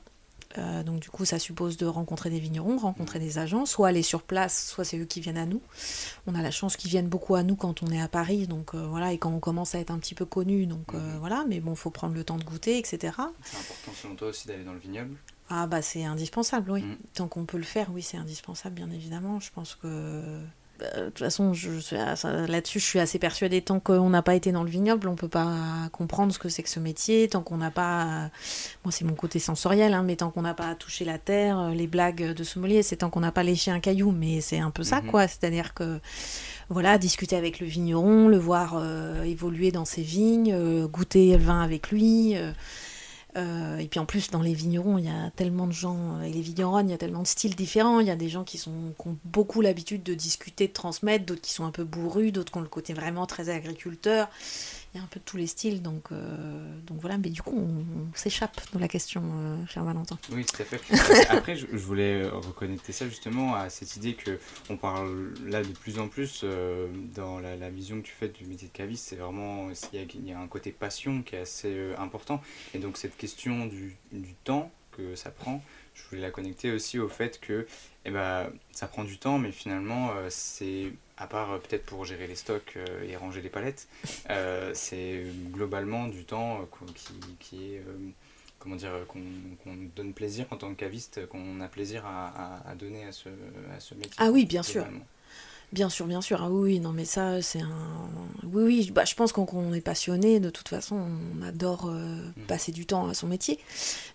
donc, 0.85 1.01
du 1.01 1.09
coup, 1.09 1.25
ça 1.25 1.39
suppose 1.39 1.79
de 1.79 1.87
rencontrer 1.87 2.29
des 2.29 2.39
vignerons, 2.39 2.77
rencontrer 2.77 3.19
mhm. 3.19 3.25
des 3.25 3.39
agents, 3.39 3.67
soit 3.67 3.89
aller 3.89 4.03
sur 4.03 4.23
place, 4.23 4.69
soit 4.69 4.85
c'est 4.85 4.99
eux 4.99 5.07
qui 5.07 5.21
viennent 5.21 5.39
à 5.39 5.47
nous. 5.47 5.63
On 6.27 6.35
a 6.35 6.43
la 6.43 6.51
chance 6.51 6.77
qu'ils 6.77 6.91
viennent 6.91 7.09
beaucoup 7.09 7.35
à 7.35 7.43
nous 7.43 7.57
quand 7.57 7.83
on 7.83 7.87
est 7.87 8.01
à 8.01 8.09
Paris, 8.09 8.47
donc 8.47 8.75
voilà, 8.75 9.13
et 9.13 9.19
quand 9.19 9.31
on 9.31 9.41
commence 9.41 9.75
à 9.75 9.81
être 9.81 9.91
un 9.91 9.99
petit 9.99 10.15
peu 10.15 10.27
connu, 10.27 10.67
donc 10.67 10.93
mhm. 10.93 11.17
voilà, 11.19 11.45
mais 11.49 11.59
bon, 11.59 11.73
il 11.73 11.79
faut 11.79 11.91
prendre 11.91 12.15
le 12.15 12.23
temps 12.23 12.37
de 12.37 12.45
goûter, 12.45 12.79
etc. 12.79 12.99
C'est 13.43 13.57
important 13.57 13.93
selon 14.01 14.15
toi 14.15 14.29
aussi 14.29 14.47
d'aller 14.47 14.63
dans 14.63 14.75
le 14.75 14.79
vignoble? 14.79 15.17
Ah 15.51 15.67
bah 15.67 15.83
c'est 15.83 16.05
indispensable, 16.05 16.71
oui. 16.71 16.83
Mm. 16.83 16.97
Tant 17.15 17.29
qu'on 17.29 17.45
peut 17.45 17.59
le 17.59 17.63
faire, 17.65 17.89
oui, 17.93 18.03
c'est 18.03 18.17
indispensable, 18.17 18.75
bien 18.77 18.91
évidemment. 18.91 19.39
Je 19.41 19.51
pense 19.55 19.75
que 19.75 20.41
de 20.97 21.05
toute 21.11 21.21
façon, 21.21 21.55
je, 21.55 21.71
là-dessus, 22.49 22.81
je 22.81 22.85
suis 22.85 22.99
assez 22.99 23.21
persuadée. 23.21 23.63
Tant 23.63 23.79
qu'on 23.79 24.11
n'a 24.11 24.23
pas 24.23 24.35
été 24.35 24.51
dans 24.51 24.65
le 24.65 24.71
vignoble, 24.71 25.07
on 25.07 25.15
peut 25.15 25.29
pas 25.29 25.89
comprendre 25.93 26.33
ce 26.33 26.41
que 26.41 26.49
c'est 26.49 26.65
que 26.65 26.69
ce 26.69 26.81
métier. 26.81 27.29
Tant 27.29 27.43
qu'on 27.43 27.59
n'a 27.59 27.71
pas, 27.71 28.31
moi, 28.85 28.91
c'est 28.91 29.05
mon 29.05 29.15
côté 29.15 29.39
sensoriel, 29.39 29.95
hein, 29.95 30.03
mais 30.03 30.17
tant 30.17 30.31
qu'on 30.31 30.43
n'a 30.43 30.55
pas 30.55 30.75
touché 30.75 31.05
la 31.05 31.19
terre, 31.19 31.71
les 31.71 31.87
blagues 31.87 32.33
de 32.33 32.43
sommelier, 32.45 32.83
c'est 32.83 32.97
tant 32.97 33.11
qu'on 33.11 33.21
n'a 33.21 33.31
pas 33.31 33.45
léché 33.45 33.71
un 33.71 33.79
caillou. 33.79 34.11
Mais 34.11 34.41
c'est 34.41 34.59
un 34.59 34.71
peu 34.73 34.83
ça, 34.83 35.03
Mhm. 35.03 35.11
quoi. 35.11 35.29
C'est-à-dire 35.29 35.73
que 35.75 36.01
voilà, 36.69 36.99
discuter 36.99 37.37
avec 37.37 37.61
le 37.61 37.67
vigneron, 37.69 38.27
le 38.27 38.39
voir 38.39 38.75
euh, 38.77 39.23
évoluer 39.23 39.71
dans 39.71 39.85
ses 39.85 40.03
vignes, 40.03 40.53
euh, 40.53 40.89
goûter 40.89 41.37
le 41.37 41.45
vin 41.45 41.61
avec 41.63 41.91
lui. 41.93 42.33
euh, 42.37 42.51
euh, 43.37 43.79
et 43.79 43.89
puis 43.89 43.99
en 43.99 44.05
plus, 44.05 44.31
dans 44.31 44.43
les 44.43 44.53
vignerons, 44.53 44.99
il 44.99 45.07
y 45.07 45.09
a 45.09 45.31
tellement 45.31 45.67
de 45.67 45.73
gens, 45.73 46.21
et 46.21 46.31
les 46.31 46.43
vignerons, 46.43 46.81
il 46.81 46.91
y 46.91 46.93
a 46.93 46.99
tellement 46.99 47.23
de 47.23 47.27
styles 47.27 47.57
différents. 47.57 48.01
Il 48.01 48.07
y 48.07 48.11
a 48.11 48.17
des 48.17 48.29
gens 48.29 48.45
qui, 48.45 48.59
sont, 48.59 48.95
qui 49.01 49.09
ont 49.09 49.17
beaucoup 49.25 49.61
l'habitude 49.61 50.03
de 50.03 50.15
discuter, 50.15 50.69
de 50.69 50.73
transmettre, 50.73 51.25
d'autres 51.25 51.41
qui 51.41 51.53
sont 51.53 51.65
un 51.65 51.71
peu 51.71 51.85
bourrus, 51.85 52.33
d'autres 52.33 52.53
qui 52.53 52.59
ont 52.59 52.63
le 52.63 52.69
côté 52.69 52.93
vraiment 52.93 53.27
très 53.27 53.49
agriculteur. 53.49 54.29
Il 54.95 54.99
y 54.99 55.01
a 55.01 55.05
un 55.05 55.07
peu 55.07 55.21
de 55.21 55.25
tous 55.25 55.39
les 55.39 55.47
styles, 55.47 55.81
donc, 55.81 56.13
euh, 56.13 56.81
donc 56.87 57.01
voilà. 57.01 57.17
Mais 57.17 57.31
du 57.31 57.41
coup, 57.41 57.57
on, 57.57 58.15
s'échappe 58.15 58.61
de 58.75 58.79
la 58.79 58.89
question, 58.89 59.23
euh, 59.25 59.67
cher 59.67 59.85
Valentin. 59.85 60.19
Oui, 60.31 60.45
tout 60.45 60.61
à 60.61 60.65
fait. 60.67 60.81
Après, 61.31 61.57
je, 61.57 61.67
voulais 61.77 62.29
reconnecter 62.29 62.93
ça 62.93 63.09
justement 63.09 63.55
à 63.55 63.71
cette 63.71 63.97
idée 63.97 64.13
que 64.15 64.39
on 64.69 64.77
parle 64.77 65.33
là 65.47 65.63
de 65.63 65.73
plus 65.73 65.99
en 65.99 66.09
plus 66.09 66.43
euh, 66.45 66.89
dans 67.15 67.41
la, 67.41 67.71
vision 67.71 68.03
que 68.03 68.07
tu 68.07 68.13
fais 68.13 68.29
du 68.29 68.45
métier 68.45 68.69
de 68.69 68.73
caviste. 68.73 69.07
C'est 69.09 69.17
vraiment 69.17 69.71
il 69.95 70.29
y, 70.29 70.33
a, 70.33 70.39
un 70.39 70.47
côté 70.47 70.73
passion 70.73 71.23
qui 71.23 71.37
est 71.37 71.41
assez 71.41 71.95
important. 71.97 72.43
Et 72.75 72.79
donc 72.79 72.99
cette 72.99 73.17
question 73.17 73.67
du 73.67 73.97
temps 74.45 74.71
que 74.93 75.17
ça 75.17 75.31
prend, 75.31 75.63
je 75.95 76.03
voulais 76.11 76.23
la 76.23 76.31
connecter 76.31 76.71
aussi 76.73 76.99
au 76.99 77.09
fait 77.09 77.41
que 77.41 77.67
eh 78.05 78.11
ben, 78.11 78.51
ça 78.73 78.87
prend 78.89 79.05
du 79.05 79.19
temps, 79.19 79.39
mais 79.39 79.53
finalement, 79.53 80.11
euh, 80.13 80.27
c'est, 80.31 80.93
à 81.17 81.27
part 81.27 81.53
euh, 81.53 81.59
peut-être 81.59 81.85
pour 81.87 82.05
gérer 82.05 82.27
les 82.27 82.35
stocks 82.37 82.75
euh, 82.77 83.05
et 83.09 83.17
ranger 83.17 83.41
les 83.43 83.49
palettes, 83.51 83.87
c'est 84.75 85.25
globalement 85.53 86.09
du 86.09 86.25
temps 86.25 86.67
qu'on- 86.71 86.87
qui, 86.87 87.15
qui 87.39 87.75
est, 87.75 87.83
comment 88.59 88.77
dire, 88.77 88.93
qu'on 89.09 89.21
donne 89.97 90.13
plaisir 90.15 90.47
en 90.51 90.57
tant 90.57 90.71
que 90.71 90.79
caviste, 90.79 91.27
qu'on 91.27 91.61
a 91.61 91.69
plaisir 91.69 92.07
à, 92.07 92.29
à- 92.29 92.71
à 92.71 92.75
donner 92.75 93.05
à 93.05 93.13
ce, 93.13 93.29
à 93.75 93.81
ce 93.81 93.95
métier. 93.95 94.13
Ah 94.19 94.31
oui, 94.31 94.45
bien 94.47 94.63
sûr. 94.63 94.85
Bien 95.73 95.89
sûr, 95.89 96.07
bien 96.07 96.21
sûr. 96.21 96.43
Ah 96.43 96.51
oui, 96.51 96.81
non, 96.81 96.93
mais 96.93 97.07
ça, 97.07 97.41
c'est 97.41 97.61
un. 97.63 98.09
Oui, 98.45 98.63
oui, 98.65 98.91
bah, 98.93 99.05
je 99.07 99.15
pense 99.15 99.33
qu'on 99.33 99.73
est 99.73 99.81
passionné, 99.81 100.39
de 100.39 100.51
toute 100.51 100.69
façon, 100.69 100.97
on 100.97 101.43
adore 101.43 101.89
euh, 101.89 102.19
passer 102.47 102.73
du 102.73 102.85
temps 102.85 103.09
à 103.09 103.15
son 103.15 103.27
métier. 103.27 103.59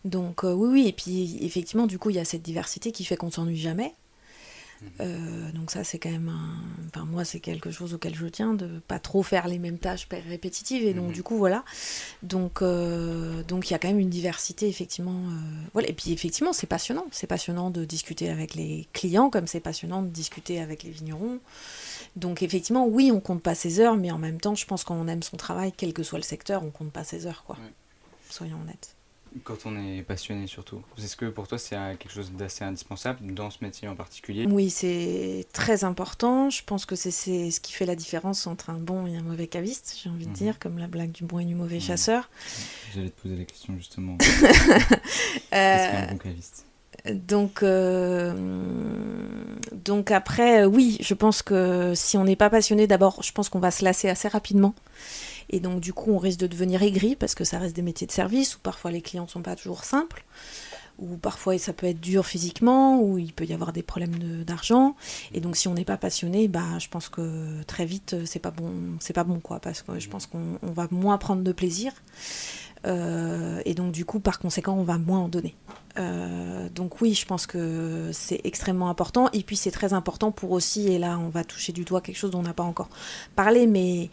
Donc, 0.05 0.43
euh, 0.43 0.53
oui, 0.53 0.69
oui, 0.71 0.87
et 0.87 0.93
puis 0.93 1.39
effectivement, 1.43 1.87
du 1.87 1.97
coup, 1.97 2.11
il 2.11 2.15
y 2.17 2.19
a 2.19 2.25
cette 2.25 2.43
diversité 2.43 2.91
qui 2.91 3.05
fait 3.05 3.17
qu'on 3.17 3.31
s'ennuie 3.31 3.57
jamais. 3.57 3.95
Euh, 5.01 5.51
donc, 5.53 5.71
ça, 5.71 5.83
c'est 5.83 5.97
quand 5.99 6.11
même 6.11 6.29
un. 6.29 6.87
Enfin, 6.87 7.05
moi, 7.05 7.25
c'est 7.25 7.39
quelque 7.39 7.71
chose 7.71 7.93
auquel 7.93 8.13
je 8.15 8.27
tiens, 8.27 8.53
de 8.53 8.79
pas 8.87 8.99
trop 8.99 9.23
faire 9.23 9.47
les 9.47 9.59
mêmes 9.59 9.79
tâches 9.79 10.07
répétitives. 10.29 10.83
Et 10.83 10.93
donc, 10.93 11.07
Mhm. 11.07 11.13
du 11.13 11.23
coup, 11.23 11.37
voilà. 11.37 11.63
Donc, 12.23 12.61
euh, 12.61 13.41
donc, 13.43 13.69
il 13.69 13.73
y 13.73 13.75
a 13.75 13.79
quand 13.79 13.87
même 13.87 13.99
une 13.99 14.09
diversité, 14.09 14.67
effectivement. 14.67 15.11
euh, 15.29 15.63
Voilà. 15.73 15.89
Et 15.89 15.93
puis, 15.93 16.11
effectivement, 16.11 16.53
c'est 16.53 16.67
passionnant. 16.67 17.05
C'est 17.11 17.27
passionnant 17.27 17.69
de 17.69 17.85
discuter 17.85 18.29
avec 18.29 18.55
les 18.55 18.87
clients, 18.93 19.29
comme 19.29 19.47
c'est 19.47 19.59
passionnant 19.59 20.01
de 20.01 20.09
discuter 20.09 20.59
avec 20.61 20.83
les 20.83 20.91
vignerons. 20.91 21.39
Donc 22.15 22.41
effectivement, 22.41 22.87
oui, 22.87 23.11
on 23.11 23.19
compte 23.19 23.43
pas 23.43 23.55
ses 23.55 23.79
heures, 23.79 23.95
mais 23.95 24.11
en 24.11 24.17
même 24.17 24.39
temps, 24.41 24.55
je 24.55 24.65
pense 24.65 24.83
qu'on 24.83 25.07
aime 25.07 25.23
son 25.23 25.37
travail, 25.37 25.71
quel 25.75 25.93
que 25.93 26.03
soit 26.03 26.17
le 26.19 26.23
secteur, 26.23 26.63
on 26.63 26.71
compte 26.71 26.91
pas 26.91 27.03
ses 27.03 27.25
heures, 27.27 27.43
quoi. 27.45 27.57
Soyons 28.29 28.57
honnêtes. 28.61 28.95
Quand 29.43 29.65
on 29.65 29.77
est 29.77 30.01
passionné 30.03 30.47
surtout. 30.47 30.81
Est-ce 30.97 31.15
que 31.15 31.25
pour 31.25 31.47
toi 31.47 31.57
c'est 31.57 31.75
euh, 31.75 31.95
quelque 31.95 32.11
chose 32.13 32.31
d'assez 32.31 32.63
indispensable 32.63 33.33
dans 33.33 33.49
ce 33.49 33.57
métier 33.61 33.87
en 33.87 33.95
particulier? 33.95 34.45
Oui, 34.49 34.69
c'est 34.69 35.45
très 35.53 35.83
important. 35.83 36.49
Je 36.49 36.63
pense 36.63 36.85
que 36.85 36.95
c'est 36.95 37.11
ce 37.11 37.59
qui 37.59 37.73
fait 37.73 37.85
la 37.85 37.95
différence 37.95 38.47
entre 38.47 38.69
un 38.69 38.77
bon 38.79 39.05
et 39.07 39.15
un 39.17 39.21
mauvais 39.21 39.47
caviste, 39.47 39.97
j'ai 40.01 40.09
envie 40.09 40.25
de 40.25 40.29
Mhm. 40.31 40.35
dire, 40.35 40.59
comme 40.59 40.77
la 40.77 40.87
blague 40.87 41.11
du 41.11 41.23
bon 41.23 41.39
et 41.39 41.45
du 41.45 41.55
mauvais 41.55 41.79
chasseur. 41.79 42.29
J'allais 42.93 43.09
te 43.09 43.21
poser 43.21 43.35
la 43.35 43.45
question 43.45 43.75
justement. 43.77 44.13
Euh, 44.13 44.25
Qu'est-ce 45.51 45.91
qu'un 45.91 46.11
bon 46.11 46.17
caviste? 46.17 46.65
Donc, 47.13 47.63
euh, 47.63 48.33
donc 49.71 50.11
après, 50.11 50.63
euh, 50.63 50.65
oui, 50.65 50.97
je 51.01 51.13
pense 51.13 51.41
que 51.41 51.93
si 51.95 52.17
on 52.17 52.23
n'est 52.25 52.35
pas 52.35 52.49
passionné, 52.49 52.87
d'abord, 52.87 53.21
je 53.23 53.31
pense 53.31 53.49
qu'on 53.49 53.59
va 53.59 53.71
se 53.71 53.83
lasser 53.85 54.09
assez 54.09 54.27
rapidement. 54.27 54.73
Et 55.49 55.59
donc, 55.59 55.79
du 55.79 55.93
coup, 55.93 56.11
on 56.11 56.17
risque 56.17 56.39
de 56.39 56.47
devenir 56.47 56.83
aigri 56.83 57.15
parce 57.15 57.35
que 57.35 57.43
ça 57.43 57.59
reste 57.59 57.75
des 57.75 57.81
métiers 57.81 58.07
de 58.07 58.11
service 58.11 58.55
où 58.55 58.59
parfois 58.59 58.91
les 58.91 59.01
clients 59.01 59.23
ne 59.23 59.29
sont 59.29 59.41
pas 59.41 59.55
toujours 59.55 59.83
simples, 59.83 60.25
ou 60.99 61.17
parfois 61.17 61.57
ça 61.57 61.73
peut 61.73 61.87
être 61.87 62.01
dur 62.01 62.25
physiquement, 62.25 63.01
ou 63.01 63.17
il 63.17 63.33
peut 63.33 63.45
y 63.45 63.53
avoir 63.53 63.71
des 63.71 63.83
problèmes 63.83 64.43
d'argent. 64.43 64.95
Et 65.33 65.39
donc, 65.39 65.55
si 65.55 65.67
on 65.67 65.73
n'est 65.73 65.85
pas 65.85 65.97
passionné, 65.97 66.47
bah, 66.47 66.79
je 66.79 66.87
pense 66.89 67.09
que 67.09 67.63
très 67.63 67.85
vite, 67.85 68.13
euh, 68.13 68.23
c'est 68.25 68.39
pas 68.39 68.51
bon, 68.51 68.71
c'est 68.99 69.13
pas 69.13 69.23
bon, 69.23 69.39
quoi, 69.39 69.59
parce 69.59 69.81
que 69.81 69.99
je 69.99 70.09
pense 70.09 70.25
qu'on 70.25 70.59
on 70.61 70.71
va 70.71 70.87
moins 70.91 71.17
prendre 71.17 71.43
de 71.43 71.51
plaisir. 71.51 71.93
Euh, 72.85 73.61
et 73.65 73.73
donc, 73.73 73.91
du 73.91 74.05
coup, 74.05 74.19
par 74.19 74.39
conséquent, 74.39 74.73
on 74.73 74.83
va 74.83 74.97
moins 74.97 75.19
en 75.19 75.27
donner. 75.27 75.55
Euh, 75.99 76.69
donc 76.69 77.01
oui, 77.01 77.13
je 77.13 77.25
pense 77.25 77.47
que 77.47 78.09
c'est 78.13 78.41
extrêmement 78.43 78.89
important. 78.89 79.29
Et 79.33 79.43
puis 79.43 79.55
c'est 79.55 79.71
très 79.71 79.93
important 79.93 80.31
pour 80.31 80.51
aussi, 80.51 80.87
et 80.87 80.99
là 80.99 81.17
on 81.17 81.29
va 81.29 81.43
toucher 81.43 81.73
du 81.73 81.83
doigt 81.83 82.01
quelque 82.01 82.17
chose 82.17 82.31
dont 82.31 82.39
on 82.39 82.43
n'a 82.43 82.53
pas 82.53 82.63
encore 82.63 82.89
parlé, 83.35 83.67
mais 83.67 84.09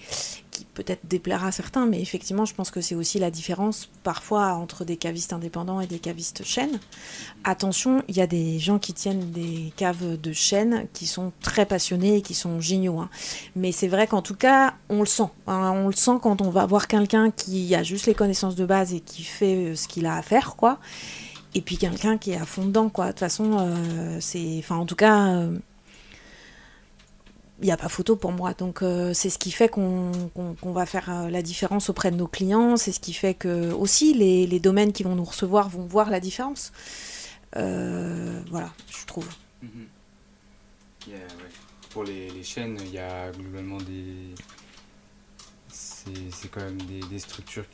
qui 0.54 0.64
peut-être 0.64 1.04
déplaira 1.04 1.48
à 1.48 1.52
certains, 1.52 1.84
mais 1.84 2.00
effectivement 2.00 2.46
je 2.46 2.54
pense 2.54 2.70
que 2.70 2.80
c'est 2.80 2.94
aussi 2.94 3.18
la 3.18 3.30
différence 3.30 3.90
parfois 4.04 4.54
entre 4.54 4.84
des 4.84 4.96
cavistes 4.96 5.32
indépendants 5.34 5.80
et 5.80 5.86
des 5.86 5.98
cavistes 5.98 6.44
chaînes. 6.44 6.78
Attention, 7.42 8.02
il 8.08 8.16
y 8.16 8.20
a 8.22 8.26
des 8.26 8.58
gens 8.58 8.78
qui 8.78 8.94
tiennent 8.94 9.30
des 9.32 9.72
caves 9.76 10.18
de 10.18 10.32
chaîne 10.32 10.86
qui 10.94 11.06
sont 11.06 11.32
très 11.42 11.66
passionnés 11.66 12.16
et 12.18 12.22
qui 12.22 12.34
sont 12.34 12.60
géniaux. 12.60 13.00
hein. 13.00 13.10
Mais 13.56 13.72
c'est 13.72 13.88
vrai 13.88 14.06
qu'en 14.06 14.22
tout 14.22 14.36
cas, 14.36 14.74
on 14.88 15.00
le 15.00 15.06
sent. 15.06 15.28
hein. 15.48 15.72
on 15.74 15.88
le 15.88 15.94
sent 15.94 16.18
quand 16.22 16.40
on 16.40 16.50
va 16.50 16.64
voir 16.64 16.86
quelqu'un 16.88 17.30
qui 17.30 17.74
a 17.74 17.82
juste 17.82 18.06
les 18.06 18.14
connaissances 18.14 18.54
de 18.54 18.64
base 18.64 18.94
et 18.94 19.00
qui 19.00 19.24
fait 19.24 19.56
euh, 19.56 19.74
ce 19.74 19.88
qu'il 19.88 20.06
a 20.06 20.14
à 20.16 20.22
faire, 20.22 20.56
quoi 20.56 20.78
et 21.56 21.60
puis 21.60 21.76
quelqu'un 21.76 22.18
qui 22.18 22.32
est 22.32 22.36
à 22.36 22.44
fond 22.44 22.64
dedans 22.64 22.88
quoi 22.88 23.06
de 23.06 23.10
toute 23.12 23.20
façon 23.20 23.58
euh, 23.60 24.16
c'est 24.20 24.56
enfin 24.58 24.76
en 24.76 24.86
tout 24.86 24.96
cas 24.96 25.28
euh, 25.28 25.56
il 27.60 27.66
n'y 27.66 27.72
a 27.72 27.76
pas 27.76 27.88
photo 27.88 28.16
pour 28.16 28.32
moi 28.32 28.52
donc 28.52 28.82
euh, 28.82 29.14
c'est 29.14 29.30
ce 29.30 29.38
qui 29.38 29.50
fait 29.50 29.68
qu'on 29.68 30.10
va 30.62 30.86
faire 30.86 31.08
euh, 31.10 31.30
la 31.30 31.40
différence 31.40 31.88
auprès 31.88 32.10
de 32.10 32.16
nos 32.16 32.26
clients 32.26 32.76
c'est 32.76 32.92
ce 32.92 33.00
qui 33.00 33.12
fait 33.12 33.34
que 33.34 33.72
aussi 33.72 34.12
les, 34.12 34.58
domaines 34.58 34.92
qui 34.92 35.02
vont 35.02 35.14
nous 35.14 35.24
recevoir 35.24 35.68
vont 35.68 35.86
voir 35.86 36.10
la 36.10 36.20
différence 36.20 36.72
Euh, 37.56 38.42
voilà 38.50 38.72
je 38.90 39.06
trouve 39.06 39.28
Mhm. 39.64 39.88
Il 41.06 41.12
y 41.12 41.16
a, 41.16 41.18
ouais, 41.18 41.50
Pour 41.90 42.04
les, 42.04 42.42
chaînes, 42.42 42.78
il 42.80 42.92
y 42.92 42.98
a 42.98 43.30
globalement 43.30 43.78
des. 43.78 44.34
C'est 45.68 46.50
quand 46.50 46.60
même 46.60 46.80
des, 46.82 47.18
structures 47.18 47.64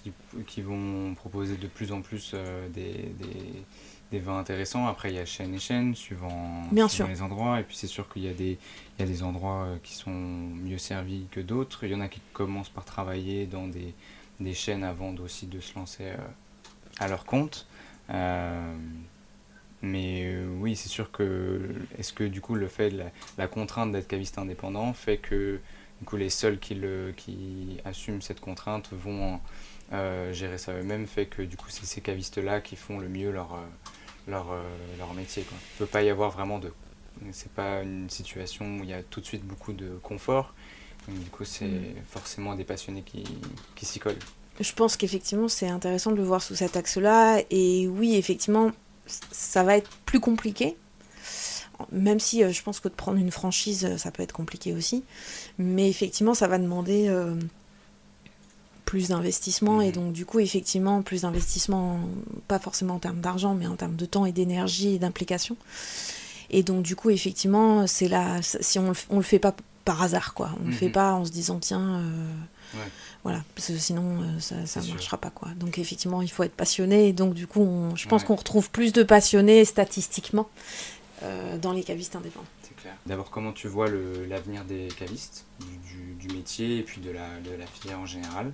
qui, 0.47 0.63
vont 0.63 1.15
proposer 1.15 1.57
de 1.57 1.67
plus 1.67 1.91
en 1.91 2.01
plus 2.01 2.35
des, 2.73 3.13
des 4.11 4.19
vins 4.19 4.39
intéressants. 4.39 4.87
Après, 4.87 5.11
il 5.11 5.17
y 5.17 5.19
a 5.19 5.25
chaîne 5.25 5.55
et 5.55 5.59
chaîne, 5.59 5.95
suivant, 5.95 6.63
Bien 6.73 6.89
suivant 6.89 7.07
sûr. 7.07 7.15
les 7.15 7.23
endroits. 7.23 7.61
Et 7.61 7.63
puis, 7.63 7.77
c'est 7.77 7.87
sûr 7.87 8.09
qu'il 8.13 8.23
y, 8.25 8.29
a 8.29 8.33
des- 8.35 8.59
il 8.99 9.01
y 9.01 9.03
a 9.03 9.07
des 9.07 9.23
endroits 9.23 9.65
euh, 9.65 9.77
qui 9.83 9.95
sont 9.95 10.11
mieux 10.11 10.79
servis 10.79 11.27
que 11.31 11.41
d'autres. 11.41 11.85
Il 11.85 11.93
y 11.93 11.95
en 11.95 12.01
a 12.01 12.09
qui 12.09 12.21
commencent 12.33 12.69
par 12.71 12.85
travailler 12.85 13.47
dans 13.47 13.67
des, 13.69 13.95
des 14.41 14.55
chaînes 14.55 14.85
avant 14.85 15.15
aussi 15.17 15.47
de 15.47 15.61
se 15.61 15.75
lancer 15.77 16.05
euh, 16.07 16.17
à 16.99 17.09
leur 17.09 17.25
compte. 17.25 17.67
Euh, 18.11 18.75
mais 19.83 20.25
euh, 20.27 20.47
oui, 20.59 20.77
c'est 20.77 20.89
sûr 20.89 21.11
que 21.11 21.61
est-ce 21.99 22.13
que 22.13 22.25
du 22.25 22.41
coup 22.41 22.55
le 22.55 22.69
fait 22.69 22.91
de 22.91 22.99
la, 22.99 23.05
la 23.39 23.47
contrainte 23.47 23.93
d'être 23.93 24.09
caviste 24.09 24.37
indépendant 24.39 24.93
fait 24.93 25.17
que 25.17 25.59
du 26.01 26.05
coup 26.07 26.17
les 26.17 26.29
seuls 26.31 26.59
qui, 26.59 26.75
le, 26.75 27.15
qui 27.17 27.79
assument 27.85 28.21
cette 28.21 28.41
contrainte 28.41 28.91
vont 28.93 29.41
gérer 30.33 30.57
ça 30.59 30.73
eux-mêmes 30.73 31.07
fait 31.07 31.27
que 31.27 31.43
du 31.43 31.57
coup 31.57 31.67
c'est 31.69 31.85
ces 31.85 32.01
cavistes-là 32.01 32.61
qui 32.61 32.77
font 32.77 32.99
le 32.99 33.09
mieux 33.09 33.31
leur, 33.33 33.59
leur, 34.31 34.53
euh, 34.53 34.63
leur 34.99 35.13
métier. 35.15 35.43
Quoi. 35.43 35.59
Il 35.61 35.75
ne 35.75 35.87
peut 35.87 35.91
pas 35.91 36.03
y 36.03 36.09
avoir 36.09 36.31
vraiment 36.31 36.59
de... 36.59 36.73
C'est 37.33 37.53
pas 37.53 37.83
une 37.83 38.09
situation 38.09 38.79
où 38.79 38.85
il 38.85 38.89
y 38.89 38.95
a 38.95 39.03
tout 39.03 39.21
de 39.21 39.27
suite 39.27 39.45
beaucoup 39.45 39.73
de 39.73 39.99
confort. 40.03 40.55
Donc, 41.09 41.19
du 41.19 41.31
coup 41.31 41.45
c'est 41.45 41.67
Mm. 41.67 41.95
forcément 42.11 42.55
des 42.55 42.65
passionnés 42.65 43.03
qui, 43.03 43.25
qui 43.75 43.85
s'y 43.87 43.99
collent. 43.99 44.19
Je 44.61 44.73
pense 44.73 44.97
qu'effectivement, 44.97 45.49
c'est 45.49 45.69
intéressant 45.69 46.11
de 46.11 46.17
le 46.17 46.23
voir 46.23 46.43
sous 46.43 46.55
cet 46.55 46.77
axe-là. 46.77 47.41
Et 47.51 47.89
oui, 47.89 48.17
effectivement, 48.17 48.73
ça 49.07 49.63
va 49.63 49.77
être 49.77 49.91
plus 50.05 50.21
compliqué. 50.21 50.77
Même 51.93 52.21
si 52.21 52.45
euh, 52.45 52.53
je 52.53 52.63
pense 52.63 52.79
que 52.79 52.89
de 52.89 52.95
prendre 52.95 53.19
une 53.19 53.31
franchise, 53.31 53.87
euh, 53.87 53.97
ça 53.97 54.11
peut 54.11 54.23
être 54.23 54.33
compliqué 54.35 54.75
aussi. 54.75 55.03
Mais 55.59 55.89
effectivement, 55.89 56.35
ça 56.35 56.47
va 56.47 56.59
demander 56.59 57.09
euh, 57.09 57.35
plus 58.91 59.07
d'investissement. 59.09 59.81
Et 59.81 59.87
Mhm. 59.89 59.93
donc, 59.93 60.13
du 60.13 60.27
coup, 60.27 60.41
effectivement, 60.41 61.01
plus 61.03 61.23
d'investissement, 61.23 62.01
pas 62.49 62.59
forcément 62.59 62.95
en 62.97 62.99
termes 62.99 63.21
d'argent, 63.21 63.55
mais 63.55 63.69
en 63.69 63.77
termes 63.77 63.95
de 63.95 64.05
temps 64.05 64.27
et 64.27 64.33
d'énergie 64.33 64.95
et 64.97 64.99
d'implication. 64.99 65.57
Et 66.51 66.65
donc, 66.65 66.83
du 66.83 66.97
coup, 66.97 67.11
effectivement, 67.11 67.87
c'est 67.87 68.09
là. 68.09 68.41
Si 68.43 68.81
on, 68.81 68.93
on 69.11 69.17
le 69.19 69.23
fait 69.23 69.39
pas 69.39 69.55
par 69.85 70.03
hasard, 70.03 70.35
quoi. 70.35 70.51
On 70.61 70.67
le 70.67 70.73
fait 70.73 70.87
Mhm. 70.87 70.93
pas 70.93 71.13
en 71.15 71.25
se 71.25 71.31
disant, 71.31 71.59
tiens. 71.61 72.01
euh, 72.01 72.33
Ouais. 72.75 72.89
voilà, 73.25 73.43
parce 73.57 73.67
que 73.69 73.77
sinon 73.79 74.23
euh, 74.23 74.39
ça, 74.39 74.65
sûr. 74.81 74.95
marchera 74.95 75.17
pas 75.19 75.31
quoi. 75.31 75.49
Donc 75.57 75.79
effectivement, 75.79 76.23
il 76.23 76.31
faut 76.31 76.45
être 76.45 76.55
passionné. 76.55 77.09
Et 77.09 77.13
donc 77.13 77.35
du 77.35 77.47
coup, 77.49 77.61
on- 77.63 77.97
je 77.97 78.07
pense 78.09 78.23
Ouais. 78.23 78.29
qu'on 78.29 78.37
retrouve 78.37 78.71
plus 78.71 78.93
de 78.93 79.03
passionnés 79.03 79.65
statistiquement 79.65 80.49
dans 81.61 81.73
les 81.73 81.83
cavistes 81.83 82.15
indépendants. 82.17 82.47
D'abord, 83.07 83.31
comment 83.31 83.53
tu 83.53 83.67
vois 83.69 83.89
l'avenir 84.29 84.65
des 84.65 84.89
cavistes, 84.99 85.45
du, 86.19 86.29
métier 86.35 86.79
et 86.79 86.83
puis 86.83 87.01
de 87.01 87.11
la, 87.11 87.27
de 87.45 87.51
la 87.59 87.67
filière 87.67 87.99
en 87.99 88.07
général? 88.07 88.53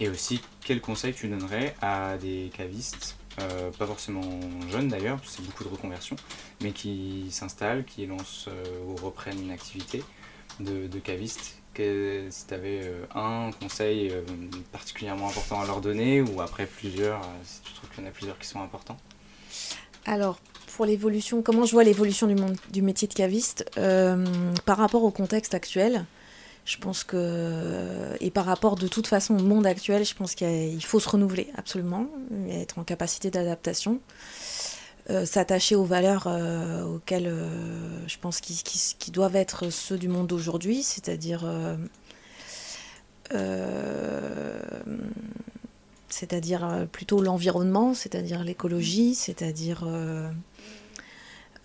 Et 0.00 0.08
aussi, 0.08 0.40
quels 0.64 0.80
conseils 0.80 1.14
tu 1.14 1.28
donnerais 1.28 1.74
à 1.80 2.16
des 2.16 2.50
cavistes 2.56 3.16
euh, 3.40 3.70
pas 3.72 3.86
forcément 3.86 4.22
jeunes 4.70 4.88
d'ailleurs, 4.88 5.18
c'est 5.24 5.44
beaucoup 5.44 5.64
de 5.64 5.68
reconversion, 5.68 6.16
mais 6.62 6.70
qui 6.70 7.26
s'installent, 7.30 7.84
qui 7.84 8.06
lancent 8.06 8.46
euh, 8.48 8.64
ou 8.86 8.94
reprennent 9.04 9.42
une 9.42 9.50
activité 9.50 10.04
de, 10.60 10.86
de 10.86 10.98
caviste. 10.98 11.58
Si 11.76 12.46
tu 12.46 12.54
avais 12.54 12.82
euh, 12.84 13.04
un 13.16 13.50
conseil 13.60 14.12
particulièrement 14.70 15.28
important 15.28 15.60
à 15.60 15.66
leur 15.66 15.80
donner, 15.80 16.20
ou 16.20 16.40
après 16.40 16.66
plusieurs, 16.66 17.20
si 17.42 17.60
tu 17.62 17.72
trouves 17.72 17.90
qu'il 17.90 18.04
y 18.04 18.06
en 18.06 18.10
a 18.10 18.12
plusieurs 18.12 18.38
qui 18.38 18.46
sont 18.46 18.60
importants? 18.60 18.96
Alors, 20.06 20.38
pour 20.76 20.86
l'évolution, 20.86 21.42
comment 21.42 21.64
je 21.64 21.72
vois 21.72 21.82
l'évolution 21.82 22.28
du, 22.28 22.36
du 22.70 22.82
métier 22.82 23.08
de 23.08 23.14
caviste 23.14 23.68
par 23.74 24.78
rapport 24.78 25.02
au 25.02 25.10
contexte 25.10 25.54
actuel? 25.54 26.06
Je 26.64 26.78
pense 26.78 27.04
que, 27.04 28.16
et 28.20 28.30
par 28.30 28.46
rapport 28.46 28.76
de 28.76 28.88
toute 28.88 29.06
façon 29.06 29.34
au 29.34 29.42
monde 29.42 29.66
actuel, 29.66 30.04
je 30.04 30.14
pense 30.14 30.34
qu'il 30.34 30.84
faut 30.84 31.00
se 31.00 31.08
renouveler 31.08 31.50
absolument, 31.56 32.06
être 32.48 32.78
en 32.78 32.84
capacité 32.84 33.30
d'adaptation, 33.30 34.00
euh, 35.10 35.26
s'attacher 35.26 35.76
aux 35.76 35.84
valeurs 35.84 36.26
euh, 36.26 36.82
auxquelles 36.84 37.26
euh, 37.26 38.08
je 38.08 38.16
pense 38.18 38.40
qui, 38.40 39.10
doivent 39.10 39.36
être 39.36 39.68
ceux 39.68 39.98
du 39.98 40.08
monde 40.08 40.26
d'aujourd'hui, 40.26 40.82
c'est-à-dire 40.82 41.46
c'est-à-dire 46.08 46.86
plutôt 46.90 47.20
l'environnement, 47.20 47.92
c'est-à-dire 47.92 48.44
l'écologie, 48.44 49.14
c'est-à-dire 49.14 49.86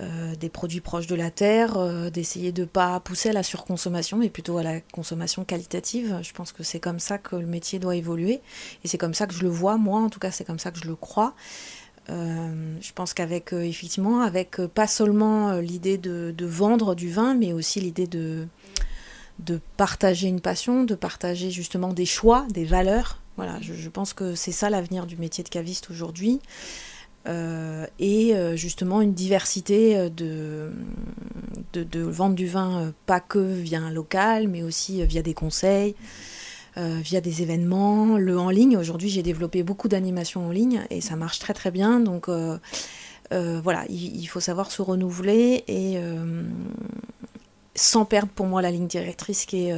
euh, 0.01 0.33
des 0.35 0.47
produits 0.47 0.79
proches 0.79 1.07
de 1.07 1.15
la 1.15 1.29
terre, 1.29 1.77
euh, 1.77 2.09
d'essayer 2.09 2.53
de 2.53 2.61
ne 2.61 2.67
pas 2.67 3.01
pousser 3.01 3.29
à 3.29 3.33
la 3.33 3.43
surconsommation, 3.43 4.15
mais 4.15 4.29
plutôt 4.29 4.57
à 4.57 4.63
la 4.63 4.79
consommation 4.79 5.43
qualitative. 5.43 6.19
Je 6.21 6.31
pense 6.31 6.53
que 6.53 6.63
c'est 6.63 6.79
comme 6.79 6.99
ça 6.99 7.17
que 7.17 7.35
le 7.35 7.45
métier 7.45 7.79
doit 7.79 7.97
évoluer, 7.97 8.39
et 8.85 8.87
c'est 8.87 8.97
comme 8.97 9.13
ça 9.13 9.27
que 9.27 9.33
je 9.33 9.43
le 9.43 9.49
vois, 9.49 9.75
moi 9.75 9.99
en 9.99 10.09
tout 10.09 10.19
cas, 10.19 10.31
c'est 10.31 10.45
comme 10.45 10.57
ça 10.57 10.71
que 10.71 10.79
je 10.79 10.87
le 10.87 10.95
crois. 10.95 11.35
Euh, 12.09 12.77
je 12.79 12.93
pense 12.93 13.13
qu'avec, 13.13 13.51
effectivement, 13.51 14.21
avec 14.21 14.61
pas 14.73 14.87
seulement 14.87 15.57
l'idée 15.57 15.97
de, 15.97 16.33
vendre 16.45 16.95
du 16.95 17.11
vin, 17.11 17.33
mais 17.35 17.51
aussi 17.51 17.81
l'idée 17.81 18.07
de, 18.07 18.47
partager 19.75 20.29
une 20.29 20.39
passion, 20.39 20.85
de 20.85 20.95
partager 20.95 21.51
justement 21.51 21.91
des 21.91 22.05
choix, 22.05 22.47
des 22.51 22.63
valeurs. 22.63 23.19
Voilà, 23.35 23.59
je 23.61 23.89
pense 23.89 24.13
que 24.13 24.33
c'est 24.33 24.53
ça 24.53 24.69
l'avenir 24.69 25.05
du 25.05 25.17
métier 25.17 25.43
de 25.43 25.49
caviste 25.49 25.91
aujourd'hui. 25.91 26.39
Euh, 27.27 27.85
et 27.99 28.33
euh, 28.33 28.55
justement 28.55 29.01
une 29.01 29.13
diversité 29.13 29.97
euh, 29.97 30.09
de, 30.09 30.71
de, 31.73 31.99
vente 31.99 32.33
du 32.33 32.47
vin, 32.47 32.93
pas 33.05 33.19
que 33.19 33.39
via 33.39 33.79
un 33.79 33.91
local, 33.91 34.47
mais 34.47 34.63
aussi 34.63 35.05
via 35.05 35.21
des 35.21 35.33
conseils, 35.33 35.95
via 36.77 37.19
des 37.19 37.41
événements. 37.41 38.17
Le 38.17 38.39
en 38.39 38.49
ligne, 38.49 38.77
aujourd'hui 38.77 39.09
j'ai 39.09 39.21
développé 39.21 39.63
beaucoup 39.63 39.89
d'animations 39.89 40.47
en 40.47 40.51
ligne 40.51 40.85
et 40.89 41.01
ça 41.01 41.17
marche 41.17 41.39
très 41.39 41.53
très 41.53 41.71
bien. 41.71 41.99
Donc 41.99 42.29
voilà, 43.29 43.85
il, 43.89 44.25
faut 44.27 44.39
savoir 44.39 44.71
se 44.71 44.81
renouveler 44.81 45.65
et 45.67 45.99
sans 47.75 48.05
perdre 48.05 48.31
pour 48.33 48.45
moi 48.45 48.61
la 48.61 48.71
ligne 48.71 48.87
directrice 48.87 49.45
qui 49.45 49.67
est... 49.67 49.75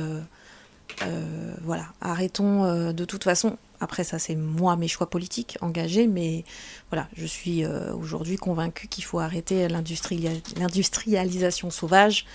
voilà, 1.64 1.88
arrêtons 2.02 2.94
de 2.94 3.06
toute 3.06 3.24
façon 3.24 3.58
après, 3.82 4.04
ça, 4.04 4.20
c'est 4.20 4.36
moi, 4.36 4.76
mes 4.76 4.88
choix 4.88 5.10
politiques 5.10 5.58
engagés, 5.60 6.06
mais 6.06 6.46
voilà, 6.92 7.08
je 7.18 7.26
suis 7.26 7.66
euh, 7.66 7.92
aujourd'hui 7.96 8.36
convaincue 8.36 8.88
qu'il 8.88 9.04
faut 9.04 9.18
arrêter 9.18 9.68
l'industrialisation 9.68 11.72
sauvage 11.72 12.28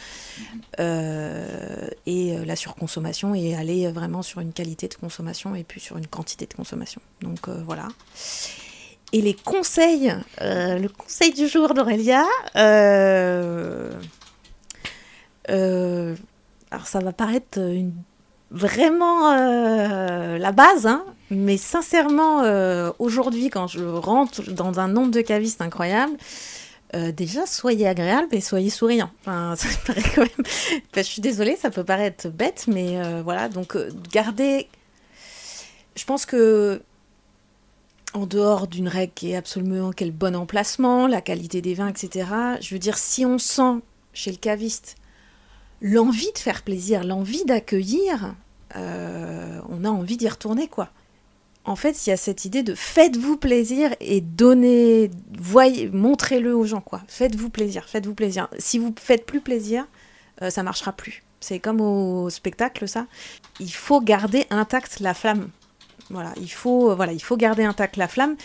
euh, 0.80 1.88
et 2.05 2.36
euh, 2.36 2.44
la 2.44 2.57
surconsommation 2.57 3.36
et 3.36 3.55
aller 3.55 3.88
vraiment 3.92 4.22
sur 4.22 4.40
une 4.40 4.53
qualité 4.53 4.88
de 4.88 4.94
consommation 4.94 5.55
et 5.55 5.62
puis 5.62 5.80
sur 5.80 5.97
une 5.97 6.09
quantité 6.09 6.47
de 6.47 6.55
consommation. 6.55 7.01
Donc 7.22 7.49
voilà. 7.49 7.86
Et 9.12 9.22
les 9.22 9.34
conseils, 9.34 10.12
le 10.40 10.88
conseil 10.88 11.32
du 11.32 11.47
jour 11.47 11.74
d'Aurélia, 11.74 12.24
alors 12.55 13.92
ça 16.86 16.99
va 16.99 17.12
paraître 17.12 17.61
vraiment 18.51 19.32
la 19.32 20.51
base, 20.51 20.86
hein. 20.86 21.05
Mais 21.31 21.57
sincèrement, 21.57 22.43
euh, 22.43 22.93
aujourd'hui, 22.99 23.51
quand 23.51 23.66
je 23.66 23.85
rentre 23.85 24.51
dans 24.51 24.81
un 24.81 24.89
nombre 24.89 25.11
de 25.11 25.20
cavistes 25.20 25.61
incroyable, 25.61 26.16
euh, 26.95 27.12
déjà, 27.12 27.47
soyez 27.47 27.87
agréable 27.87 28.29
et 28.33 28.41
soyez 28.41 28.70
souriant. 28.70 29.11
Enfin, 29.22 29.55
ça 29.57 29.68
paraît 29.87 30.03
quand 30.14 30.22
même. 30.22 30.47
je 30.95 31.03
suis 31.03 31.22
désolée, 31.22 31.57
ça 31.57 31.70
peut 31.70 31.85
paraître 31.85 32.29
bête, 32.29 32.66
mais 32.68 33.22
voilà. 33.22 33.49
Donc, 33.49 33.77
gardez. 34.12 34.68
Je 35.97 36.05
pense 36.05 36.27
que, 36.27 36.83
en 38.12 38.27
dehors 38.27 38.66
d'une 38.66 38.89
règle 38.89 39.12
qui 39.14 39.33
est 39.33 39.37
absolument 39.37 39.93
quel 39.93 40.12
bon 40.12 40.37
emplacement, 40.37 41.07
la 41.07 41.20
qualité 41.20 41.62
des 41.62 41.74
vins, 41.74 41.89
etc., 41.89 42.29
je 42.61 42.74
veux 42.74 42.79
dire, 42.79 42.99
si 42.99 43.24
on 43.24 43.39
sent 43.39 43.83
chez 44.12 44.31
le 44.31 44.37
caviste 44.37 44.97
l'envie 45.81 46.33
de 46.33 46.39
faire 46.39 46.62
plaisir, 46.62 47.05
l'envie 47.05 47.45
d'accueillir, 47.45 48.35
euh, 48.77 49.61
on 49.68 49.85
a 49.85 49.89
envie 49.89 50.16
d'y 50.16 50.29
retourner, 50.29 50.68
quoi. 50.68 50.89
En 51.67 51.77
fait, 51.77 52.07
il 52.07 52.11
y 52.11 52.12
a 52.12 52.17
cette 52.17 52.45
idée 52.45 52.62
de 52.62 52.75
faites-vous 52.75 53.37
plaisir 53.37 53.91
et 54.01 54.21
donnez, 54.21 55.11
voyez, 55.37 55.89
montrez-le 55.91 56.55
aux 56.55 56.64
gens, 56.64 56.81
quoi. 56.81 57.03
Faites-vous 57.09 57.51
plaisir, 57.51 57.89
faites-vous 57.89 58.14
plaisir. 58.14 58.49
Si 58.59 58.79
vous 58.79 58.95
faites 58.99 59.27
plus 59.27 59.41
plaisir, 59.41 59.87
euh, 60.43 60.51
ça 60.51 60.62
marchera 60.62 60.93
plus. 60.93 61.25
C'est 61.41 61.59
comme 61.59 61.81
au 61.81 62.31
spectacle, 62.31 62.87
ça. 62.87 63.07
Il 63.59 63.73
faut 63.73 64.01
garder 64.01 64.47
intacte 64.51 65.01
la 65.01 65.12
flamme. 65.12 65.51
Voilà, 66.11 66.33
il 66.41 66.51
faut, 66.53 66.97
faut 67.21 67.37
garder 67.37 67.64
intacte 67.64 67.97
la 67.97 68.07
flamme 68.07 68.37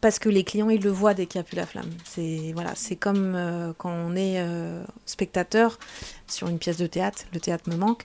parce 0.00 0.18
que 0.18 0.28
les 0.28 0.44
clients 0.44 0.68
ils 0.68 0.82
le 0.82 0.90
voient 0.90 1.14
dès 1.14 1.26
qu'il 1.26 1.38
n'y 1.40 1.46
a 1.46 1.48
plus 1.48 1.56
la 1.56 1.66
flamme. 1.66 1.90
C'est 2.04 2.52
voilà, 2.54 2.72
c'est 2.74 2.96
comme 2.96 3.34
euh, 3.34 3.72
quand 3.78 3.90
on 3.90 4.14
est 4.14 4.38
euh, 4.38 4.84
spectateur 5.06 5.78
sur 6.26 6.48
une 6.48 6.58
pièce 6.58 6.76
de 6.76 6.86
théâtre, 6.86 7.24
le 7.32 7.40
théâtre 7.40 7.70
me 7.70 7.76
manque, 7.76 8.04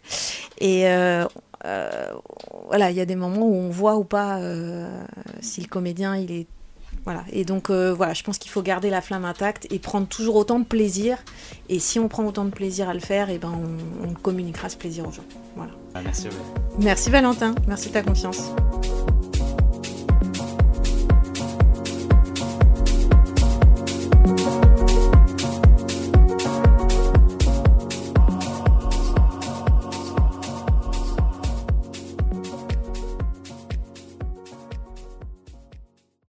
et 0.60 0.88
euh, 0.88 1.26
voilà, 1.64 2.92
il 2.92 2.98
y 2.98 3.02
a 3.02 3.06
des 3.06 3.16
moments 3.16 3.46
où 3.46 3.56
on 3.56 3.70
voit 3.70 3.96
ou 3.96 4.04
pas 4.04 4.40
si 5.42 5.62
le 5.62 5.68
comédien 5.68 6.16
il 6.16 6.32
est 6.32 6.48
voilà. 7.06 7.24
Et 7.32 7.46
donc 7.46 7.72
voilà, 7.72 8.14
je 8.14 8.22
pense 8.24 8.38
qu'il 8.38 8.52
faut 8.52 8.62
garder 8.62 8.90
la 8.90 9.02
flamme 9.02 9.26
intacte 9.26 9.66
et 9.72 9.80
prendre 9.80 10.08
toujours 10.08 10.36
autant 10.36 10.60
de 10.60 10.66
plaisir. 10.66 11.18
Et 11.70 11.80
si 11.80 12.00
on 12.00 12.08
prend 12.08 12.26
autant 12.26 12.46
de 12.46 12.52
plaisir 12.52 12.90
à 12.90 12.94
le 12.94 13.00
faire, 13.00 13.30
et 13.30 13.36
eh 13.36 13.38
ben 13.40 13.54
on, 14.04 14.14
communiquera 14.14 14.70
ce 14.70 14.78
plaisir 14.78 15.08
aux 15.08 15.12
gens. 15.12 15.24
Voilà. 15.56 15.72
Ah, 15.96 16.02
merci. 16.04 16.28
Merci 16.80 17.10
Valentin. 17.10 17.56
Merci 17.68 17.90
de 17.90 17.94
ta 17.94 18.04
confiance. 18.04 18.52